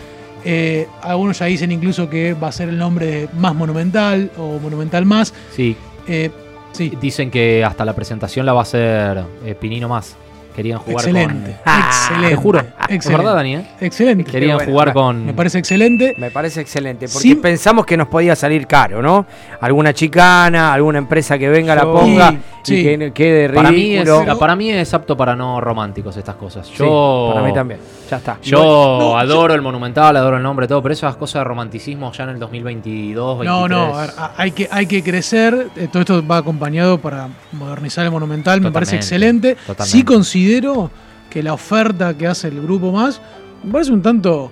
[0.44, 4.60] Eh, algunos ya dicen incluso que va a ser el nombre de Más Monumental o
[4.60, 5.34] Monumental Más.
[5.56, 5.76] Sí.
[6.08, 6.32] Eh,
[6.72, 6.94] sí.
[7.02, 10.16] Dicen que hasta la presentación la va a hacer eh, Pinino Más.
[10.58, 11.74] Querían jugar excelente, con.
[11.78, 12.30] excelente.
[12.30, 12.60] Te juro.
[12.60, 12.96] Excelente.
[12.98, 13.68] Es verdad, Dani, ¿eh?
[13.80, 14.32] Excelente.
[14.32, 15.24] Querían bueno, jugar con.
[15.24, 16.16] Me parece excelente.
[16.18, 17.36] Me parece excelente, porque Sí.
[17.36, 19.28] pensamos que nos podía salir caro, ¿no?
[19.62, 22.34] Alguna chicana, alguna empresa que venga, la ponga
[22.68, 22.98] Sí, y sí.
[22.98, 24.38] que quede Para mí, es, ridículo.
[24.40, 26.68] para mí es apto para no románticos estas cosas.
[26.68, 27.80] Sí, Yo, para mí también.
[28.10, 28.38] Ya está.
[28.42, 32.24] Yo no, adoro el monumental, adoro el nombre, todo, pero esas cosas de romanticismo ya
[32.26, 33.70] en el 2022, 2023.
[33.70, 35.68] No, no, ver, hay que, hay que crecer.
[35.76, 38.62] eh, Todo esto va acompañado para modernizar el Monumental.
[38.62, 39.56] Me parece excelente.
[39.56, 39.86] totalmente.
[39.86, 40.90] Sí considero
[41.30, 43.22] que la oferta que hace el grupo más
[43.64, 44.52] me parece un tanto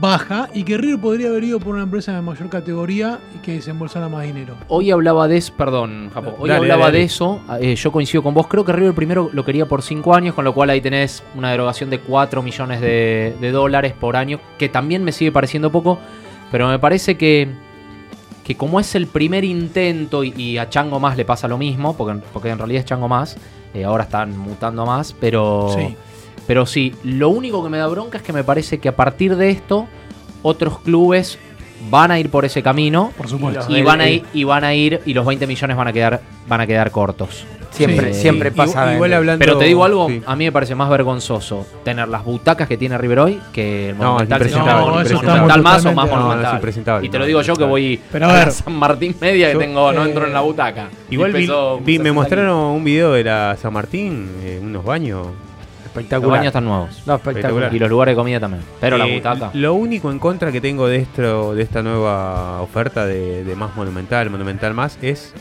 [0.00, 3.52] baja y que River podría haber ido por una empresa de mayor categoría y que
[3.54, 4.54] desembolsara más dinero.
[4.68, 6.98] Hoy hablaba de eso, perdón, Japo, hoy Dale, hablaba dale.
[6.98, 10.14] de eso, eh, yo coincido con vos, creo que River primero lo quería por 5
[10.14, 14.16] años, con lo cual ahí tenés una derogación de 4 millones de, de dólares por
[14.16, 15.98] año, que también me sigue pareciendo poco,
[16.50, 17.48] pero me parece que,
[18.44, 21.96] que como es el primer intento y, y a Chango Más le pasa lo mismo,
[21.96, 23.36] porque, porque en realidad es Chango Más,
[23.74, 25.70] eh, ahora están mutando más, pero...
[25.76, 25.96] Sí.
[26.48, 29.36] Pero sí, lo único que me da bronca es que me parece que a partir
[29.36, 29.86] de esto,
[30.42, 31.38] otros clubes
[31.90, 33.12] van a ir por ese camino.
[33.16, 33.66] Por supuesto.
[33.68, 36.20] Y van a ir, y van a ir, y los 20 millones van a quedar,
[36.48, 37.44] van a quedar cortos.
[37.70, 38.22] Siempre, Sí.
[38.22, 38.94] siempre pasa.
[38.94, 40.22] igual hablando- Pero te digo algo, sí.
[40.26, 43.98] a mí me parece más vergonzoso tener las butacas que tiene River hoy que el
[43.98, 44.42] No, Monumental.
[44.42, 46.60] es no, Monumental más o más Monumental.
[46.66, 48.46] es y te lo digo yo que voy Pero a a ver.
[48.46, 50.88] la San Martín Media Yo- que tengo, no eh, entro en la butaca.
[51.10, 55.26] Igual vi, me 60 mostraron un video de la San Martín, eh, unos baños.
[55.98, 56.38] Los espectacular.
[56.38, 56.88] baños están nuevos.
[56.88, 57.36] No, espectacular.
[57.36, 57.74] Espectacular.
[57.74, 58.62] Y los lugares de comida también.
[58.80, 59.50] Pero la Eh, butaca.
[59.54, 63.74] Lo único en contra que tengo de esto, de esta nueva oferta de, de más
[63.76, 65.32] monumental, monumental más, es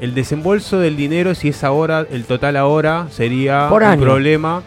[0.00, 1.34] el desembolso del dinero.
[1.34, 4.00] Si es ahora, el total ahora sería Por un año.
[4.02, 4.62] problema.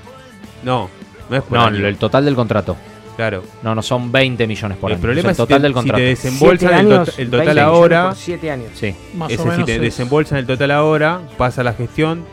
[0.64, 0.90] No,
[1.30, 1.86] no es por No, año.
[1.88, 2.76] el total del contrato.
[3.16, 3.44] Claro.
[3.64, 5.02] No, no, son 20 millones por el año.
[5.02, 6.04] problema es el total si te, del si te contrato.
[6.04, 8.04] desembolsan el, to- el total 20 millones ahora.
[8.08, 8.68] Por 7 años.
[8.74, 8.96] Sí.
[9.16, 9.66] Más Ese o si menos.
[9.66, 12.26] te es- desembolsan el total ahora, pasa la gestión,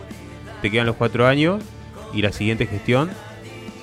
[0.61, 1.62] te quedan los cuatro años
[2.12, 3.10] y la siguiente gestión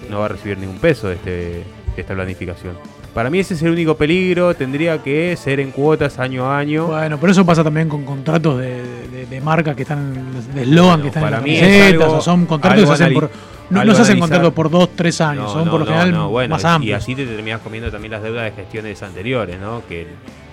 [0.10, 1.64] no va a recibir ningún peso de, este, de
[1.98, 2.74] esta planificación.
[3.14, 6.88] Para mí ese es el único peligro, tendría que ser en cuotas año a año.
[6.88, 10.14] Bueno, pero eso pasa también con contratos de, de- de marca que están,
[10.54, 12.80] de eslogan Bueno, que están para en mí las es camisetas, algo- o son contratos
[12.82, 13.30] que se hacen por.
[13.72, 16.12] No, no se hacen contratos por dos, tres años, No, son no, por lo general
[16.12, 17.04] no, bueno, más y amplios.
[17.04, 19.84] así te terminas comiendo también las deudas de gestiones anteriores, ¿no?
[19.88, 20.08] Que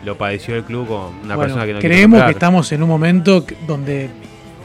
[0.05, 2.89] lo padeció el club con una Bueno, persona que no creemos que estamos en un
[2.89, 4.11] momento donde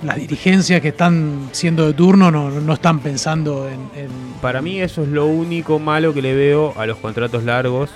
[0.03, 4.09] las dirigencias que están siendo de turno no, no están pensando en, en-
[4.41, 7.89] Para mí eso es lo único malo que le veo a los contratos largos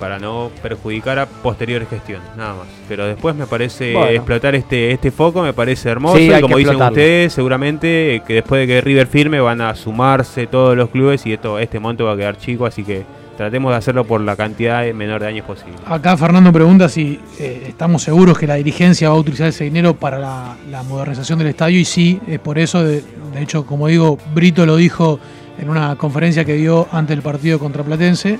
[0.00, 2.66] para no perjudicar a posteriores gestiones, nada más.
[2.88, 4.08] Pero después me parece Bueno.
[4.10, 6.92] explotar este este foco, me parece hermoso Sí, y como dicen explotarlo.
[7.00, 11.24] ustedes, seguramente eh, que después de que River firme van a sumarse todos los clubes
[11.26, 13.04] y esto este monto va a quedar chico, así que
[13.36, 15.74] tratemos de hacerlo por la cantidad menor de años posible.
[15.86, 19.94] Acá Fernando pregunta si eh, estamos seguros que la dirigencia va a utilizar ese dinero
[19.94, 23.02] para la, la modernización del estadio y sí, es por eso, de,
[23.34, 25.18] de hecho, como digo, Brito lo dijo
[25.58, 28.38] en una conferencia que dio ante el partido contra Platense,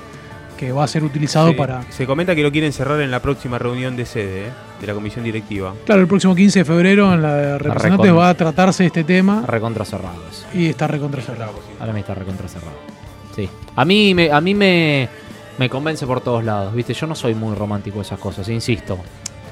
[0.57, 1.81] que va a ser utilizado Sí, para...
[1.91, 4.51] Se comenta que lo quieren cerrar en la próxima reunión de sede, ¿eh?
[4.79, 5.73] de la comisión directiva.
[5.85, 9.43] Claro, el próximo 15 de febrero en la de representantes va a tratarse este tema
[9.47, 10.45] Recontra cerrado eso.
[10.53, 11.53] y está recontra cerrado.
[11.79, 12.92] Ahora me está recontra cerrado.
[13.35, 13.49] Sí.
[13.75, 15.09] A mí, me, a mí me,
[15.57, 16.93] me convence por todos lados, ¿viste?
[16.93, 18.97] Yo no soy muy romántico de esas cosas, insisto.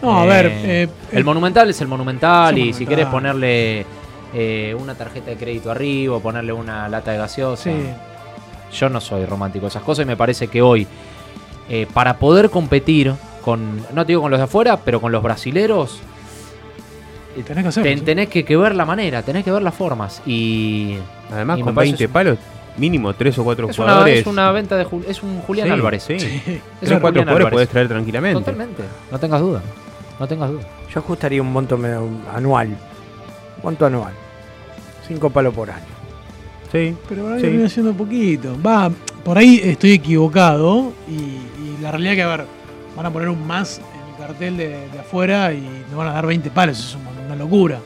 [0.02, 3.06] No, a Eh, ver, eh, el eh, monumental es el monumental es y si querés
[3.08, 3.86] ponerle
[4.34, 7.64] eh, una tarjeta de crédito arriba o ponerle una lata de gaseosa.
[7.72, 7.76] Sí.
[8.78, 10.88] Yo no soy romántico de esas cosas y me parece que hoy,
[11.70, 13.14] eh, para poder competir
[13.44, 16.00] con, no te digo con los de afuera, pero con los brasileros,
[17.46, 17.90] tenés que hacerlo.
[17.90, 18.06] ten- sí.
[18.06, 20.22] tenés que, que ver la manera, tenés que ver las formas.
[20.26, 20.96] Y
[21.32, 22.38] Además, y con parece 20 eso- palos,
[22.78, 24.20] mínimo 3 o 4 es una, jugadores.
[24.20, 26.04] es una venta de Jul- es un Julián Sí, Álvarez.
[26.04, 26.22] Sí, Es
[26.82, 28.40] 3 un o 4 Julián jugadores podés traer tranquilamente.
[28.40, 29.62] Totalmente, no tengas duda.
[30.20, 30.62] No tengas duda.
[30.94, 32.70] Yo ajustaría un monto medio anual.
[33.64, 34.14] Monto anual.
[35.08, 35.82] 5 palos por año.
[36.72, 36.96] Sí.
[37.10, 37.42] Pero ahí Sí.
[37.48, 38.56] termina siendo poquito.
[38.66, 38.90] Va,
[39.24, 42.46] por ahí estoy equivocado y, y la realidad que, a ver,
[42.96, 46.14] van a poner un más en el cartel de, de afuera y nos van a
[46.14, 46.80] dar 20 palos.
[46.80, 47.80] Eso es una locura.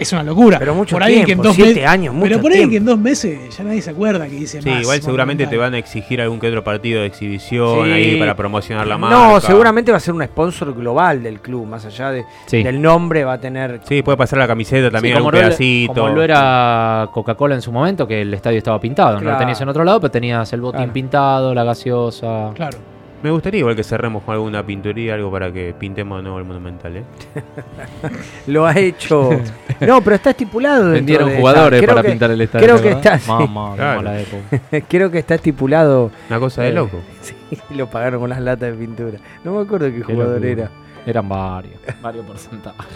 [0.00, 0.58] Es una locura.
[0.58, 2.70] Pero mucho por que en tiempo, dos siete meses- años, mucho Pero por ahí tiempo.
[2.70, 4.80] que en dos meses ya nadie se acuerda que dice Sí, más.
[4.80, 7.92] igual seguramente te van a exigir algún que otro partido de exhibición Sí.
[7.92, 9.16] ahí para promocionar la marca.
[9.16, 12.62] No, seguramente va a ser un sponsor global del club, más allá de, Sí.
[12.62, 13.80] del nombre, va a tener.
[13.84, 15.92] Sí, puede pasar la camiseta también, Sí, como, algún lo era, pedacito.
[15.94, 19.20] como lo era Coca-Cola en su momento, que el estadio estaba pintado.
[19.20, 20.92] No lo tenías en otro lado, pero tenías el botín Claro.
[20.92, 22.50] pintado, la gaseosa.
[22.54, 22.78] Claro.
[23.22, 26.44] Me gustaría igual que cerremos con alguna pinturía, algo para que pintemos de nuevo el
[26.44, 27.04] Monumental, ¿eh?
[28.46, 29.30] Lo ha hecho.
[29.80, 30.90] No, pero está estipulado.
[30.90, 33.14] Vendieron de jugadores para que- pintar el estadio, Creo que ¿verdad?
[33.14, 33.18] está.
[33.18, 33.30] sí.
[33.30, 34.10] Mamá, Claro.
[34.12, 34.84] época.
[34.88, 36.10] creo que está estipulado.
[36.28, 37.00] Una cosa de Eh, loco.
[37.22, 37.34] Sí,
[37.74, 39.18] lo pagaron con las latas de pintura.
[39.42, 40.50] No me acuerdo qué Qué jugador locura.
[40.50, 40.70] era.
[41.06, 42.86] Eran varios, varios porcentajes.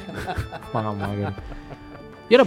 [0.74, 1.08] Mamá,
[2.28, 2.46] Y ahora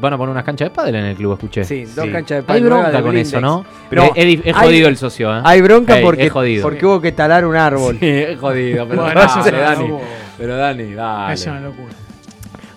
[0.00, 1.64] van a poner unas canchas de pádel en el club, escuché.
[1.64, 2.12] Sí, dos Sí.
[2.12, 3.64] canchas de Hay pádel bronca nuevas de con eso, ¿no?
[3.90, 5.40] Pero es, es hay- jodido el socio, ¿eh?
[5.44, 6.62] Hay bronca porque, jodido.
[6.62, 7.96] porque hubo que talar un árbol.
[8.00, 9.88] Sí, es jodido, pero Bueno, dale, Dani.
[9.88, 10.08] locura.
[10.38, 11.34] Pero Dani, dale.
[11.34, 11.92] Es una locura.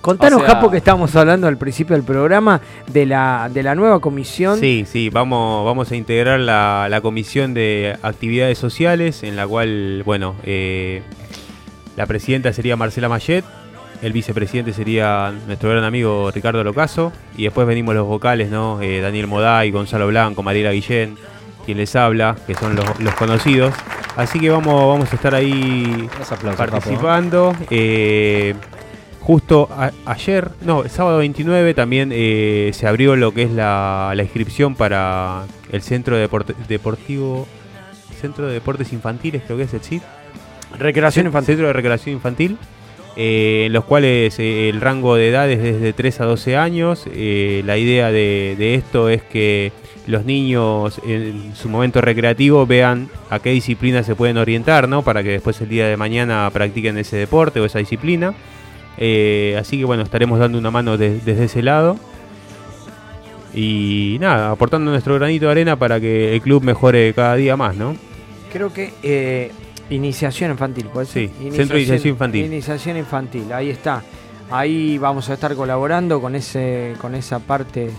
[0.02, 3.76] Contanos, O sea- Japo, que estábamos hablando al principio del programa de la, de la
[3.76, 4.58] nueva comisión.
[4.60, 10.02] Sí, sí, vamos, vamos a integrar la, la comisión de actividades sociales, en la cual,
[10.06, 11.04] bueno, eh,
[11.98, 13.44] la presidenta sería Marcela Mayet,
[14.02, 18.82] el vicepresidente sería nuestro gran amigo Ricardo Locaso, y después venimos los vocales, ¿no?
[18.82, 21.18] Eh, Daniel Moday, Gonzalo Blanco, Mariela Guillén,
[21.66, 23.74] quien les habla, que son los, los conocidos.
[24.16, 26.10] Así que vamos, vamos a estar ahí
[26.58, 27.56] participando.
[27.70, 28.56] Eh,
[29.20, 34.12] justo a- ayer, no, el sábado 29 también eh, se abrió lo que es la,
[34.16, 37.48] la inscripción para el Centro Deportivo,
[38.20, 40.02] Centro de Deportes Infantiles, creo que es el CID.
[40.78, 41.48] Recreación infantil.
[41.56, 42.58] Centro de Recreación Infantil,
[43.16, 47.06] eh, en los cuales eh, el rango de edad es desde 3 a 12 años.
[47.14, 49.72] Eh, la idea de, esto es que
[50.08, 55.02] los niños en su momento recreativo vean a qué disciplina se pueden orientar, ¿no?
[55.04, 58.34] Para que después el día de mañana practiquen ese deporte o esa disciplina.
[58.98, 61.98] Así que bueno, estaremos dando una mano de- desde ese lado.
[63.54, 67.76] Y nada, aportando nuestro granito de arena para que el club mejore cada día más,
[67.76, 67.96] ¿no?
[68.54, 69.52] Creo que
[69.90, 71.30] iniciación infantil, ¿puede ser?
[71.30, 72.46] Sí, Centro de Iniciación Infantil.
[72.46, 74.04] Iniciación infantil, ahí está.
[74.52, 77.92] Ahí vamos a estar colaborando con ese con esa parte.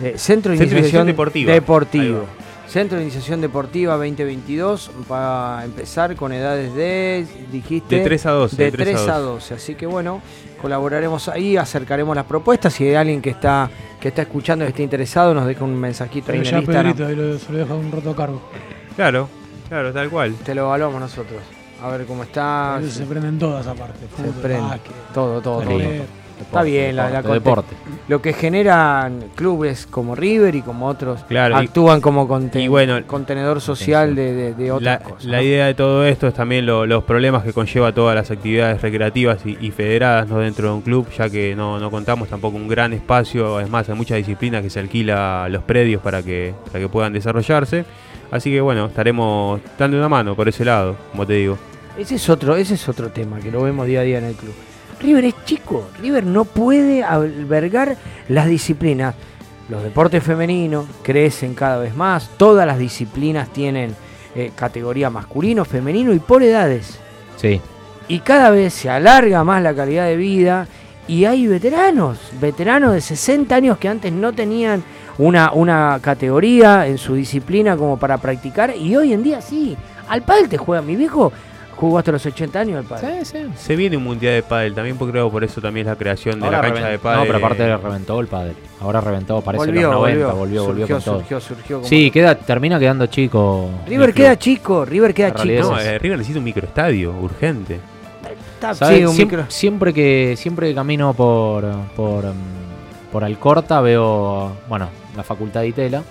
[0.00, 1.52] de Centro de Centro Iniciación Iniciación Deportiva.
[1.52, 2.20] Deportivo.
[2.20, 2.42] Ahí
[2.72, 8.30] Centro de Iniciación Deportiva 2022 va a empezar con edades de, dijiste, De 3 a
[8.30, 9.54] 12, De de 3 3 a a 12.
[9.54, 10.22] Así que bueno,
[10.62, 12.72] colaboraremos ahí, acercaremos las propuestas.
[12.72, 13.68] Si hay alguien que está
[14.00, 16.62] que está escuchando y está interesado, nos deja un mensajito ahí Pero en ya el
[16.62, 16.92] Instagram.
[16.94, 18.42] Pedrito ahí lo, se lo deja un roto cargo.
[18.96, 19.28] Claro,
[19.72, 20.34] claro, tal cual.
[20.44, 21.40] Te lo evaluamos nosotros.
[21.82, 22.80] A ver cómo está.
[22.88, 24.00] Se prenden todas aparte.
[24.16, 24.60] Se Fútbol, prende.
[24.68, 25.72] básquet, Todo, todo, todo.
[25.72, 26.02] correr.
[26.40, 27.74] Está bien, la, la deporte.
[28.08, 32.66] Lo que generan clubes como River y como otros Claro, y- actúan como conte- y
[32.66, 35.24] bueno, contenedor social de, de, de otras La, cosas.
[35.26, 35.42] la ¿no?
[35.44, 39.46] idea de todo esto es también lo- los problemas que conlleva todas las actividades recreativas
[39.46, 40.38] y, y federadas ¿no?
[40.40, 43.88] dentro de un club, ya que no, no contamos tampoco un gran espacio, es más,
[43.88, 47.84] hay muchas disciplinas que se alquila los predios para que, para que puedan desarrollarse.
[48.32, 51.58] Así que bueno, estaremos dando una mano por ese lado, como te digo.
[51.98, 54.34] Ese es otro, ese es otro tema que lo vemos día a día en el
[54.34, 54.54] club.
[55.02, 57.98] River es chico, River no puede albergar
[58.28, 59.14] las disciplinas.
[59.68, 63.94] Los deportes femeninos crecen cada vez más, todas las disciplinas tienen
[64.34, 66.98] eh, categoría masculino, femenino y por edades.
[67.36, 67.60] Sí.
[68.08, 70.66] Y cada vez se alarga más la calidad de vida
[71.06, 74.82] y hay veteranos, veteranos de 60 años que antes no tenían
[75.18, 79.76] una, una categoría en su disciplina como para practicar y hoy en día sí.
[80.08, 81.32] Al pádel te juega mi viejo,
[81.76, 83.24] jugó hasta los 80 años al pádel.
[83.56, 86.38] Se viene un mundial de pádel, también porque creo por eso también es la creación
[86.40, 87.20] de Ahora la cancha de pádel.
[87.20, 88.54] No, pero aparte reventó el pádel.
[88.80, 90.36] Ahora reventó, parece Volvió, los 90, volvió.
[90.36, 91.18] volvió, volvió, Surgió, con todo.
[91.20, 93.68] surgió, surgió como- Sí, queda, termina quedando chico.
[93.86, 95.70] River queda chico, River queda chico.
[95.70, 97.78] No, eh, River necesita un microestadio, urgente.
[98.78, 101.64] Sí, un Siem- micro- Siempre que siempre que camino por
[101.96, 106.02] por, mm, por Alcorta veo, bueno, la Facultad de Itela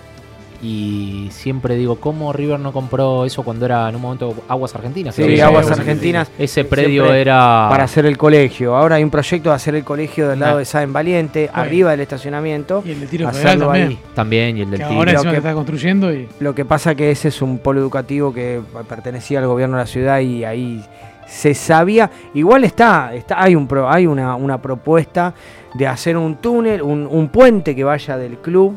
[0.64, 5.12] y siempre digo, ¿cómo River no compró eso cuando era en un momento Aguas Argentinas?
[5.12, 5.68] Sí, Aguas.
[5.68, 6.30] Argentinas.
[6.38, 8.76] Ese predio era Para hacer el colegio.
[8.76, 10.58] Ahora hay un proyecto de hacer el colegio del lado Ah.
[10.60, 11.62] de Saben Valiente, Bueno.
[11.62, 12.84] arriba del estacionamiento.
[12.86, 13.88] Y el de tiro hacerlo también.
[13.88, 13.98] ahí.
[14.14, 14.98] también y el del Que tiro.
[14.98, 17.80] ahora encima que- que está construyendo y Lo que pasa que ese es un polo
[17.80, 20.80] educativo que pertenecía al gobierno de la ciudad y ahí
[21.26, 22.08] se sabía.
[22.34, 25.34] Igual está, está hay un pro- hay una, una propuesta
[25.74, 28.74] de hacer un túnel, un, un puente que vaya del club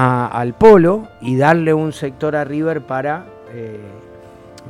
[0.00, 3.80] a- al polo y darle un sector a River para eh,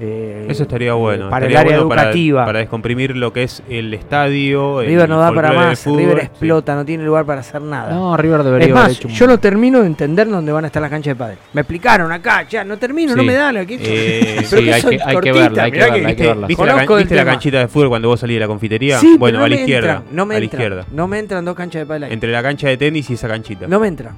[0.01, 1.29] eh, Eso estaría bueno.
[1.29, 2.45] para estaría el área bueno educativa.
[2.47, 4.81] Para, descomprimir lo que es el estadio.
[4.81, 6.27] el River no da para más, fútbol, River sí.
[6.27, 7.93] explota, no tiene lugar para hacer nada.
[7.93, 10.63] No, River debería es haber más, hecho un- yo no termino de entender dónde van
[10.65, 11.39] a estar las canchas de pádel.
[11.53, 13.67] Me explicaron acá, ya, no termino, no me dan.
[13.67, 16.01] ¿qué- Eh, pero sí, que hay que- hay que verla, hay que mirá verla, hay
[16.01, 16.47] que ¿Viste, verla.
[16.47, 17.31] viste la, can- viste la tema.
[17.33, 18.99] canchita de fútbol cuando vos salís de la confitería?
[19.01, 19.91] Sí, bueno, pero a no la me izquierda.
[19.97, 20.87] entran, no me a la entran, izquierda.
[20.93, 22.13] No me entran dos canchas de pádel ahí.
[22.13, 23.67] Entre la cancha de tenis y esa canchita.
[23.67, 24.15] No me entran.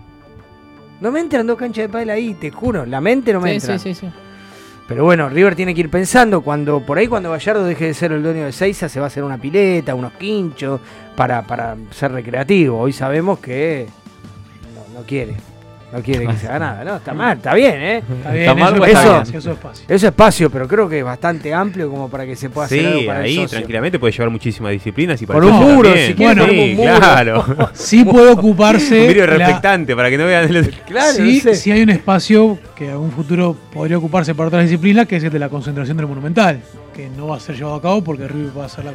[1.01, 2.85] No me entran dos canchas de pádel ahí, te juro.
[2.87, 3.79] La mente no me Sí, entra.
[3.79, 4.13] sí, sí, sí.
[4.87, 8.11] Pero bueno, River tiene que ir pensando cuando por ahí cuando Gallardo deje de ser
[8.13, 10.81] el dueño de Seiza se va a hacer una pileta, unos quinchos
[11.17, 12.79] para, para ser recreativo.
[12.79, 13.87] Hoy sabemos que
[14.93, 15.37] no, no quiere.
[15.93, 16.97] No quiere que se haga nada, ¿no?
[16.97, 17.97] Está mal, está bien, ¿eh?
[17.99, 19.23] Está bien, Está mal, eso, pues, eso, está bien.
[19.23, 19.85] eso es espacio.
[19.89, 23.01] Eso espacio, pero creo que es bastante amplio como para que se pueda hacer algo
[23.01, 23.49] Sí, para el ahí socio.
[23.51, 26.07] tranquilamente puede llevar muchísimas disciplinas y para Por un muro, también.
[26.07, 26.97] si quieren, Sí, ponemos un muro.
[26.99, 27.45] claro.
[27.75, 29.01] Sí puede ocuparse.
[29.01, 30.71] un vidrio la- reflectante para que no vean el...
[30.87, 31.55] Claro, sí, no sé.
[31.57, 35.25] sí hay un espacio que en algún futuro podría ocuparse para otras disciplinas, que es
[35.25, 36.61] el de la concentración del Monumental,
[36.95, 38.93] que no va a ser llevado a cabo porque River va a hacer la,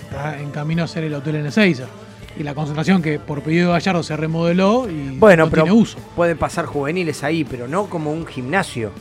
[0.00, 1.84] está en camino a hacer el hotel en Ezeiza.
[2.36, 5.78] Y la concentración que por pedido de Gallardo se remodeló y Bueno, no pero tiene
[5.78, 5.98] uso.
[6.14, 8.92] pueden pasar juveniles ahí, pero no como un gimnasio,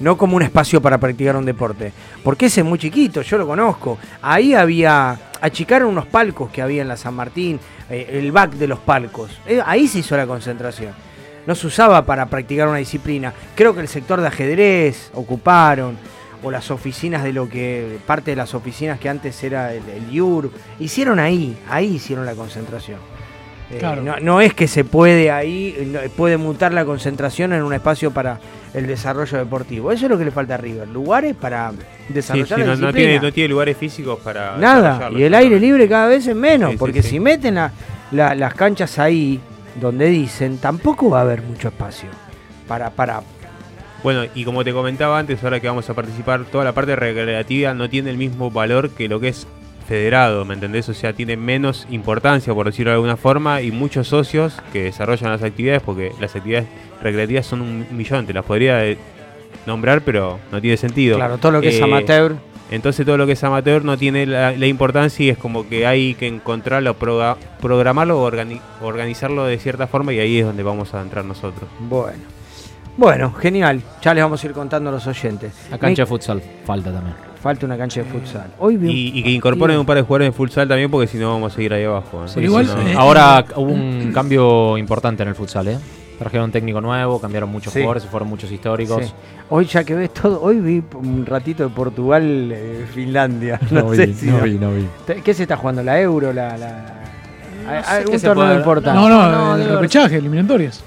[0.00, 1.92] no como un espacio para practicar un deporte.
[2.24, 3.98] Porque ese es muy chiquito, yo lo conozco.
[4.22, 7.60] Ahí había, achicaron unos palcos que había en la San Martín,
[7.90, 9.30] eh, el back de los palcos.
[9.46, 10.92] Eh, ahí se hizo la concentración.
[11.46, 13.32] No se usaba para practicar una disciplina.
[13.54, 15.96] Creo que el sector de ajedrez ocuparon,
[16.42, 20.12] o las oficinas de lo que, parte de las oficinas que antes era el, el
[20.12, 20.50] IUR,
[20.80, 22.98] hicieron ahí, ahí hicieron la concentración.
[23.70, 24.00] Eh, Claro.
[24.02, 28.38] no, no es que se puede ahí, puede mutar la concentración en un espacio para
[28.74, 29.90] el desarrollo deportivo.
[29.90, 31.76] Eso es lo que le falta a River, lugares para Sí,
[32.14, 32.92] desarrollar sí, la no, no disciplina.
[33.10, 34.56] tiene, no tiene lugares físicos para...
[34.56, 37.08] Nada, y el aire libre cada vez es menos, Sí, sí, porque sí.
[37.10, 37.72] si meten la-
[38.12, 39.40] la- las canchas ahí,
[39.80, 42.08] donde dicen, tampoco va a haber mucho espacio
[42.68, 43.20] para, para
[44.02, 47.74] Bueno, y como te comentaba antes, ahora que vamos a participar, toda la parte recreativa
[47.74, 49.46] no tiene el mismo valor que lo que es
[49.88, 50.88] federado, ¿me entendés?
[50.88, 55.30] O sea, tiene menos importancia, por decirlo de alguna forma, y muchos socios que desarrollan
[55.30, 56.68] las actividades, porque las actividades
[57.02, 58.98] recreativas son un millón, te las podría eh,
[59.64, 61.16] nombrar, pero no tiene sentido.
[61.16, 62.36] Claro, todo lo que es Eh, amateur.
[62.68, 65.86] Entonces todo lo que es amateur no tiene la, la importancia y es como que
[65.86, 70.64] hay que encontrarlo, proga- programarlo o organi- organizarlo de cierta forma y ahí es donde
[70.64, 71.70] vamos a entrar nosotros.
[71.78, 72.18] Bueno.
[72.96, 73.82] Bueno, genial.
[74.02, 75.52] Ya les vamos a ir contando a los oyentes.
[75.70, 77.14] La cancha de futsal falta también.
[77.42, 78.46] Falta una cancha de futsal.
[78.58, 81.06] Hoy vi un- Y, y que incorporen un par de jugadores de futsal también porque
[81.06, 82.24] si no vamos a seguir ahí abajo.
[82.24, 82.28] ¿eh?
[82.28, 82.80] Sí, igual, no.
[82.88, 85.78] eh, Ahora hubo un cambio importante en el futsal, ¿eh?
[86.18, 87.80] Trajeron un técnico nuevo, cambiaron muchos Sí.
[87.80, 89.04] jugadores, se fueron muchos históricos.
[89.04, 89.12] Sí.
[89.50, 93.60] Hoy ya que ves todo, hoy vi un ratito de Portugal, eh, Finlandia.
[93.70, 94.86] No, No sé vi, si no vi, no vi.
[95.22, 95.82] ¿Qué se está jugando?
[95.82, 96.32] ¿La Euro?
[96.32, 97.82] ¿La, la...
[97.84, 98.98] sé qué se torneo puede- importante?
[98.98, 100.82] No, no, no, el repechaje, eliminatorias.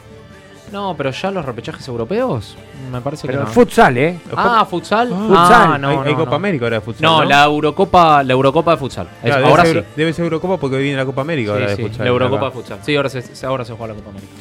[0.72, 2.56] No, pero ya los repechajes europeos,
[2.92, 3.52] me parece Pero que no.
[3.52, 4.20] futsal, ¿eh?
[4.36, 5.10] Ah, futsal.
[5.14, 5.18] Ah.
[5.28, 5.72] Futsal.
[5.74, 6.20] Ah, no, hay, no, hay no.
[6.20, 7.02] Copa América ahora de futsal.
[7.04, 9.08] No, No, la Eurocopa, la Eurocopa de futsal.
[9.24, 9.86] Claro, ahora debe sí.
[9.86, 12.06] ser, debe ser Eurocopa porque hoy viene la Copa América ahora Sí, de sí, futsal.
[12.06, 12.80] la Eurocopa de futsal.
[12.84, 14.34] Sí, ahora se, ahora se juega la Copa América.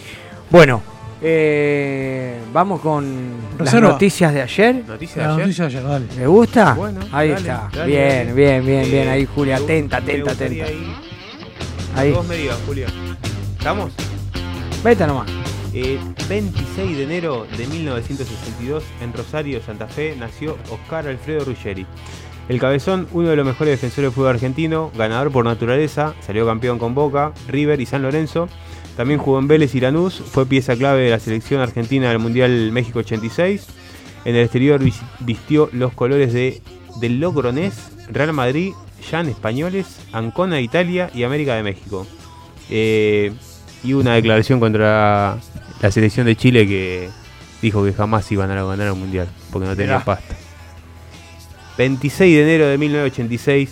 [0.51, 0.83] Bueno,
[1.23, 4.85] eh, vamos con las noticias de ayer.
[4.87, 5.39] Noticias de ayer.
[5.41, 6.07] noticia de ayer, dale.
[6.17, 6.75] ¿Le gusta?
[6.75, 7.69] Bueno, ahí dale, está.
[7.75, 8.33] dale, bien, dale.
[8.35, 9.09] bien, bien, bien.
[9.09, 10.65] Eh, Ahí, Julia, me- atenta, me atenta, atenta.
[10.67, 10.97] Ahí.
[11.97, 12.13] Ahí.
[12.13, 12.87] Vos me digas, Julio.
[13.59, 13.91] ¿Estamos?
[14.85, 15.27] Vete nomás.
[15.81, 21.87] Eh, 26 de enero de 1962, en Rosario, Santa Fe, nació Oscar Alfredo Ruggeri.
[22.49, 26.81] El cabezón, uno de los mejores defensores del fútbol argentino, ganador por naturaleza, salió campeón
[26.81, 28.49] con Boca, River y San Lorenzo.
[28.97, 32.73] También jugó en Vélez y Lanús, fue pieza clave de la selección argentina del Mundial
[32.73, 33.69] México 86.
[34.25, 36.61] En el exterior vis- vistió los colores de,
[37.01, 38.73] del Logroñés, Real Madrid,
[39.09, 42.05] Jan Españoles, Ancona Italia y América de México.
[42.69, 43.33] Eh,
[43.85, 45.39] y una declaración contra
[45.81, 47.09] la selección de Chile que
[47.63, 50.37] dijo que jamás iban a ganar un mundial porque no tenían pasta.
[51.77, 53.71] 26 de enero de 1986,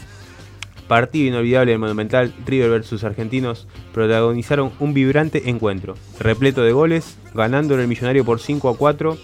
[0.86, 7.82] partido inolvidable del Monumental River versus Argentinos, protagonizaron un vibrante encuentro, repleto de goles, ganándole
[7.82, 9.18] el millonario por 5 a 4.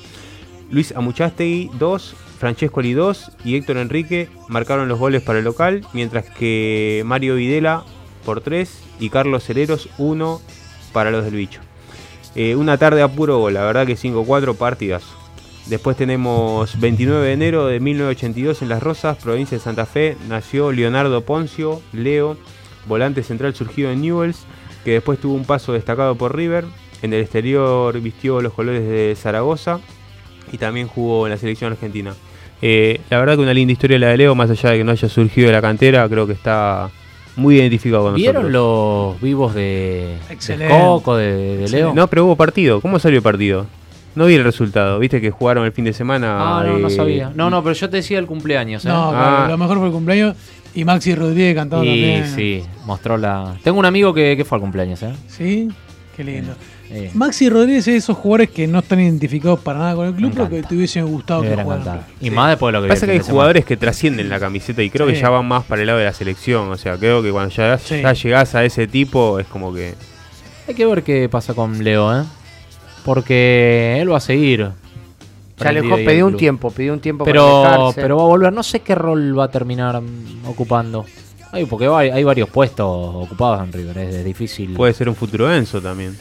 [0.71, 5.87] Luis Amuchastegui 2, Francesco Li 2 y Héctor Enrique marcaron los goles para el local,
[5.93, 7.85] mientras que Mario Videla
[8.25, 10.41] por 3 y Carlos Hereros 1
[10.93, 11.61] para los del bicho.
[12.35, 15.03] Eh, una tarde a puro gol, la verdad que 5-4 partidas.
[15.67, 20.73] Después tenemos 29 de enero de 1982 en Las Rosas, provincia de Santa Fe, nació
[20.73, 22.37] Leonardo Poncio, Leo,
[22.87, 24.45] volante central surgido en Newells,
[24.85, 26.65] que después tuvo un paso destacado por River.
[27.03, 29.81] En el exterior vistió los colores de Zaragoza
[30.51, 32.15] y también jugó en la selección argentina.
[32.61, 34.93] Eh, la verdad que una linda historia la de Leo, más allá de que no
[34.93, 36.91] haya surgido de la cantera, creo que está
[37.37, 39.13] muy identificado con ¿Vieron nosotros.
[39.13, 40.17] los vivos de.
[40.69, 41.95] Coco, de, de Leo?
[41.95, 42.81] No, pero hubo partido.
[42.81, 43.67] ¿Cómo salió el partido?
[44.15, 44.99] No vi el resultado.
[44.99, 46.37] ¿Viste que jugaron el fin de semana?
[46.59, 47.33] Ah, no, no eh, sabía.
[47.35, 48.85] No, no, pero yo te decía el cumpleaños.
[48.85, 48.89] ¿eh?
[48.89, 49.47] No, Ah.
[49.49, 50.37] lo mejor fue el cumpleaños.
[50.75, 52.27] Y Maxi Rodríguez cantando y también.
[52.35, 53.55] sí, mostró la.
[53.63, 55.13] Tengo un amigo que, que fue al cumpleaños, ¿eh?
[55.29, 55.69] Sí,
[56.17, 56.53] qué lindo.
[56.95, 60.31] Eh, Maxi Rodríguez es esos jugadores que no están identificados para nada con el club,
[60.35, 62.03] pero que te hubiesen gustado que jugaran.
[62.21, 64.39] Y más después de lo que Pasa el que hay de jugadores que trascienden la
[64.39, 66.69] camiseta y creo que ya van más para el lado de la selección.
[66.71, 68.03] O sea, creo que cuando ya, Sí.
[68.03, 69.95] ya llegás a ese tipo es como que.
[70.69, 72.25] Hay que ver qué pasa con Leo, ¿eh?
[73.05, 74.71] Porque él va a seguir.
[75.59, 78.01] Ya le pidió un tiempo, pidió un tiempo para Pero, alejarse.
[78.03, 78.53] pero va a volver.
[78.53, 80.01] No sé qué rol va a terminar
[80.47, 81.05] ocupando.
[81.53, 83.99] Ay, porque va- hay varios puestos ocupados en River.
[83.99, 84.73] Es difícil.
[84.75, 86.17] Puede ser un futuro Enzo también.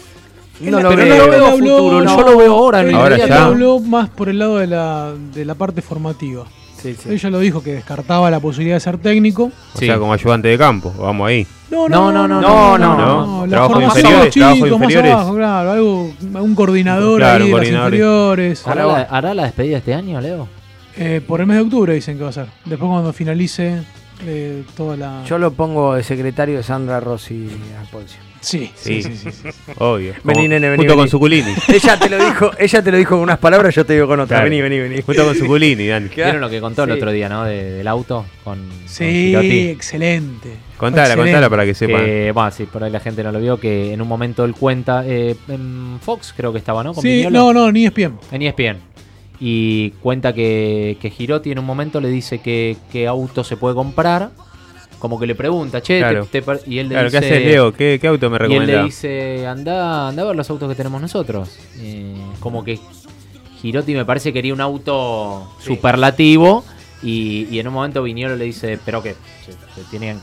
[0.69, 1.13] No lo pero veo.
[1.13, 3.45] él lo veo habló- futuro, yo lo veo ahora, en Ahora ya.
[3.45, 6.45] habló más por el lado de la, de la parte formativa.
[6.81, 7.09] Sí, sí.
[7.13, 9.51] Ella lo dijo que descartaba la posibilidad de ser técnico.
[9.75, 11.45] O sea, como ayudante de campo, vamos ahí.
[11.69, 13.45] No, No, no, no, no, no, no.
[13.45, 15.11] La Trabajo inferiores, chicos, trabajo más inferiores.
[15.13, 16.11] abajo, claro, algo,
[16.41, 18.67] un coordinador Claro, ahí de las inferiores.
[18.67, 20.47] ¿Hará la, hará la despedida este año, Leo?
[20.97, 22.47] Eh, por el mes de octubre dicen que va a ser.
[22.65, 23.83] Después cuando finalice
[24.25, 25.23] eh, toda la...
[25.25, 27.47] Yo lo pongo de secretario de Sandra Rossi
[27.79, 28.19] a Poncio.
[28.41, 29.71] Sí, Sí, sí, sí, sí, sí.
[29.77, 30.13] obvio.
[30.23, 30.77] Vení, nene, vení.
[30.77, 31.01] Junto vení.
[31.03, 31.53] con Suculini.
[31.67, 34.19] ella te lo dijo, ella te lo dijo con unas palabras, yo te digo con
[34.19, 34.39] otras.
[34.39, 34.49] Claro.
[34.49, 35.01] Vení, vení, vení.
[35.03, 36.09] Junto con Suculini, Dani.
[36.15, 37.45] ¿Vieron lo que contó el otro día, no?
[37.45, 39.35] De- del auto con, Sí,
[39.69, 40.49] excelente.
[40.77, 41.31] Contala, Excelente.
[41.31, 42.03] contala para que sepan.
[42.03, 44.53] Que, bueno, sí, por ahí la gente no lo vio, que en un momento él
[44.55, 46.93] cuenta, eh, en Fox creo que estaba, ¿no?
[46.95, 47.53] Con Sí, Viñolo.
[47.53, 48.13] no, no, ni es bien.
[48.31, 48.77] En ESPN.
[49.39, 53.75] Y cuenta que, que Girotti en un momento le dice que qué auto se puede
[53.75, 54.31] comprar.
[55.01, 56.25] Como que le pregunta, che, te- Claro.
[56.31, 57.33] te par- y él le Claro, ¿qué dice...
[57.33, 57.73] haces, Leo?
[57.73, 60.75] ¿Qué, qué auto me Y él le dice, anda, anda a ver los autos que
[60.75, 61.57] tenemos nosotros.
[61.79, 62.79] Eh, como que
[63.61, 66.63] Girotti me parece que quería un auto superlativo.
[67.03, 70.19] Y, y en un momento Viñolo le dice, pero que se, se tienen,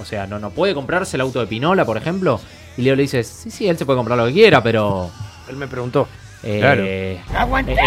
[0.00, 2.40] o sea, no, no puede comprarse el auto de Pinola, por ejemplo.
[2.78, 5.10] Y Leo le dice, sí, sí, él se puede comprar lo que quiera, pero...
[5.50, 6.08] Él me preguntó.
[6.42, 6.82] Eh, Claro.
[6.84, 7.20] eh, eh,
[7.68, 7.78] es-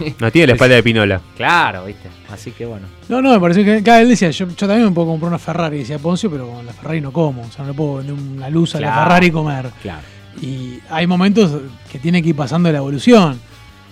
[0.00, 1.20] es- es- No tiene la espalda de Pinola.
[1.36, 2.08] Claro, viste.
[2.30, 2.86] Así que bueno.
[3.08, 5.38] No, no, me pareció que cada él decía, yo, yo también me puedo comprar una
[5.38, 7.42] Ferrari, decía Poncio, pero con la Ferrari no como.
[7.42, 9.70] O sea, no le puedo vender una luz a la Ferrari y comer.
[9.82, 10.00] Claro.
[10.40, 13.38] Y hay momentos que tiene que ir pasando la evolución.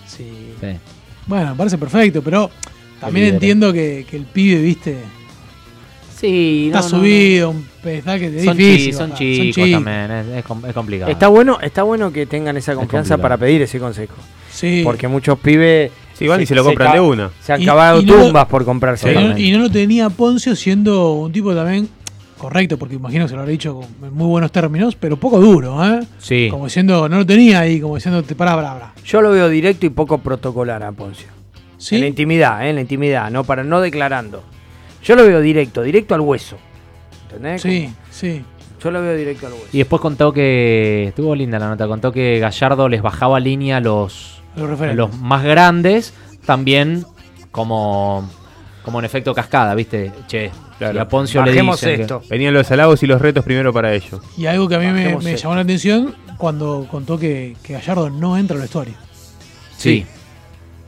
[0.06, 0.54] Sí.
[0.60, 0.66] Sí.
[1.26, 2.50] Bueno, me parece perfecto, pero
[3.00, 4.98] también entiendo que, que el pibe, viste,
[6.20, 6.98] Sí, está no, no, no.
[7.02, 8.86] subido, un pedestal que es Son, difícil.
[8.86, 11.10] chi- son chicos también, es, es com- es complicado.
[11.10, 14.14] Está bueno, está bueno que tengan esa confianza para pedir ese consejo.
[14.52, 14.82] Sí.
[14.84, 17.30] Porque muchos pibes Sí, igual y se lo compran de una.
[17.40, 19.10] Se han Y- cavado y no lo- tumbas por comprarse.
[19.10, 19.48] Y no, también.
[19.48, 21.88] y no lo tenía Poncio siendo un tipo también
[22.36, 25.40] correcto, porque imagino que se lo habrá dicho con- en muy buenos términos, pero poco
[25.40, 26.00] duro, ¿eh?
[26.18, 26.48] Sí.
[26.50, 28.92] Como diciendo, no lo tenía ahí, como diciendo, te pará, pará, pará.
[29.06, 31.28] Yo lo veo directo y poco protocolar a Poncio.
[31.78, 31.94] ¿Sí?
[31.94, 32.68] En la intimidad, ¿eh?
[32.70, 34.42] en la intimidad, no para no declarando.
[35.02, 36.56] Yo lo veo directo, directo al hueso.
[37.24, 37.62] ¿Entendés?
[37.62, 38.44] Sí, sí.
[38.82, 39.66] Yo lo veo directo al hueso.
[39.72, 41.04] Y después contó que.
[41.08, 41.86] Estuvo linda la nota.
[41.86, 44.96] Contó que Gallardo les bajaba línea a los, Los a referentes.
[44.96, 46.14] los más grandes.
[46.44, 47.04] También
[47.50, 48.28] como.
[48.82, 50.10] Como en efecto cascada, ¿viste?
[50.26, 50.96] Che, Claro.
[50.96, 52.22] y a Poncio le que- esto.
[52.30, 54.22] Venían los halagos y los retos primero para ellos.
[54.38, 58.38] Y algo que a mí me, llamó la atención cuando contó que, que Gallardo no
[58.38, 58.94] entra al vestuario.
[59.76, 60.06] Sí.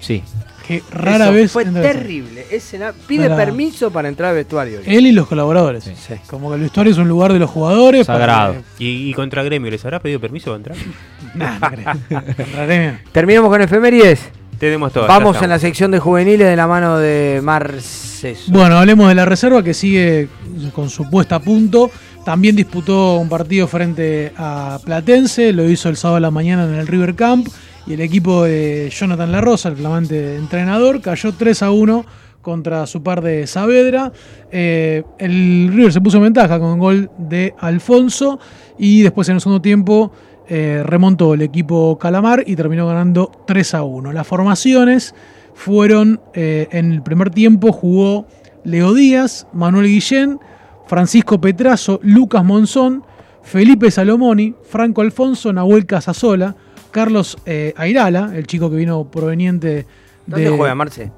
[0.00, 0.22] Sí.
[0.66, 2.46] Que rara Eso vez Fue terrible.
[2.50, 4.80] Ese pide Para- permiso para entrar al vestuario.
[4.84, 5.90] Él y los colaboradores.
[6.26, 8.06] Como que el vestuario es un lugar de los jugadores.
[8.06, 8.56] Sagrado.
[8.78, 10.76] ¿Y, y contra Gremio les habrá pedido permiso para entrar?
[11.34, 11.92] Nah, no creo.
[12.38, 12.98] Entraré.
[13.10, 14.20] Terminamos con efemérides.
[14.58, 15.08] Tenemos todo.
[15.08, 18.44] Vamos en la sección de juveniles de la mano de Marces.
[18.48, 20.28] Bueno, hablemos de la reserva que sigue
[20.74, 21.90] con su puesta a punto.
[22.24, 26.74] También disputó un partido frente a Platense, lo hizo el sábado a la mañana en
[26.74, 27.48] el River Camp.
[27.86, 32.04] Y el equipo de Jonathan La Rosa, el flamante entrenador, cayó 3 a 1
[32.40, 34.12] contra su par de Saavedra.
[34.50, 38.38] Eh, el River se puso en ventaja con el gol de Alfonso.
[38.78, 40.12] Y después en el segundo tiempo
[40.48, 44.12] eh, remontó el equipo Calamar y terminó ganando 3 a 1.
[44.12, 45.14] Las formaciones
[45.54, 48.26] fueron eh, en el primer tiempo jugó
[48.64, 50.38] Leo Díaz, Manuel Guillén,
[50.86, 53.04] Francisco Petrazo, Lucas Monzón,
[53.42, 56.56] Felipe Salomoni, Franco Alfonso, Nahuel Casasola,
[56.92, 59.86] Carlos eh, Airala, el chico que vino proveniente de.
[60.26, 61.10] ¿Dónde juega, Marce?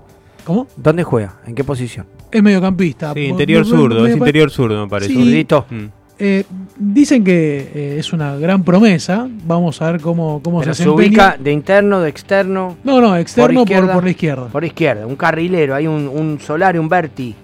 [0.44, 0.66] ¿Cómo?
[0.76, 1.36] ¿Dónde juega?
[1.46, 2.06] ¿En qué posición?
[2.30, 3.12] Es mediocampista.
[3.14, 5.12] Sí, interior me- zurdo, me- es me- interior zurdo, me parece.
[5.12, 5.14] Sí.
[5.18, 5.66] Zurdito.
[5.70, 5.84] Mm.
[6.16, 6.44] Eh,
[6.78, 9.28] dicen que eh, es una gran promesa.
[9.46, 12.76] Vamos a ver cómo, cómo Pero se se ubica de interno, de externo.
[12.84, 13.92] No, no, externo por, izquierda.
[13.94, 14.46] por la izquierda.
[14.48, 17.34] Por izquierda, un carrilero, hay un, un Solari, un Berti.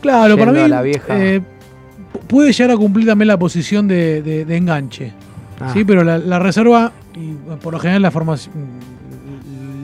[0.00, 1.22] Claro, para mí la vieja.
[1.22, 5.12] eh, pu- puede llegar a cumplir también la posición de, de- de enganche.
[5.60, 5.70] Ah.
[5.72, 8.52] Sí, pero la, la reserva, y por lo general la formación,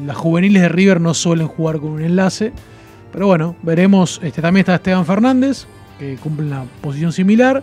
[0.06, 2.52] las juveniles de River no suelen jugar con un enlace.
[3.12, 4.20] Pero bueno, veremos.
[4.22, 5.66] Este, también está Esteban Fernández,
[5.98, 7.62] que cumple una posición similar.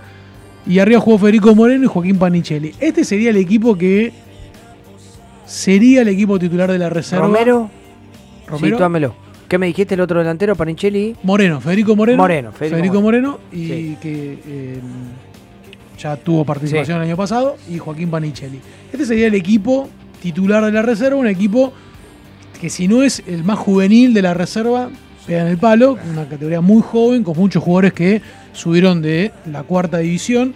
[0.67, 2.73] Y arriba jugó Federico Moreno y Joaquín Panichelli.
[2.79, 4.11] Este sería el equipo que
[5.45, 7.25] sería el equipo titular de la reserva.
[7.25, 7.69] Romero,
[8.47, 8.75] Romero.
[8.77, 9.15] Situámelo.
[9.47, 11.15] ¿Qué me dijiste el otro delantero, Panichelli?
[11.23, 12.17] Moreno, Federico Moreno.
[12.21, 13.31] Moreno, Federico Federico, Moreno.
[13.31, 13.97] Moreno, y Sí.
[13.99, 14.79] que eh,
[15.99, 18.59] ya tuvo participación el año pasado, y Joaquín Panichelli.
[18.91, 19.89] Este sería el equipo
[20.21, 21.73] titular de la reserva, un equipo
[22.59, 24.89] que si no es el más juvenil de la reserva,
[25.25, 28.21] pega en el palo, una categoría muy joven, con muchos jugadores que
[28.53, 30.53] subieron de la cuarta división.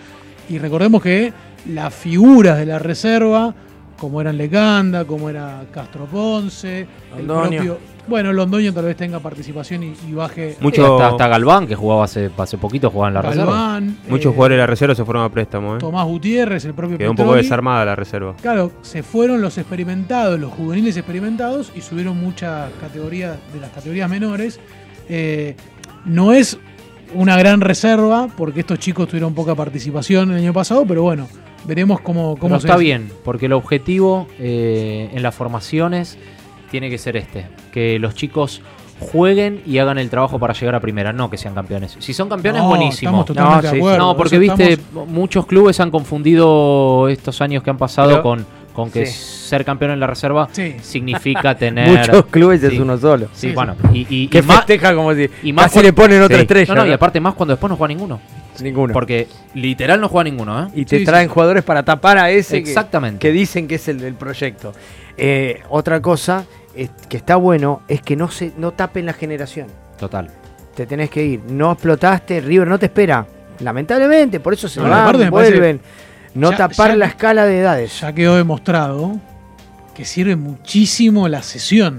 [0.49, 1.31] Y recordemos que
[1.69, 3.53] las figuras de la reserva,
[4.03, 6.85] como eran Lecanda, como era Castro Ponce,
[7.17, 7.55] el Londoño.
[7.63, 7.77] propio.
[8.05, 10.57] Bueno, Londoño tal vez tenga participación y, y baje.
[10.59, 13.45] Sí, hasta, hasta Galván, que jugaba hace, hace poquito, jugaba en la reserva.
[13.45, 15.75] Galván, Muchos eh, jugadores de la reserva se fueron a préstamo.
[15.75, 15.79] ¿eh?
[15.79, 17.43] Tomás Gutiérrez, el propio Quedó un poco Petroni.
[17.43, 18.35] desarmada la reserva.
[18.41, 24.09] Claro, se fueron los experimentados, los juveniles experimentados y subieron muchas categorías de las categorías
[24.09, 24.59] menores.
[25.07, 25.55] Eh,
[26.03, 26.57] no es
[27.15, 31.29] una gran reserva porque estos chicos tuvieron poca participación el año pasado, pero bueno,
[31.65, 36.17] veremos cómo, cómo Pero se está bien, porque el objetivo eh, en las formaciones
[36.71, 38.61] tiene que ser este: que los chicos
[38.99, 41.97] jueguen y hagan el trabajo para llegar a primera, no que sean campeones.
[41.99, 43.09] Si son campeones, No, buenísimo.
[43.09, 44.77] estamos totalmente de acuerdo, No, porque viste,
[45.07, 49.13] muchos clubes han confundido estos años que han pasado Pero- con, con que sí.
[49.49, 50.75] ser campeón en la reserva Sí.
[50.81, 51.89] significa tener.
[51.99, 53.25] Muchos clubes es uno solo.
[53.33, 53.75] Sí, Sí, bueno.
[53.93, 56.41] Y, y- Que y más- festeja como si y más casi le ponen otra Sí.
[56.43, 58.19] estrella, No, no, y aparte más cuando después no juega ninguno.
[58.61, 58.93] Ninguno.
[58.93, 60.67] Porque literal no juega ninguno, ¿eh?
[60.75, 63.19] Y te traen jugadores para tapar a ese que- Exactamente.
[63.19, 64.73] Que, dicen que es el del proyecto.
[65.17, 69.67] Eh, otra cosa es- que está bueno es que no se no tapen la generación.
[69.97, 70.29] Total.
[70.75, 71.39] Te tenés que ir.
[71.49, 73.25] No explotaste, River no te espera.
[73.59, 75.79] Lamentablemente, por eso se No, van, vuelven.
[76.33, 78.01] No Ya- tapar ya- la escala de edades.
[78.01, 79.17] Ya quedó demostrado
[79.93, 81.97] que sirve muchísimo la sesión.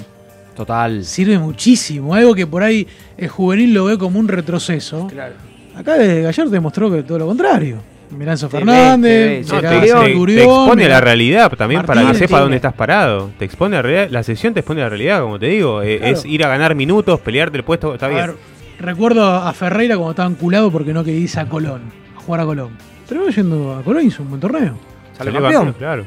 [0.57, 1.05] Total.
[1.05, 2.15] Sirve muchísimo.
[2.15, 2.87] Algo que por ahí
[3.17, 5.07] el juvenil lo ve como un retroceso.
[5.09, 5.35] Claro.
[5.77, 7.79] Acá eh, Gallardo demostró que todo lo contrario.
[8.11, 12.57] Miranzo Te ve, Fernández, No, te, te- expone la realidad también para que sepa dónde
[12.57, 13.31] estás parado.
[13.39, 14.09] Te expone a la realidad.
[14.11, 15.83] La sesión te expone a la realidad, como te digo.
[15.83, 16.13] Eh, Claro.
[16.17, 17.95] Es ir a ganar minutos, pelearte el puesto.
[17.95, 18.27] Está A bien.
[18.27, 18.37] ver,
[18.79, 21.83] recuerdo a Ferreira cuando estaba enculado porque no quería irse a Colón,
[22.17, 22.71] a jugar a Colón.
[23.09, 24.75] Terminó yendo a Colón y hizo un buen torneo.
[25.19, 25.73] Sale campeón.
[25.77, 26.05] Claro.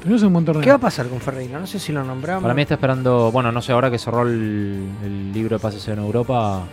[0.00, 0.62] Terminó hizo un buen torneo.
[0.62, 1.58] ¿Qué va a pasar con Ferreira?
[1.58, 2.42] No sé si lo nombramos.
[2.42, 5.86] Para mí está esperando, bueno, no sé, ahora que cerró el, el libro de pases
[5.88, 6.64] en Europa,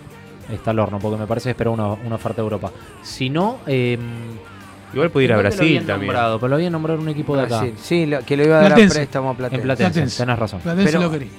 [0.52, 2.72] está al horno, porque me parece que espera una, una oferta de Europa.
[3.02, 3.98] Si no, eh,
[4.94, 6.00] Igual puede ir a ¿dónde lo Brasil también.
[6.08, 6.40] nombrado?
[6.40, 7.58] pero lo habían nombrado un equipo de acá.
[7.60, 7.74] Brasil.
[7.82, 8.98] Sí, lo- que lo iba a dar Platense.
[8.98, 9.56] a préstamo a Platense.
[9.56, 10.18] En Platense, Platense.
[10.24, 10.60] tenés razón.
[10.62, 11.30] Platense Pero- lo quería.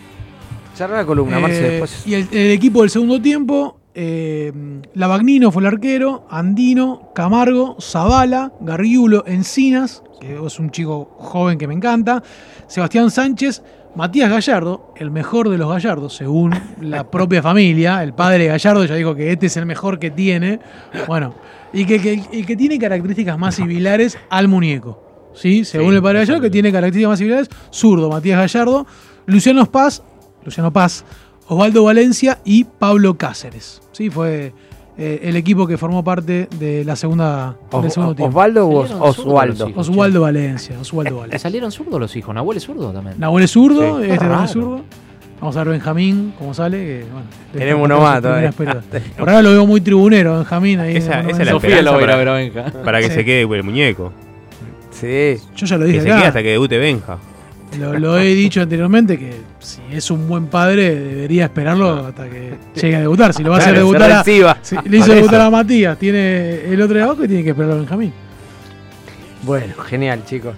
[0.75, 1.63] Cerra la columna, Eh, Marce.
[1.71, 2.07] Después.
[2.07, 4.53] Y el, el equipo del segundo tiempo, eh,
[4.93, 11.67] Lavagnino fue el arquero, Andino, Camargo, Zavala, Garriulo, Encinas, que es un chico joven que
[11.67, 12.23] me encanta,
[12.67, 13.63] Sebastián Sánchez,
[13.97, 16.53] Matías Gallardo, el mejor de los Gallardos, según
[16.83, 18.03] la propia familia.
[18.03, 20.61] El padre de Gallardo ya dijo que este es el mejor que tiene.
[21.09, 21.35] Bueno,
[21.73, 25.03] y que, que- y que tiene características más similares al muñeco.
[25.35, 25.65] ¿sí?
[25.65, 28.87] Según Sí, el padre Gallardo, que tiene características más similares, zurdo, Matías Gallardo,
[29.25, 30.03] Luciano Paz,
[30.45, 31.05] Luciano Paz,
[31.49, 33.81] Osvaldo Valencia y Pablo Cáceres.
[33.93, 34.53] Sí, fue
[34.99, 38.31] eh, el equipo que formó parte de la segunda Os- del segundo tiempo.
[38.31, 38.79] ¿Osvaldo o
[39.09, 39.71] Oswaldo?
[39.77, 41.15] Osvaldo Valencia, Osvaldo che.
[41.17, 41.39] Valencia.
[41.39, 43.17] Salieron zurdos los hijos, Nahuel es zurdo también.
[43.19, 44.05] Nahuel es zurdo, Sí.
[44.05, 44.81] este también es zurdo.
[45.39, 46.79] Vamos a ver Benjamín cómo sale.
[46.79, 48.53] Que, bueno, Tenemos uno más todavía.
[49.19, 50.81] Por ahora lo veo muy tribunero, Benjamín.
[50.81, 52.65] Ahí Esa, es la Sofía lo va a ir a para, ver a Benja.
[52.83, 53.15] para que Sí.
[53.17, 54.13] se quede el muñeco.
[54.93, 55.37] Sí.
[55.55, 57.19] Yo ya lo Que dije se quede hasta que debute Benja.
[57.79, 62.55] Lo, lo he dicho anteriormente que si es un buen padre debería esperarlo hasta que
[62.75, 63.33] llegue a debutar.
[63.35, 64.25] Si lo va a hacer Claro, debutar a,
[64.63, 67.73] si le hizo debutar a Matías, tiene el otro de abajo y tiene que esperar
[67.73, 68.13] a Benjamín.
[69.43, 70.57] Bueno, genial, chicos.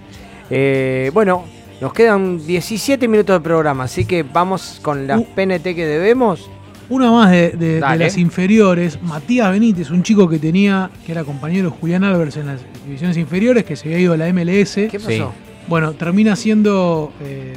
[0.49, 1.45] Eh, bueno,
[1.81, 5.27] nos quedan 17 minutos de programa, así que vamos con las Uh.
[5.35, 6.49] PNT que debemos.
[6.89, 8.05] Una más de, de- de Dale.
[8.05, 12.47] las inferiores, Matías Benítez, un chico que tenía, que era compañero de Julián Álvarez en
[12.47, 14.73] las divisiones inferiores, que se había ido a la MLS.
[14.89, 15.31] ¿Qué pasó?
[15.69, 17.13] Bueno, termina siendo.
[17.21, 17.55] eh,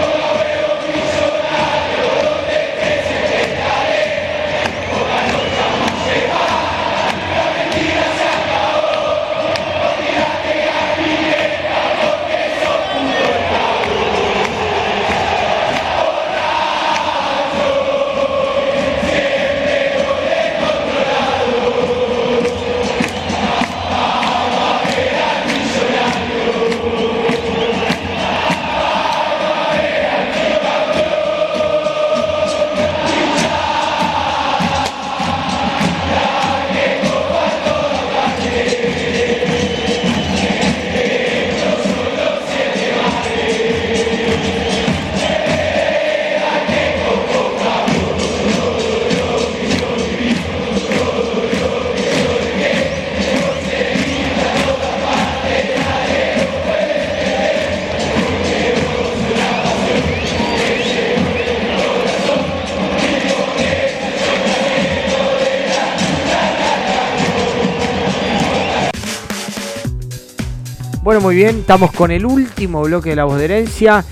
[71.31, 74.03] Muy bien, estamos con el último bloque de la voz de herencia.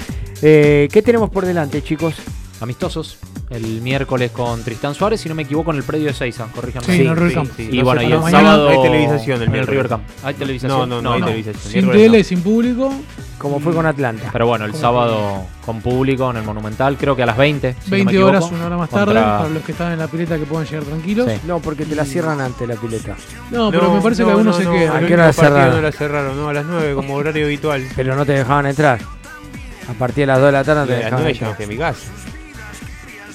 [0.41, 2.15] Eh, ¿Qué tenemos por delante, chicos?
[2.61, 3.17] Amistosos.
[3.49, 6.85] El miércoles con Tristán Suárez, si no me equivoco, en el predio de Seiza, corríjame.
[6.85, 7.59] Sí, en el River Camp.
[7.59, 9.67] Y No bueno, y no, el mañana sábado hay televisación el el.
[9.67, 10.03] River Camp.
[10.23, 10.79] ¿Hay televisación?
[10.79, 11.83] No, no, no hay televisación.
[11.83, 12.23] Sin tele, no.
[12.23, 12.93] sin público.
[13.39, 14.29] Como fue con Atlanta.
[14.33, 17.71] Pero bueno, el sábado con público en el Monumental, creo que a las 20.
[17.73, 19.91] si no me 20 equivoco, horas, una hora más tarde, contra- para los que están
[19.93, 21.31] en la pileta que puedan llegar tranquilos.
[21.31, 21.39] Sí.
[21.47, 23.15] No, porque te la cierran antes la pileta.
[23.49, 24.95] No, pero me parece que algunos se quedan.
[25.03, 25.75] ¿A qué hora la cerraron?
[25.75, 27.87] No la cerraron, no, a las 9 como horario habitual.
[27.95, 28.99] Pero no te dejaban entrar.
[29.89, 31.33] A partir de las 2 de la tarde no te Y a las dejaban 9
[31.33, 31.49] ya entrar.
[31.51, 32.11] me fui a mi casa.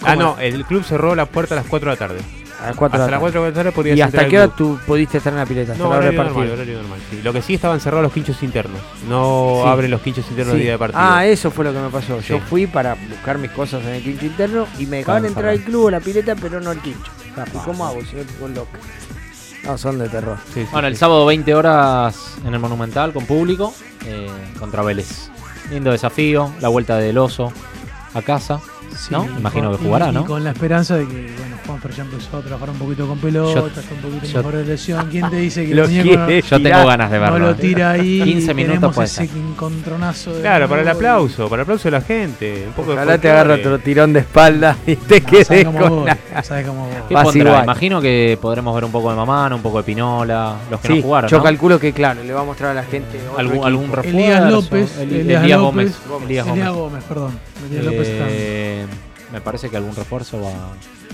[0.02, 2.20] Ah, no, el club cerró la puerta a las 4 de la tarde.
[2.64, 4.48] A las 4 de Hasta la las 4 de la tarde ¿Y hasta qué hora
[4.54, 5.72] tú pudiste estar en la pileta?
[5.72, 6.44] Hasta No, la hora del horario partido.
[6.56, 7.20] normal, horario normal, sí.
[7.22, 8.80] Lo que sí estaban cerrados los quinchos internos.
[9.08, 9.68] No Sí.
[9.68, 10.56] abren los quinchos internos Sí.
[10.58, 11.00] el día de partido.
[11.02, 12.20] Ah, eso fue lo que me pasó.
[12.20, 15.60] Yo fui para buscar mis cosas en el quincho interno y me dejaban entrar al
[15.60, 17.10] club o la pileta, pero no al quincho.
[17.34, 17.54] Capaz.
[17.54, 18.78] ¿Y cómo hago si con loca?
[19.64, 20.36] No, son de terror.
[20.52, 23.74] Sí, sí, Bueno, el sábado 20 horas en el Monumental con público
[24.06, 24.28] eh,
[24.58, 25.30] contra Vélez.
[25.70, 27.52] Lindo desafío, la vuelta del oso
[28.12, 28.60] a casa.
[28.96, 29.24] Sí, ¿no?
[29.26, 30.20] y Imagino con- que jugará, y- ¿no?
[30.20, 33.18] Y con la esperanza de que, bueno, Juanfer ya empezó a trabajar un poquito con
[33.18, 35.08] pelota, está un poquito yo- mejor de lesión.
[35.10, 36.86] ¿Quién te dice que Lo el muñeco no, Yo tengo tirar.
[36.86, 37.38] ganas de verlo.
[37.38, 38.20] no lo tira ahí?
[38.24, 39.36] 15 minutos Tenemos puede ese ser.
[39.36, 42.64] encontronazo de Claro, para el aplauso, para el aplauso de la gente.
[42.68, 43.38] Un poco de Ojalá te folclore.
[43.40, 46.42] agarre otro tirón de espalda y te quedes Sabes cómo con voy, la...
[46.42, 46.88] sabes cómo.
[47.62, 50.94] Imagino que podremos ver un poco de Mamán, un poco de Pinola, los que Sí,
[50.96, 51.30] no jugaron.
[51.30, 51.42] yo ¿no?
[51.42, 54.18] calculo que, claro, le va a mostrar a la gente algún, algún refuerzo.
[54.18, 56.24] Elías López, Elías Elías López, Gómez.
[56.26, 56.74] Elías Elías Gómez.
[56.74, 57.53] Gómez, perdón.
[58.30, 58.86] Eh,
[59.32, 60.52] me parece que algún refuerzo va.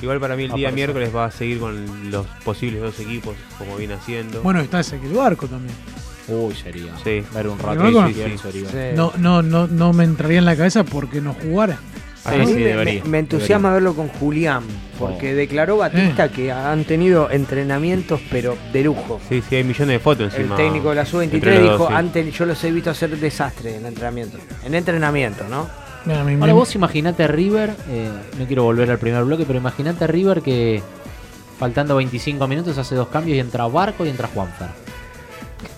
[0.02, 0.74] Igual para mí el día Aparecer.
[0.74, 4.42] miércoles va a seguir con los posibles dos equipos, como viene haciendo.
[4.42, 5.74] Bueno, está ese que el barco también.
[6.28, 6.96] Uy, sería.
[7.02, 7.22] Sí.
[7.34, 7.82] Ver un ¿El rato.
[7.92, 8.08] barco?
[8.08, 8.68] sí, sí, sería.
[8.70, 8.96] Sí.
[8.96, 11.78] No, no, no, no me entraría en la cabeza porque no jugara.
[12.24, 13.90] A Sí, mí sí, me, debería, me- entusiasma debería.
[13.90, 14.62] verlo con Julián,
[14.98, 15.36] porque Oh.
[15.36, 19.18] declaró Batista que han tenido entrenamientos, pero de lujo.
[19.28, 20.56] Sí, sí, hay millones de fotos El encima.
[20.56, 21.94] técnico de la entre sub-23 los dijo, dos, sí.
[21.94, 24.36] antes yo los he visto hacer desastre en entrenamiento.
[24.64, 25.68] En entrenamiento, ¿no?
[26.04, 28.08] Mira, mi- Ahora mi- vos imaginate a River, eh,
[28.38, 30.82] no quiero volver al primer bloque, pero imaginate a River que
[31.58, 34.68] faltando 25 minutos hace dos cambios y entra Barco y entra Juanfer.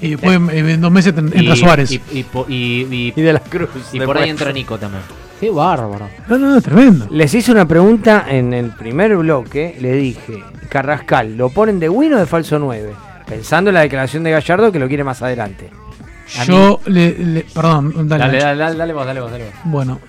[0.01, 1.91] y después eh, en dos meses entra Y- Suárez.
[1.91, 2.55] Y, y y-
[2.91, 3.69] y- Y de la Cruz.
[3.93, 5.03] y por ahí entra Nico también.
[5.41, 6.09] Qué bárbaro.
[6.29, 7.09] No, no, no, tremendo.
[7.11, 12.15] Les hice una pregunta en el primer bloque, le dije, Carrascal, ¿lo ponen de win
[12.15, 12.93] o de falso 9?
[13.27, 15.71] Pensando en la declaración de Gallardo que lo quiere más adelante.
[16.47, 18.25] Yo le, le- Perdón, dale.
[18.25, 19.55] Dale, dale, dale, dale vos, dale vos, dale vos.
[19.65, 20.01] Bueno,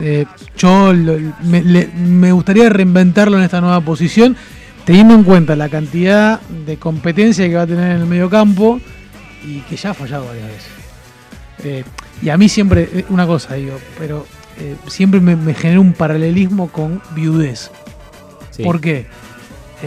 [0.00, 0.24] eh,
[0.56, 4.36] yo lo- me, le- me gustaría reinventarlo en esta nueva posición,
[4.84, 8.80] teniendo en cuenta la cantidad de competencia que va a tener en el medio campo
[9.44, 10.70] y que ya ha fallado varias veces.
[11.64, 11.84] Eh,
[12.22, 14.26] y a mí siempre, eh, una cosa digo, pero
[14.60, 17.70] eh, siempre me, me genera un paralelismo con viudez.
[18.50, 18.62] Sí.
[18.62, 19.06] ¿Por qué?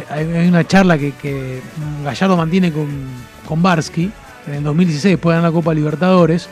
[0.09, 1.61] Hay, hay una charla que, que
[2.03, 2.88] Gallardo mantiene con,
[3.47, 4.11] con Barsky
[4.47, 6.49] en el 2016, después de ganar la Copa Libertadores,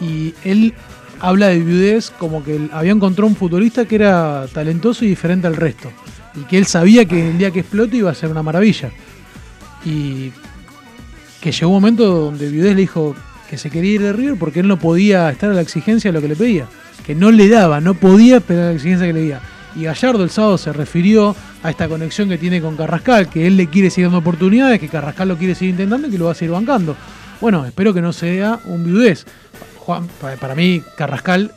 [0.00, 0.74] y él
[1.20, 5.56] habla de viudez como que había encontrado un futbolista que era talentoso y diferente al
[5.56, 5.90] resto,
[6.34, 8.90] y que él sabía que el día que explote iba a ser una maravilla.
[9.84, 10.32] Y
[11.40, 13.14] que llegó un momento donde Viudez le dijo
[13.48, 16.12] que se quería ir de River porque él no podía estar a la exigencia de
[16.18, 16.66] lo que le pedía,
[17.06, 19.40] que no le daba, no podía esperar a la exigencia que le pedía.
[19.76, 21.36] Y Gallardo el sábado se refirió
[21.66, 24.88] a esta conexión que tiene con Carrascal, que él le quiere seguir dando oportunidades, que
[24.88, 26.94] Carrascal lo quiere seguir intentando y que lo va a seguir bancando.
[27.40, 29.26] Bueno, espero que no sea un Viudez.
[29.78, 31.52] Juan, pa- para mí, Carrascal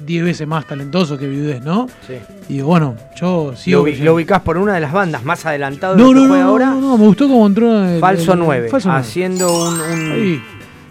[0.00, 1.86] 10 veces más talentoso que Viudez, ¿no?
[2.06, 2.14] Sí.
[2.48, 3.86] Y bueno, yo Lo, sigo.
[4.02, 6.44] lo ubicás por una de las bandas más adelantado de no, lo que no, juega
[6.44, 6.66] no, ahora.
[6.66, 9.00] no, no, me gustó cómo entró el, Falso el- 9, falso nueve.
[9.06, 10.42] haciendo un, un- Ahí,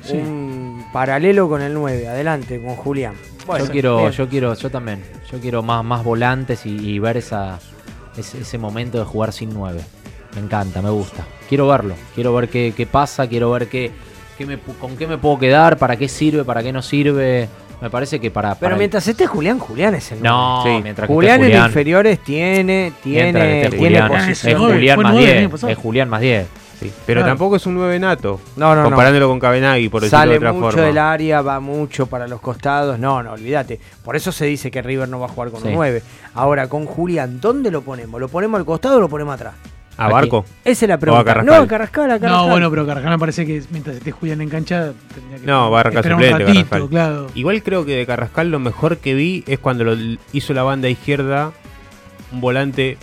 [0.04, 0.14] sí.
[0.18, 2.08] un paralelo con el 9.
[2.08, 3.14] Adelante, con Julián.
[3.46, 4.12] Bueno, yo quiero, bien.
[4.12, 5.04] yo quiero, yo también.
[5.32, 7.60] Yo quiero más, más volantes y, y ver esa,
[8.18, 9.82] ese, ese momento de jugar sin nueve.
[10.36, 11.26] Me encanta, me gusta.
[11.48, 13.92] Quiero verlo, quiero ver qué, qué pasa, quiero ver qué,
[14.38, 17.48] qué me, pu- con qué me puedo quedar, para qué sirve, para qué no sirve.
[17.82, 18.56] Me parece que para.
[18.56, 20.82] Pero para- mientras esté Julián, Julián es el No, nueve.
[20.84, 21.68] mientras que Julián esté en Julián.
[21.70, 24.52] inferiores tiene, mientras que tiene, esté tiene Julián, posición.
[24.54, 25.40] es Julián más nueve el 10.
[25.42, 25.72] año pasado.
[25.72, 26.48] Es Julián más 10.
[26.84, 27.32] Sí, pero Claro.
[27.32, 28.40] tampoco es un 9 nato.
[28.56, 28.90] No, no, no.
[28.90, 30.82] Comparándolo con Cabenagui, por decirlo Sale de otra mucho forma.
[30.86, 33.00] del área, va mucho para los costados.
[33.00, 33.80] No, no, olvídate.
[34.04, 35.68] Por eso se dice que River no va a jugar con Sí.
[35.70, 36.04] un 9.
[36.36, 38.20] Ahora, con Julián, ¿dónde lo ponemos?
[38.22, 39.54] ¿Lo ponemos al costado o lo ponemos atrás?
[39.96, 40.44] ¿A Barco?
[40.66, 41.24] Esa es la ¿O a pregunta.
[41.26, 41.46] Carrascal?
[41.56, 42.46] No, a Carrascal, a Carrascal.
[42.48, 45.70] No, bueno, pero Carrascal me parece que mientras esté Julián en cancha tendría que No,
[45.70, 46.90] va a arrancar suplente ratito, Carrascal.
[46.90, 47.28] claro.
[47.36, 49.96] Igual creo que de Carrascal lo mejor que vi es cuando lo
[50.32, 51.52] hizo la banda izquierda,
[52.32, 52.98] un volante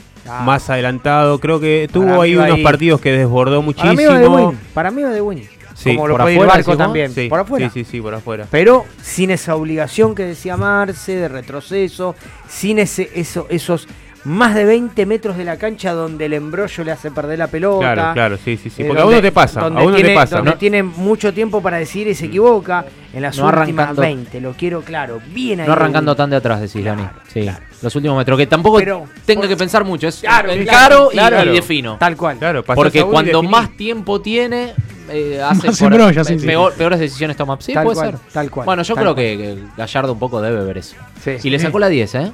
[0.45, 1.39] Más adelantado.
[1.39, 2.63] Creo que tuvo ahí unos ahí.
[2.63, 4.55] partidos que desbordó muchísimo.
[4.75, 5.49] Para mí va de Winnie.
[5.75, 6.87] Sí, Como lo por puede ir afuera, Barco decís vos.
[6.87, 7.13] también.
[7.13, 7.71] Sí, por afuera.
[7.71, 8.47] Sí, sí, sí, por afuera.
[8.51, 12.15] Pero sin esa obligación que decía Marce de retroceso,
[12.49, 13.89] sin ese, eso, esos
[14.25, 17.95] más de 20 metros de la cancha donde el embrollo le hace perder la pelota.
[17.95, 18.83] Claro, claro, sí, sí, sí.
[18.83, 20.37] Eh, Porque a uno te pasa, a uno te tiene- pasa.
[20.37, 20.57] Donde ¿no?
[20.59, 22.85] tiene mucho tiempo para decidir y se equivoca.
[23.13, 25.21] En las No últimas arrancando- 20, lo quiero claro.
[25.33, 25.67] Bien ahí.
[25.67, 27.03] No arrancando tan de atrás, decís, Dani.
[27.33, 27.49] Sí.
[27.83, 28.39] Los últimos metros.
[28.39, 30.07] Que tampoco Pero- tenga que pensar mucho.
[30.09, 31.51] Es Claro, claro, caro y- claro.
[31.51, 31.97] y, defino.
[31.99, 32.37] Tal cual.
[32.39, 34.75] Claro, Porque cuando más tiempo tiene,
[35.09, 36.47] eh, hace por- sí, pe- sí.
[36.47, 37.57] peor- peores decisiones toma.
[37.59, 38.21] Sí, Tal puede cual, ser.
[38.33, 39.25] tal cual, Bueno, yo tal creo cual.
[39.27, 40.95] que, que Gallardo un poco debe ver eso.
[41.25, 41.33] Sí.
[41.43, 42.31] Y le sacó la 10, ¿eh?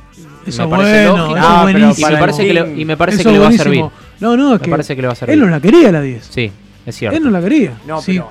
[0.47, 1.37] Eso me es parece bueno, lógico.
[1.39, 1.83] eso es Ah, pero y
[2.13, 3.85] me parece que le, y me parece Eso que le va a servir.
[4.21, 5.35] No, no, es Me que parece que le va a servir.
[5.35, 6.25] él no la quería la 10.
[6.31, 6.51] Sí,
[6.87, 7.17] es cierto.
[7.17, 7.73] Él no la quería.
[7.87, 8.13] No, Sí.
[8.13, 8.31] pero.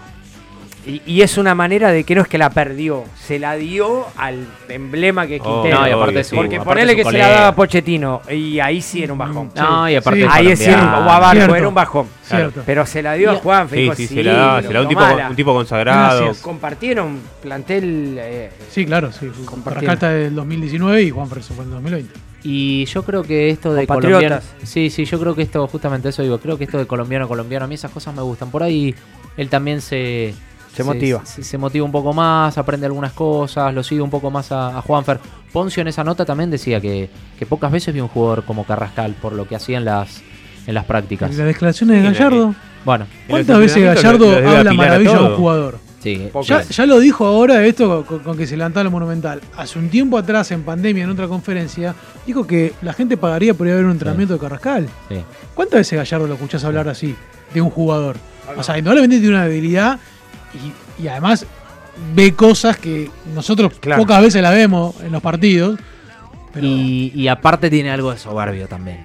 [0.87, 4.05] Y, y es una manera de que no es que la perdió, se la dio
[4.17, 5.81] al emblema que es Oh, Quintero.
[5.81, 6.35] no, y aparte es sí.
[6.35, 9.51] Porque aparte ponele es que se la daba Pochettino y ahí sí era un bajón.
[9.55, 10.25] No, y aparte Sí.
[10.27, 11.07] es Ahí sí era un, colombiano.
[11.07, 12.07] o a Barco era un bajón.
[12.23, 12.61] Cierto.
[12.65, 14.87] Pero se la dio a Juan Sí, sí, se la da, se la da un
[14.89, 16.19] tipo, un tipo consagrado.
[16.25, 16.43] Gracias.
[16.43, 18.17] Compartieron plantel.
[18.19, 19.31] eh, Sí, claro, sí.
[19.81, 22.13] Está del 2019 y Juan Ferso fue en el 2020.
[22.43, 24.39] Y yo creo que esto de colombiano.
[24.61, 27.65] Sí, sí, yo creo que esto, justamente eso digo, creo que esto de colombiano colombiano,
[27.65, 28.51] a mí esas cosas me gustan.
[28.51, 28.93] Por ahí
[29.35, 30.35] él también se.
[30.75, 31.25] Se motiva.
[31.25, 34.77] Se, se motiva un poco más, aprende algunas cosas, lo sigue un poco más a,
[34.77, 35.19] a Juanfer.
[35.53, 39.13] Poncio en esa nota también decía que, que pocas veces vi un jugador como Carrascal
[39.21, 40.21] por lo que hacía en las,
[40.67, 41.31] en las prácticas.
[41.33, 42.55] Y las declaraciones de Gallardo.
[42.83, 45.79] Bueno, ¿Cuántas veces Gallardo lo habla maravilla de un jugador?
[46.01, 46.29] sí.
[46.43, 49.41] Ya, ya lo dijo ahora esto con, con que se levantaba el Monumental.
[49.57, 51.95] Hace un tiempo atrás, en pandemia, en otra conferencia,
[52.27, 54.87] dijo que la gente pagaría por ir a ver un entrenamiento de Carrascal.
[55.09, 55.15] sí.
[55.55, 57.15] ¿Cuántas veces Gallardo lo escuchás hablar así
[57.53, 58.17] de un jugador?
[58.55, 59.99] O sea, indudablemente tiene una debilidad
[60.55, 61.45] y, y además
[62.13, 64.01] ve cosas que nosotros Claro.
[64.01, 65.79] pocas veces la vemos en los partidos.
[66.53, 69.03] Pero Y, y aparte tiene algo de soberbio también.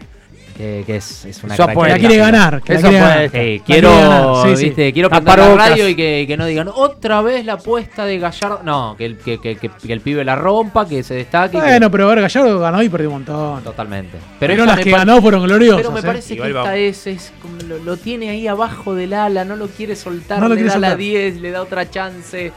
[0.61, 2.61] Que, que es, es una Eso la quiere ganar.
[2.61, 3.31] Que la Eso quiere ganar.
[3.31, 4.65] Sí, La quiero, quiere ganar, sí, sí.
[4.67, 4.93] ¿viste?
[4.93, 8.61] quiero prender la radio y que, que no digan otra vez la apuesta de Gallardo.
[8.63, 11.53] No, que el, que, que- que- que el pibe la rompa, que se destaque.
[11.57, 13.63] que- Bueno, pero a ver, Gallardo ganó y perdió un montón.
[13.65, 14.19] Totalmente.
[14.39, 15.79] Pero, esa las me que ganó fueron gloriosas.
[15.81, 16.03] Pero me ¿eh?
[16.03, 19.67] parece que esta es, es como lo, lo tiene ahí abajo del ala, no lo
[19.69, 20.99] quiere soltar, No lo le quiere da la soltar.
[20.99, 22.53] 10, le da otra chance,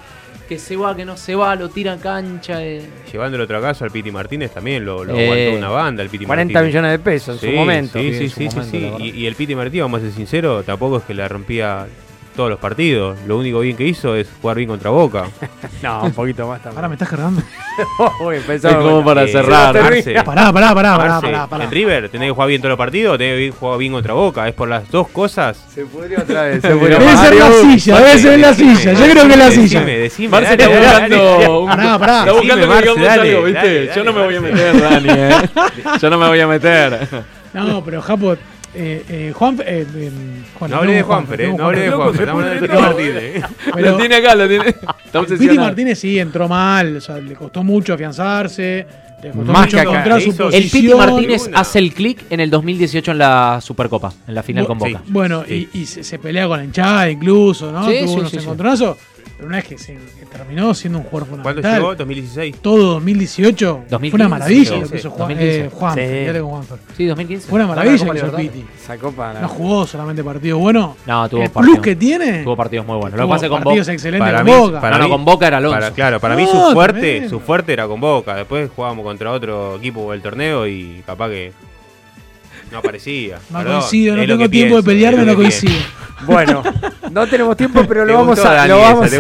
[0.54, 2.64] que se va, que no se va, lo tira a cancha.
[2.64, 2.82] eh.
[3.12, 6.26] Llevándolo otro caso al Piti Martínez también lo, lo Eh, aguantó una banda, el Piti
[6.26, 6.68] 40 Martínez.
[6.74, 8.00] millones de pesos en Sí, su momento.
[8.00, 9.04] Sí, Sí, sí, sí, momento.
[9.04, 11.88] Y, y el Piti Martínez, vamos a ser sinceros, tampoco es que la rompía
[12.36, 13.18] todos los partidos.
[13.28, 15.26] Lo único bien que hizo es jugar bien contra Boca.
[15.84, 16.78] No, un poquito más también.
[16.78, 17.42] Ahora me estás cargando.
[18.26, 19.74] Uy, Es pensaba, como bueno, para Eh, cerrar.
[19.82, 21.64] Marce, Pará, pará, pará, pará, Marce, pará, pará.
[21.66, 24.48] En River tenés que jugar bien todos los partidos, tenés que jugar bien contra Boca.
[24.48, 25.62] Es por las dos cosas.
[25.74, 26.62] Se pudrió otra vez.
[26.62, 27.00] Se pudrió.
[27.00, 28.94] Debe ser la silla, debe ser la silla.
[28.94, 29.80] Yo creo que es la silla.
[29.82, 30.30] Decime, decime.
[30.30, 32.20] Marce está buscando Pará, pará.
[32.20, 33.60] Está buscando que digamos algo, ¿viste?
[33.86, 35.32] dale, Yo no me voy a meter, Dani, ¿eh?
[36.02, 37.08] Yo no me voy a meter.
[37.54, 38.36] No, pero Japo,
[38.76, 40.12] eh, eh, Juan, eh, eh,
[40.58, 41.38] Juan, No hablé de Juanfer, eh.
[41.44, 42.22] tenemos No hablé de Juanfer.
[42.22, 42.68] Estamos hablando de.
[42.68, 43.24] Piti Martínez.
[43.24, 43.44] eh.
[43.74, 44.76] Pero- lo tiene acá, lo tiene.
[45.40, 45.58] Piti.
[45.60, 48.86] Martínez sí entró mal, o sea, le costó mucho afianzarse.
[49.24, 49.90] Le costó Más mucho que acá.
[49.92, 50.98] encontrar su El Piti posición.
[51.00, 55.02] Martínez hace el clic en el 2018 en la Supercopa, en la final con Boca.
[55.08, 57.88] Bueno, y, y se, se pelea con la hinchada incluso, ¿no?
[57.88, 58.44] Sí, Tuvo sí, unos sí, sí.
[58.44, 58.98] encontronazos.
[59.44, 61.82] Pero una vez que, se, que terminó siendo un jugador ¿Cuándo fundamental.
[61.82, 61.96] llegó?
[61.96, 62.56] 2016.
[62.62, 63.74] Todo 2018.
[63.76, 65.60] fue 2015, una maravilla lo que hizo Juan, 2015.
[65.66, 66.02] eh, Juan, Sí.
[66.02, 66.78] fíjate con Juanfer.
[66.96, 67.48] Sí, 2015.
[67.50, 68.54] Fue una maravilla la Copa que hizo.
[68.54, 68.66] Piti.
[68.86, 69.42] Sacó para.
[69.42, 70.96] No jugó solamente partidos buenos.
[71.06, 71.76] No, tuvo el partidos.
[71.78, 72.44] plus que tiene.
[72.44, 73.20] Tuvo partidos muy buenos.
[73.20, 73.94] Lo que pasa con partidos Boca.
[73.94, 74.80] excelentes Para con mí, Boca.
[74.82, 75.76] para No, mí- no, con Boca era Alonso.
[75.80, 78.36] Para, claro, para mí No, su fuerte, su fuerte era con Boca.
[78.36, 81.52] Después jugábamos contra otro equipo del torneo y capaz que
[82.74, 83.38] no aparecía.
[83.50, 85.74] No Perdón, coincido, no tengo tiempo de pelearme, no coincido.
[86.26, 86.64] Bueno,
[87.12, 88.54] no tenemos tiempo, pero lo vamos a.
[88.54, 89.12] Dani, Lo vamos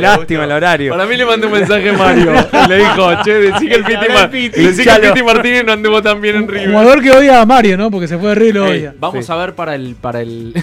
[0.00, 0.92] lástima el horario.
[0.92, 2.32] Para mí le mandé un mensaje a Mario.
[2.68, 5.00] le dijo, che, decí que el Piti, Ma- decí que el.
[5.12, 6.70] Piti Martínez no anduvo tan bien en River.
[6.70, 7.90] Jugador que odia a Mario, ¿no?
[7.90, 8.94] Porque se fue de River y lo odia.
[8.98, 10.54] vamos a ver para el, para el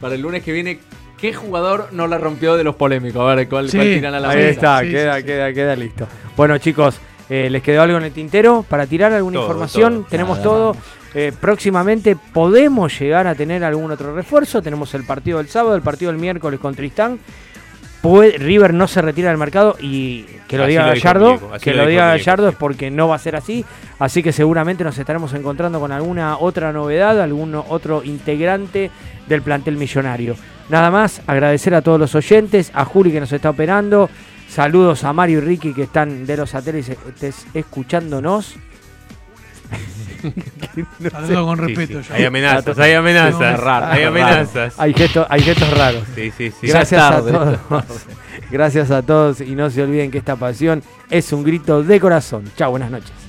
[0.00, 0.78] para el lunes que viene
[1.20, 3.22] qué jugador no la rompió de los polémicos.
[3.22, 4.50] A ver cuál, Sí, cuál tiran a la ahí mesa.
[4.50, 5.26] está, Sí, queda, sí, sí.
[5.26, 6.06] queda, queda listo.
[6.36, 6.96] Bueno, chicos,
[7.30, 9.94] eh, ¿les quedó algo en el tintero para tirar alguna Todo, información?
[9.94, 10.06] todo.
[10.10, 10.76] Tenemos Nada, todo.
[11.14, 14.60] Eh, próximamente podemos llegar a tener algún otro refuerzo.
[14.62, 17.18] Tenemos el partido del sábado, el partido del miércoles con Tristán.
[18.02, 21.70] Puede- River no se retira del mercado y que lo Así diga lo Gallardo, que
[21.72, 23.64] lo lo diga Gallardo es porque no va a ser así.
[23.98, 28.90] Así que seguramente nos estaremos encontrando con alguna otra novedad, algún otro integrante
[29.26, 30.36] del plantel millonario.
[30.68, 34.10] Nada más, agradecer a todos los oyentes, a Juli que nos está operando,
[34.54, 38.54] saludos a Mario y Ricky que están de los satélites escuchándonos.
[41.10, 42.02] Saludo con respeto.
[42.02, 42.08] sí.
[42.12, 43.60] Hay amenazas, hay amenazas.
[43.60, 44.74] Raro, hay amenazas.
[44.78, 46.04] Hay gestos, hay gestos raros.
[46.14, 46.68] Sí, sí, sí.
[46.68, 47.58] Gracias a todos.
[48.50, 52.44] Gracias a todos y no se olviden que esta pasión es un grito de corazón.
[52.56, 53.23] Chao, buenas noches.